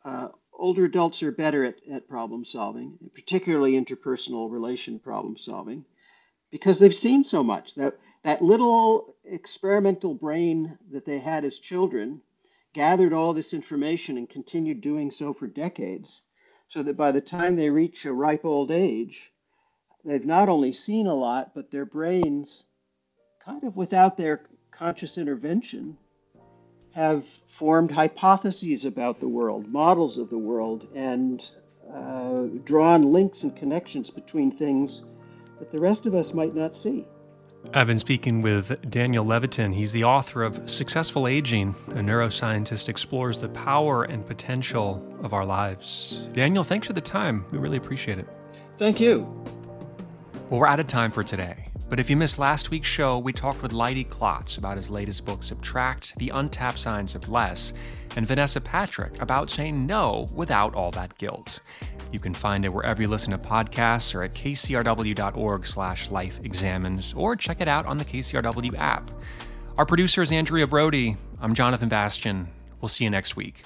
uh, 0.04 0.28
older 0.52 0.86
adults 0.86 1.22
are 1.22 1.30
better 1.30 1.64
at, 1.64 1.76
at 1.88 2.08
problem 2.08 2.44
solving, 2.44 2.98
particularly 3.14 3.72
interpersonal 3.74 4.50
relation 4.50 4.98
problem 4.98 5.36
solving 5.36 5.84
because 6.51 6.78
they've 6.78 6.94
seen 6.94 7.24
so 7.24 7.42
much. 7.42 7.74
That 7.74 7.99
that 8.24 8.42
little 8.42 9.14
experimental 9.24 10.14
brain 10.14 10.78
that 10.90 11.05
they 11.05 11.18
had 11.18 11.44
as 11.44 11.59
children 11.59 12.22
gathered 12.72 13.12
all 13.12 13.32
this 13.32 13.55
information 13.55 14.18
and 14.18 14.28
continued 14.28 14.80
doing 14.80 15.11
so 15.11 15.32
for 15.32 15.47
decades, 15.47 16.22
so 16.68 16.82
that 16.82 16.97
by 16.97 17.12
the 17.12 17.20
time 17.20 17.57
they 17.57 17.70
reach 17.70 18.05
a 18.05 18.12
ripe 18.12 18.44
old 18.44 18.70
age, 18.70 19.32
they've 20.05 20.26
not 20.26 20.49
only 20.49 20.72
seen 20.72 21.07
a 21.07 21.14
lot, 21.14 21.53
but 21.55 21.70
their 21.70 21.86
brains, 21.86 22.64
kind 23.44 23.64
of 23.64 23.76
without 23.76 24.16
their 24.16 24.42
conscious 24.70 25.16
intervention, 25.16 25.97
have 26.92 27.24
formed 27.47 27.90
hypotheses 27.90 28.84
about 28.84 29.20
the 29.20 29.28
world, 29.28 29.68
models 29.68 30.18
of 30.18 30.30
the 30.30 30.38
world, 30.38 30.88
and 30.94 31.51
uh, 31.92 32.47
drawn 32.64 33.12
links 33.12 33.42
and 33.42 33.55
connections 33.55 34.11
between 34.11 34.51
things 34.51 35.07
that 35.59 35.72
the 35.72 35.80
rest 35.80 36.07
of 36.07 36.14
us 36.14 36.34
might 36.34 36.54
not 36.54 36.74
see. 36.74 37.07
I've 37.74 37.86
been 37.86 37.98
speaking 37.98 38.42
with 38.42 38.90
Daniel 38.90 39.24
Levitin. 39.24 39.74
He's 39.74 39.92
the 39.92 40.04
author 40.04 40.42
of 40.42 40.70
Successful 40.70 41.26
Aging. 41.26 41.74
A 41.88 41.94
neuroscientist 41.94 42.88
explores 42.88 43.38
the 43.38 43.48
power 43.48 44.04
and 44.04 44.24
potential 44.24 45.04
of 45.22 45.32
our 45.32 45.44
lives. 45.44 46.28
Daniel, 46.32 46.62
thanks 46.62 46.86
for 46.86 46.92
the 46.92 47.00
time. 47.00 47.44
We 47.50 47.59
really 47.59 47.76
appreciate 47.76 48.18
it. 48.18 48.28
Thank 48.78 49.00
you. 49.00 49.22
Well, 50.48 50.61
we're 50.61 50.66
out 50.66 50.78
of 50.78 50.86
time 50.86 51.11
for 51.11 51.24
today. 51.24 51.68
But 51.89 52.01
if 52.01 52.11
you 52.11 52.16
missed 52.16 52.41
last 52.41 52.70
week's 52.70 52.89
show, 52.89 53.18
we 53.18 53.32
talked 53.32 53.62
with 53.62 53.72
Leidy 53.72 54.03
Klotz 54.03 54.57
about 54.57 54.76
his 54.76 54.91
latest 54.91 55.24
book, 55.24 55.45
Subtract 55.45 56.18
The 56.18 56.30
Untapped 56.30 56.80
Science 56.80 57.14
of 57.14 57.28
Less, 57.28 57.74
and 58.16 58.26
Vanessa 58.26 58.61
Patrick 58.61 59.22
about 59.22 59.51
saying 59.51 59.87
no 59.87 60.28
without 60.34 60.74
all 60.74 60.91
that 60.93 61.16
guilt. 61.16 61.61
You 62.11 62.18
can 62.18 62.34
find 62.34 62.64
it 62.64 62.72
wherever 62.72 63.03
you 63.03 63.09
listen 63.09 63.30
to 63.30 63.39
podcasts 63.39 64.16
or 64.16 64.24
at 64.24 64.34
kcrw.org 64.34 65.66
slash 65.66 66.09
lifeexamines 66.09 67.16
or 67.16 67.37
check 67.37 67.61
it 67.61 67.68
out 67.68 67.87
on 67.87 67.99
the 67.99 68.05
KCRW 68.05 68.76
app. 68.76 69.09
Our 69.78 69.87
producer 69.87 70.22
is 70.22 70.32
Andrea 70.32 70.66
Brody. 70.66 71.16
I'm 71.41 71.55
Jonathan 71.55 71.89
Bastian. 71.89 72.49
We'll 72.80 72.89
see 72.89 73.05
you 73.05 73.11
next 73.11 73.37
week. 73.37 73.62